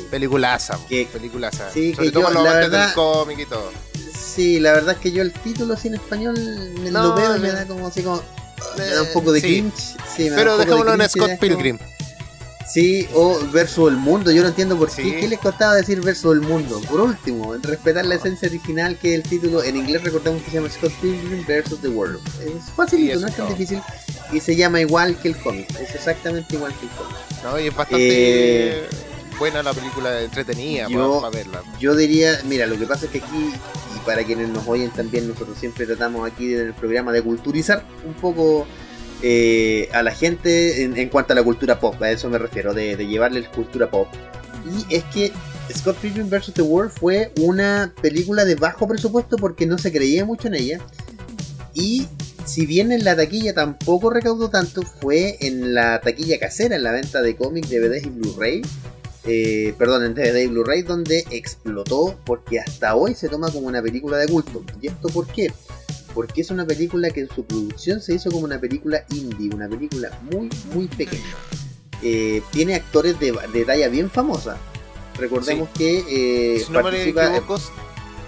Peliculaza, 0.09 0.77
peliculaza. 0.87 1.71
Sí, 1.71 1.93
Sobre 1.93 2.11
todo 2.11 2.27
yo, 2.31 2.43
la 2.43 2.53
verdad, 2.53 2.87
del 2.87 2.95
cómic 2.95 3.39
y 3.39 3.45
todo. 3.45 3.71
Sí, 4.13 4.59
la 4.59 4.73
verdad 4.73 4.95
es 4.95 5.01
que 5.01 5.11
yo 5.11 5.21
el 5.21 5.33
título 5.33 5.73
así 5.73 5.89
en 5.89 5.95
español 5.95 6.35
me 6.79 6.91
lo 6.91 7.15
veo 7.15 7.35
y 7.35 7.39
me 7.39 7.51
da 7.51 7.65
como 7.65 7.87
así 7.87 8.01
como. 8.01 8.21
Me 8.77 8.85
da 8.85 9.01
un 9.01 9.13
poco 9.13 9.31
de 9.31 9.41
cringe. 9.41 9.95
Sí, 10.15 10.29
Pero 10.33 10.57
dejémoslo 10.57 10.93
en 10.93 11.09
Scott 11.09 11.31
Pilgrim. 11.39 11.77
Sí, 12.71 13.07
o 13.13 13.37
versus 13.51 13.89
el 13.89 13.97
mundo. 13.97 14.31
Yo 14.31 14.43
no 14.43 14.47
entiendo 14.47 14.77
por 14.77 14.89
qué. 14.89 15.19
¿Qué 15.19 15.27
les 15.27 15.39
costaba 15.39 15.75
decir 15.75 15.99
versus 16.01 16.33
el 16.33 16.41
mundo? 16.41 16.79
Por 16.89 17.01
último, 17.01 17.53
respetar 17.61 18.05
la 18.05 18.15
esencia 18.15 18.47
original 18.47 18.97
que 18.97 19.15
el 19.15 19.23
título 19.23 19.61
en 19.63 19.75
inglés 19.75 20.03
recordamos 20.03 20.41
que 20.43 20.51
se 20.51 20.57
llama 20.57 20.69
Scott 20.69 20.93
Pilgrim 21.01 21.45
versus 21.45 21.81
the 21.81 21.89
World. 21.89 22.21
Es 22.39 22.71
fácil, 22.73 23.19
no 23.19 23.27
es 23.27 23.35
tan 23.35 23.49
difícil. 23.49 23.81
Y 24.31 24.39
se 24.39 24.55
llama 24.55 24.79
igual 24.79 25.17
que 25.17 25.29
el 25.29 25.37
cómic. 25.37 25.69
Es 25.79 25.93
exactamente 25.95 26.55
igual 26.55 26.73
que 26.75 26.85
el 26.85 26.91
cómic. 26.91 27.17
No, 27.43 27.59
y 27.59 27.67
es 27.67 27.75
bastante. 27.75 28.77
Eh, 28.77 28.89
buena 29.37 29.63
la 29.63 29.73
película, 29.73 30.21
entretenida 30.21 30.87
yo, 30.89 31.21
para, 31.21 31.35
verla. 31.35 31.63
Yo 31.79 31.95
diría, 31.95 32.39
mira, 32.45 32.67
lo 32.67 32.77
que 32.77 32.85
pasa 32.85 33.05
es 33.05 33.11
que 33.11 33.19
aquí, 33.19 33.53
y 33.95 33.99
para 34.05 34.23
quienes 34.23 34.49
nos 34.49 34.67
oyen 34.67 34.91
también, 34.91 35.27
nosotros 35.27 35.57
siempre 35.57 35.85
tratamos 35.85 36.29
aquí 36.29 36.53
en 36.53 36.67
el 36.67 36.73
programa 36.73 37.11
de 37.11 37.21
culturizar 37.21 37.83
un 38.05 38.13
poco 38.13 38.67
eh, 39.21 39.89
a 39.93 40.03
la 40.03 40.11
gente 40.11 40.83
en, 40.83 41.09
cuanto 41.09 41.33
a 41.33 41.35
la 41.35 41.43
cultura 41.43 41.79
pop, 41.79 42.01
a 42.01 42.11
eso 42.11 42.29
me 42.29 42.37
refiero, 42.37 42.73
de, 42.73 42.95
de 42.95 43.07
llevarles 43.07 43.47
cultura 43.49 43.89
pop. 43.89 44.07
Y 44.65 44.95
es 44.95 45.03
que 45.05 45.31
Scott 45.73 45.97
Pilgrim 45.97 46.29
vs. 46.29 46.53
The 46.53 46.61
World 46.61 46.91
fue 46.91 47.31
una 47.39 47.93
película 48.01 48.45
de 48.45 48.55
bajo 48.55 48.87
presupuesto 48.87 49.37
porque 49.37 49.65
no 49.65 49.77
se 49.77 49.91
creía 49.91 50.25
mucho 50.25 50.47
en 50.47 50.55
ella. 50.55 50.79
Y 51.73 52.07
si 52.45 52.65
bien 52.65 52.91
en 52.91 53.03
la 53.03 53.15
taquilla 53.15 53.53
tampoco 53.53 54.09
recaudó 54.09 54.49
tanto, 54.49 54.81
fue 54.81 55.37
en 55.41 55.73
la 55.73 56.01
taquilla 56.01 56.39
casera, 56.39 56.75
en 56.75 56.83
la 56.83 56.91
venta 56.91 57.21
de 57.21 57.35
cómics, 57.35 57.69
DVDs 57.69 58.05
y 58.05 58.09
Blu-ray, 58.09 58.61
eh, 59.23 59.75
perdón, 59.77 60.05
en 60.05 60.15
DVD 60.15 60.47
Blu-ray, 60.49 60.81
donde 60.81 61.25
explotó 61.29 62.17
porque 62.25 62.59
hasta 62.59 62.95
hoy 62.95 63.13
se 63.13 63.29
toma 63.29 63.51
como 63.51 63.67
una 63.67 63.81
película 63.81 64.17
de 64.17 64.27
culto. 64.27 64.63
¿Y 64.81 64.87
esto 64.87 65.09
por 65.09 65.27
qué? 65.27 65.51
Porque 66.13 66.41
es 66.41 66.49
una 66.49 66.65
película 66.65 67.09
que 67.11 67.21
en 67.21 67.29
su 67.29 67.45
producción 67.45 68.01
se 68.01 68.15
hizo 68.15 68.31
como 68.31 68.45
una 68.45 68.59
película 68.59 69.05
indie, 69.09 69.53
una 69.53 69.69
película 69.69 70.19
muy, 70.31 70.49
muy 70.73 70.87
pequeña. 70.87 71.35
Eh, 72.01 72.41
tiene 72.51 72.75
actores 72.75 73.19
de, 73.19 73.37
de, 73.53 73.65
talla 73.65 73.87
bien 73.89 74.09
famosa. 74.09 74.57
Recordemos 75.17 75.69
que 75.77 76.03
eh, 76.57 76.65
participa, 76.73 77.43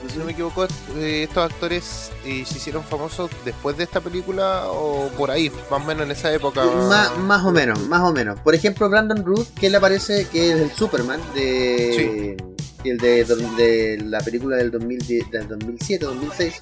si 0.10 0.18
no 0.18 0.26
me 0.26 0.32
equivoco, 0.32 0.66
eh, 0.98 1.24
estos 1.24 1.52
actores 1.52 2.12
eh, 2.26 2.44
se 2.46 2.58
hicieron 2.58 2.84
famosos 2.84 3.30
después 3.46 3.78
de 3.78 3.84
esta 3.84 4.02
película 4.02 4.68
o 4.68 5.10
por 5.18 5.32
ahí, 5.32 5.52
más 5.70 5.82
o 5.82 5.86
menos 5.86 6.04
en 6.06 6.12
esa 6.12 6.34
época. 6.34 6.66
Más, 6.66 7.44
o 7.44 7.52
menos, 7.52 7.80
más 7.88 8.02
o 8.02 8.12
menos. 8.12 8.40
Por 8.40 8.56
ejemplo, 8.56 8.90
Brandon 8.90 9.24
Ruth, 9.24 9.48
que 9.60 9.68
él 9.68 9.76
aparece, 9.76 10.28
que 10.32 10.52
es 10.52 10.60
el 10.60 10.72
Superman 10.72 11.22
de, 11.34 12.38
el 12.84 12.98
de, 12.98 14.02
la 14.06 14.20
película 14.20 14.58
del, 14.58 14.72
2007, 14.72 15.46
2006, 15.48 16.54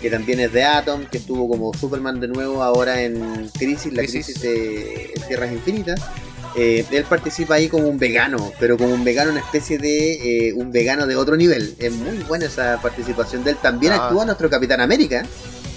que 0.00 0.10
también 0.10 0.40
es 0.40 0.52
de 0.52 0.64
Atom, 0.64 1.06
que 1.06 1.18
estuvo 1.18 1.48
como 1.48 1.72
Superman 1.74 2.20
de 2.20 2.28
nuevo 2.28 2.62
ahora 2.62 3.02
en 3.02 3.48
Crisis, 3.58 3.92
la 3.92 4.02
crisis 4.02 4.40
de 4.40 5.12
Tierras 5.28 5.52
Infinitas. 5.52 6.00
Eh, 6.56 6.84
él 6.90 7.04
participa 7.04 7.56
ahí 7.56 7.68
como 7.68 7.88
un 7.88 7.98
vegano, 7.98 8.52
pero 8.60 8.78
como 8.78 8.94
un 8.94 9.02
vegano, 9.02 9.32
una 9.32 9.40
especie 9.40 9.78
de 9.78 10.48
eh, 10.48 10.52
un 10.52 10.70
vegano 10.70 11.06
de 11.06 11.16
otro 11.16 11.36
nivel. 11.36 11.74
Es 11.78 11.92
muy 11.92 12.18
buena 12.18 12.46
esa 12.46 12.80
participación 12.80 13.42
de 13.42 13.52
él. 13.52 13.56
También 13.60 13.92
ah. 13.92 14.06
actúa 14.06 14.24
nuestro 14.24 14.48
Capitán 14.48 14.80
América. 14.80 15.24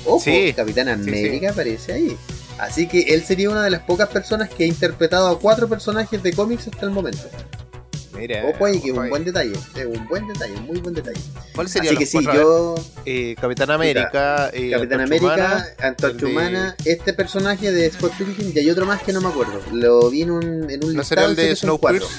Ojo, 0.06 0.32
Capitán 0.56 0.88
América 0.90 1.52
aparece 1.52 1.94
ahí. 1.94 2.18
Así 2.60 2.88
que 2.88 3.02
él 3.14 3.24
sería 3.24 3.50
una 3.50 3.64
de 3.64 3.70
las 3.70 3.82
pocas 3.82 4.10
personas 4.10 4.50
que 4.50 4.64
ha 4.64 4.68
interpretado 4.68 5.28
a 5.28 5.40
cuatro 5.40 5.68
personajes 5.68 6.22
de 6.24 6.34
cómics 6.34 6.68
hasta 6.68 6.86
el 6.86 6.92
momento. 6.92 7.30
Mira, 8.18 8.46
Ojo 8.46 8.66
ahí, 8.66 8.80
que 8.82 8.90
es 8.90 8.98
un 8.98 9.10
buen 9.10 9.24
detalle, 9.24 9.54
es 9.76 9.86
un 9.86 10.08
buen 10.08 10.28
detalle, 10.28 10.56
muy 10.62 10.80
buen 10.80 10.94
detalle. 10.94 11.20
¿Cuál 11.54 11.70
sería 11.70 11.92
Así 11.92 12.00
que 12.00 12.06
sí, 12.06 12.20
yo... 12.24 12.76
Eh, 13.06 13.36
Capitán 13.40 13.72
América, 13.72 14.50
eh, 14.54 14.72
Capitán 14.72 15.02
América, 15.02 15.66
Antorcha 15.80 16.26
Humana, 16.26 16.76
este 16.84 17.14
personaje 17.14 17.72
de 17.72 17.90
Scott 17.92 18.14
Pilgrim 18.18 18.52
y 18.54 18.60
hay 18.60 18.70
otro 18.70 18.86
más 18.86 19.02
que 19.04 19.14
no 19.14 19.22
me 19.22 19.30
acuerdo. 19.30 19.62
Lo 19.72 20.10
vi 20.10 20.24
en 20.24 20.32
un, 20.32 20.70
en 20.70 20.84
un 20.84 20.96
¿No 20.96 21.04
será 21.04 21.26
el 21.26 21.36
de 21.36 21.56
Snowpiercer? 21.56 22.10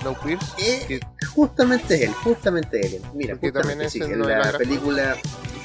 Snowpiercer? 0.00 0.92
Eh, 0.92 1.00
justamente 1.34 1.96
es 1.96 2.00
él, 2.02 2.12
justamente 2.12 2.80
es 2.80 2.92
él. 2.94 3.02
Mira, 3.14 3.36
justamente 3.36 3.90
sí, 3.90 4.00
en 4.00 4.26
la 4.26 4.56
película 4.56 5.16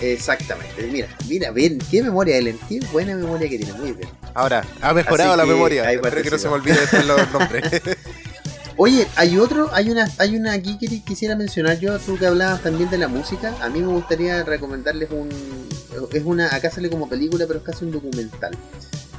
Exactamente. 0.01 0.87
Mira, 0.87 1.07
mira, 1.27 1.51
ven, 1.51 1.79
qué 1.91 2.01
memoria, 2.01 2.37
Ellen. 2.37 2.57
Qué 2.69 2.79
buena 2.91 3.15
memoria 3.15 3.49
que 3.49 3.57
tiene. 3.57 3.73
Muy 3.73 3.91
bien. 3.91 4.07
Ahora, 4.33 4.63
ha 4.81 4.93
mejorado 4.93 5.35
la 5.35 5.45
memoria. 5.45 5.91
Espero 5.91 6.21
que 6.21 6.29
no 6.29 6.37
se 6.37 6.47
me 6.47 6.53
olvide 6.55 6.77
los 7.05 7.31
nombres. 7.31 7.63
Oye, 8.81 9.05
hay 9.17 9.37
otro, 9.37 9.69
hay 9.73 9.89
una, 9.89 10.09
hay 10.19 10.37
una 10.37 10.53
aquí 10.53 10.77
que 10.77 11.01
quisiera 11.01 11.35
mencionar 11.35 11.81
yo, 11.81 11.99
tú 11.99 12.17
que 12.17 12.25
hablabas 12.25 12.63
también 12.63 12.89
de 12.89 12.97
la 12.97 13.09
música. 13.09 13.53
A 13.61 13.67
mí 13.67 13.81
me 13.81 13.87
gustaría 13.87 14.41
recomendarles 14.45 15.11
un, 15.11 15.27
es 16.13 16.23
una, 16.23 16.55
acá 16.55 16.71
sale 16.71 16.89
como 16.89 17.09
película, 17.09 17.45
pero 17.45 17.59
es 17.59 17.65
casi 17.65 17.83
un 17.83 17.91
documental. 17.91 18.57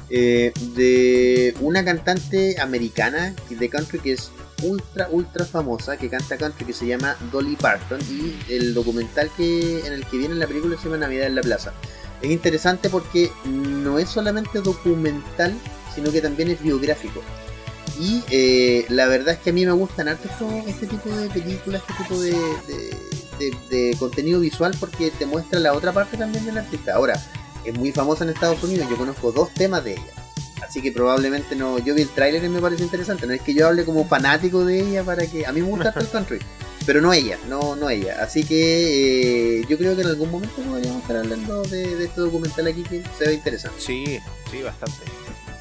Eh, 0.09 0.51
de 0.75 1.53
una 1.59 1.85
cantante 1.85 2.59
americana 2.59 3.35
de 3.51 3.69
country 3.69 3.99
que 3.99 4.13
es 4.13 4.31
ultra, 4.63 5.07
ultra 5.11 5.45
famosa 5.45 5.95
que 5.95 6.09
canta 6.09 6.37
country 6.37 6.65
que 6.65 6.73
se 6.73 6.87
llama 6.87 7.15
Dolly 7.31 7.55
Parton 7.55 7.99
y 8.09 8.35
el 8.51 8.73
documental 8.73 9.29
que 9.37 9.85
en 9.85 9.93
el 9.93 10.07
que 10.07 10.17
viene 10.17 10.33
la 10.35 10.47
película 10.47 10.75
se 10.75 10.85
llama 10.85 10.97
Navidad 10.97 11.27
en 11.27 11.35
la 11.35 11.41
Plaza. 11.41 11.71
Es 12.19 12.31
interesante 12.31 12.89
porque 12.89 13.31
no 13.45 13.99
es 13.99 14.09
solamente 14.09 14.59
documental, 14.59 15.53
sino 15.93 16.11
que 16.11 16.19
también 16.19 16.49
es 16.49 16.63
biográfico. 16.63 17.21
Y 17.99 18.23
eh, 18.31 18.85
la 18.89 19.07
verdad 19.07 19.35
es 19.35 19.39
que 19.39 19.51
a 19.51 19.53
mí 19.53 19.65
me 19.65 19.71
gustan 19.71 20.07
harto 20.07 20.27
este 20.67 20.87
tipo 20.87 21.09
de 21.09 21.29
películas, 21.29 21.81
este 21.87 22.03
tipo 22.03 22.19
de, 22.19 22.35
de, 23.69 23.95
contenido 23.99 24.39
visual 24.39 24.75
porque 24.79 25.11
te 25.11 25.25
muestra 25.25 25.59
la 25.59 25.73
otra 25.73 25.91
parte 25.91 26.17
también 26.17 26.45
del 26.45 26.57
artista. 26.57 26.95
Ahora, 26.95 27.21
es 27.65 27.77
muy 27.77 27.91
famosa 27.91 28.23
en 28.23 28.31
Estados 28.31 28.63
Unidos, 28.63 28.87
yo 28.89 28.97
conozco 28.97 29.31
dos 29.31 29.53
temas 29.53 29.83
de 29.83 29.93
ella 29.93 30.21
Así 30.61 30.81
que 30.81 30.91
probablemente 30.91 31.55
no. 31.55 31.79
Yo 31.79 31.95
vi 31.95 32.03
el 32.03 32.09
tráiler 32.09 32.43
y 32.43 32.49
me 32.49 32.61
parece 32.61 32.83
interesante. 32.83 33.27
No 33.27 33.33
es 33.33 33.41
que 33.41 33.53
yo 33.53 33.67
hable 33.67 33.83
como 33.83 34.05
fanático 34.05 34.63
de 34.63 34.79
ella 34.79 35.03
para 35.03 35.25
que. 35.25 35.45
A 35.45 35.51
mí 35.51 35.61
me 35.61 35.67
gusta 35.67 35.93
el 35.95 36.07
country. 36.11 36.39
Pero 36.85 36.99
no 36.99 37.13
ella, 37.13 37.37
no, 37.47 37.75
no 37.75 37.89
ella. 37.89 38.23
Así 38.23 38.43
que 38.43 39.59
eh, 39.59 39.65
yo 39.69 39.77
creo 39.77 39.95
que 39.95 40.01
en 40.01 40.07
algún 40.07 40.31
momento 40.31 40.55
podríamos 40.61 41.01
estar 41.01 41.17
hablando 41.17 41.61
de, 41.63 42.03
este 42.03 42.21
documental 42.21 42.67
aquí 42.67 42.81
que 42.83 43.03
se 43.17 43.27
ve 43.27 43.33
interesante. 43.35 43.79
Sí, 43.79 44.19
sí, 44.49 44.61
bastante. 44.63 45.03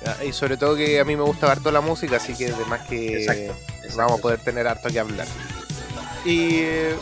Ah, 0.07 0.24
y 0.24 0.32
sobre 0.32 0.57
todo 0.57 0.76
que 0.76 0.98
a 0.98 1.05
mí 1.05 1.16
me 1.16 1.22
gusta 1.22 1.51
harto 1.51 1.70
la 1.70 1.80
música, 1.80 2.16
así 2.16 2.34
que 2.34 2.53
además 2.53 2.80
que 2.88 3.53
vamos 3.96 4.18
a 4.18 4.22
poder 4.22 4.40
tener 4.40 4.66
harto 4.66 4.88
que 4.88 5.01
hablar. 5.01 5.26
Y 6.24 6.61
eh, 6.61 6.94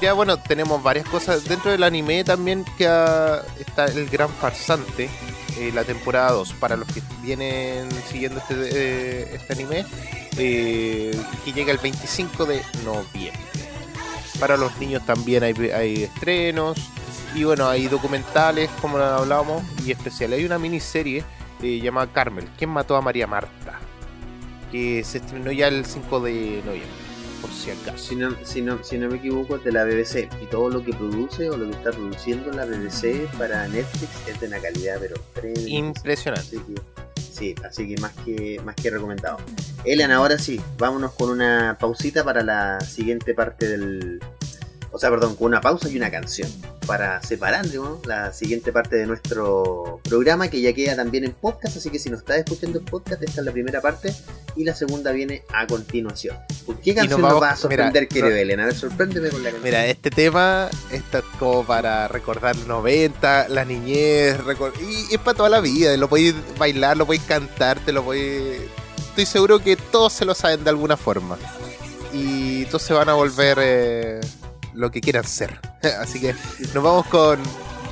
ya 0.00 0.12
bueno, 0.12 0.38
tenemos 0.38 0.82
varias 0.82 1.08
cosas. 1.08 1.44
Dentro 1.44 1.70
del 1.70 1.82
anime 1.82 2.24
también 2.24 2.64
que 2.76 2.84
está 3.58 3.86
el 3.86 4.08
gran 4.08 4.28
farsante, 4.28 5.08
eh, 5.58 5.70
la 5.72 5.84
temporada 5.84 6.32
2 6.32 6.52
para 6.54 6.76
los 6.76 6.88
que 6.88 7.00
vienen 7.22 7.88
siguiendo 8.10 8.40
este, 8.40 8.54
eh, 8.54 9.34
este 9.34 9.52
anime 9.52 9.86
eh, 10.36 11.16
que 11.44 11.52
llega 11.52 11.72
el 11.72 11.78
25 11.78 12.44
de 12.44 12.62
noviembre. 12.84 13.40
Para 14.40 14.56
los 14.56 14.76
niños 14.78 15.06
también 15.06 15.44
hay, 15.44 15.54
hay 15.70 16.04
estrenos. 16.04 16.78
Y 17.34 17.44
bueno 17.44 17.68
hay 17.68 17.88
documentales 17.88 18.70
como 18.80 18.98
hablábamos 18.98 19.62
y 19.84 19.92
especiales. 19.92 20.38
Hay 20.38 20.44
una 20.44 20.58
miniserie 20.58 21.24
llamada 21.60 22.12
Carmel 22.12 22.48
¿Quién 22.58 22.70
mató 22.70 22.96
a 22.96 23.00
María 23.00 23.26
Marta? 23.26 23.80
que 24.70 25.04
se 25.04 25.18
estrenó 25.18 25.52
ya 25.52 25.68
el 25.68 25.84
5 25.84 26.20
de 26.20 26.62
noviembre 26.64 27.04
si 27.96 28.16
no, 28.16 28.36
si, 28.44 28.62
no, 28.62 28.82
si 28.82 28.98
no 28.98 29.08
me 29.08 29.16
equivoco, 29.16 29.56
es 29.56 29.64
de 29.64 29.72
la 29.72 29.84
BBC. 29.84 30.28
Y 30.42 30.46
todo 30.46 30.68
lo 30.70 30.84
que 30.84 30.92
produce 30.92 31.50
o 31.50 31.56
lo 31.56 31.66
que 31.66 31.76
está 31.76 31.90
produciendo 31.90 32.50
la 32.52 32.64
BBC 32.64 33.26
para 33.38 33.66
Netflix 33.68 34.10
es 34.28 34.40
de 34.40 34.46
una 34.48 34.58
calidad, 34.60 34.98
pero 35.00 35.16
impresionante. 35.66 36.58
sí, 37.16 37.54
así 37.64 37.88
que 37.88 38.00
más 38.00 38.12
que 38.24 38.60
más 38.64 38.74
que 38.74 38.90
recomendado. 38.90 39.38
Elian, 39.84 40.10
ahora 40.10 40.38
sí, 40.38 40.60
vámonos 40.78 41.12
con 41.12 41.30
una 41.30 41.76
pausita 41.78 42.24
para 42.24 42.42
la 42.42 42.80
siguiente 42.80 43.34
parte 43.34 43.68
del, 43.68 44.20
o 44.94 44.98
sea, 44.98 45.10
perdón, 45.10 45.34
con 45.34 45.48
una 45.48 45.60
pausa 45.60 45.88
y 45.88 45.96
una 45.96 46.08
canción 46.08 46.48
para 46.86 47.20
separar 47.20 47.66
la 48.04 48.32
siguiente 48.32 48.70
parte 48.70 48.94
de 48.94 49.06
nuestro 49.06 50.00
programa 50.04 50.48
que 50.48 50.60
ya 50.60 50.72
queda 50.72 50.94
también 50.94 51.24
en 51.24 51.32
podcast, 51.32 51.76
así 51.76 51.90
que 51.90 51.98
si 51.98 52.10
nos 52.10 52.20
estás 52.20 52.38
escuchando 52.38 52.78
en 52.78 52.84
podcast, 52.84 53.20
esta 53.20 53.40
es 53.40 53.44
la 53.44 53.50
primera 53.50 53.80
parte 53.80 54.14
y 54.54 54.62
la 54.62 54.72
segunda 54.72 55.10
viene 55.10 55.42
a 55.52 55.66
continuación. 55.66 56.38
¿Por 56.64 56.78
qué 56.80 56.94
canción 56.94 57.22
nos, 57.22 57.42
va 57.42 57.50
a 57.50 57.56
sorprender, 57.56 58.06
querido 58.06 58.36
Elena? 58.36 58.62
A 58.62 58.66
ver, 58.66 58.76
sorpréndeme 58.76 59.30
con 59.30 59.42
la 59.42 59.50
canción. 59.50 59.64
Mira, 59.64 59.84
este 59.84 60.10
tema 60.10 60.70
está 60.92 61.22
como 61.40 61.66
para 61.66 62.06
recordar 62.06 62.54
los 62.54 62.68
90, 62.68 63.48
la 63.48 63.64
niñez, 63.64 64.38
y 64.80 65.12
es 65.12 65.20
para 65.20 65.36
toda 65.36 65.48
la 65.48 65.60
vida, 65.60 65.96
lo 65.96 66.08
podéis 66.08 66.36
bailar, 66.56 66.96
lo 66.96 67.04
podéis 67.04 67.24
cantar, 67.24 67.80
te 67.80 67.90
lo 67.90 68.04
podéis... 68.04 68.60
Estoy 69.08 69.26
seguro 69.26 69.58
que 69.58 69.76
todos 69.76 70.12
se 70.12 70.24
lo 70.24 70.36
saben 70.36 70.62
de 70.62 70.70
alguna 70.70 70.96
forma. 70.96 71.36
Y 72.12 72.66
todos 72.66 72.82
se 72.82 72.94
van 72.94 73.08
a 73.08 73.14
volver... 73.14 73.58
Eh 73.60 74.20
lo 74.74 74.90
que 74.90 75.00
quieran 75.00 75.24
ser. 75.24 75.58
Así 76.00 76.20
que 76.20 76.34
nos 76.74 76.82
vamos 76.82 77.06
con 77.06 77.40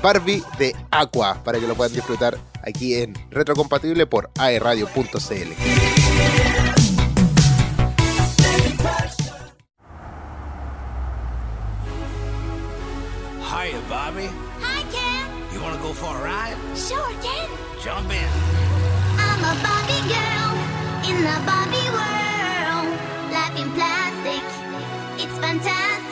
Barbie 0.03 0.43
de 0.59 0.75
Aqua 0.91 1.43
para 1.43 1.59
que 1.59 1.67
lo 1.67 1.75
puedan 1.75 1.93
disfrutar 1.93 2.37
aquí 2.63 2.95
en 2.95 3.15
Retrocompatible 3.31 4.07
por 4.07 4.31
aeradio.cl. 4.39 5.53
Hi, 13.45 13.73
Barbie. 13.89 14.31
Hi, 14.61 14.83
Ken. 14.91 15.27
You 15.53 15.61
want 15.63 15.77
to 15.77 15.83
go 15.83 15.93
for 15.93 16.17
a 16.17 16.23
ride? 16.25 16.57
Sure, 16.77 17.13
Ken. 17.23 17.49
Jump 17.83 18.11
in. 18.11 18.29
I'm 19.19 19.45
a 19.45 19.55
Barbie 19.63 20.03
girl 20.09 20.53
in 21.09 21.23
the 21.23 21.37
Barbie 21.47 21.91
world. 21.95 22.89
Life 23.31 23.57
in 23.61 23.71
plastic. 23.73 24.43
It's 25.23 25.39
fantastic. 25.39 26.12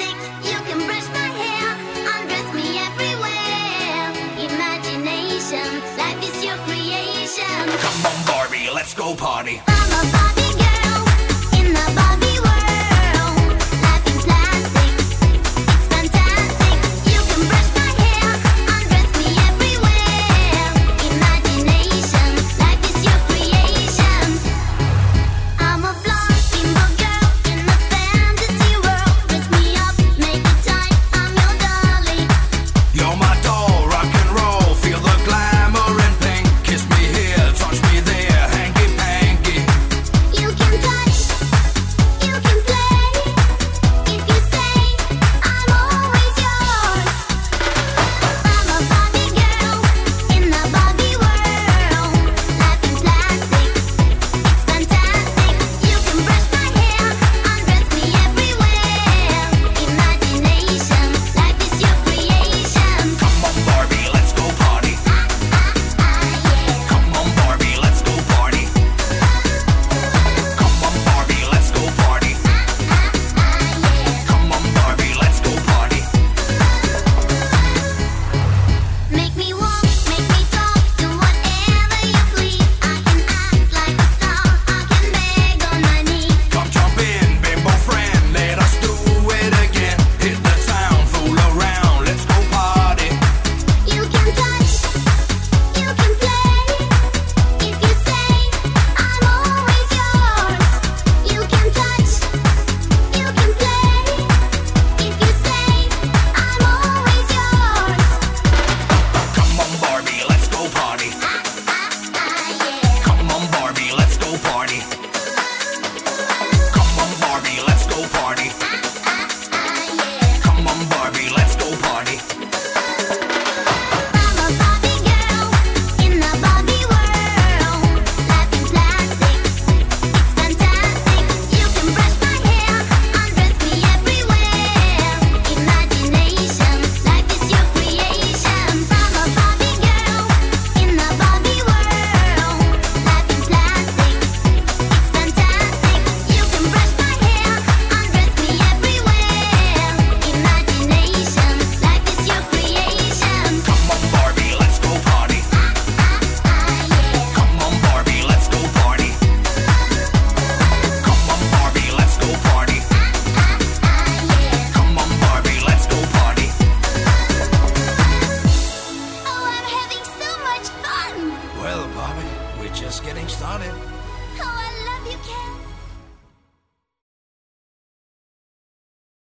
Let's 8.81 8.95
go 8.95 9.15
party. 9.15 9.80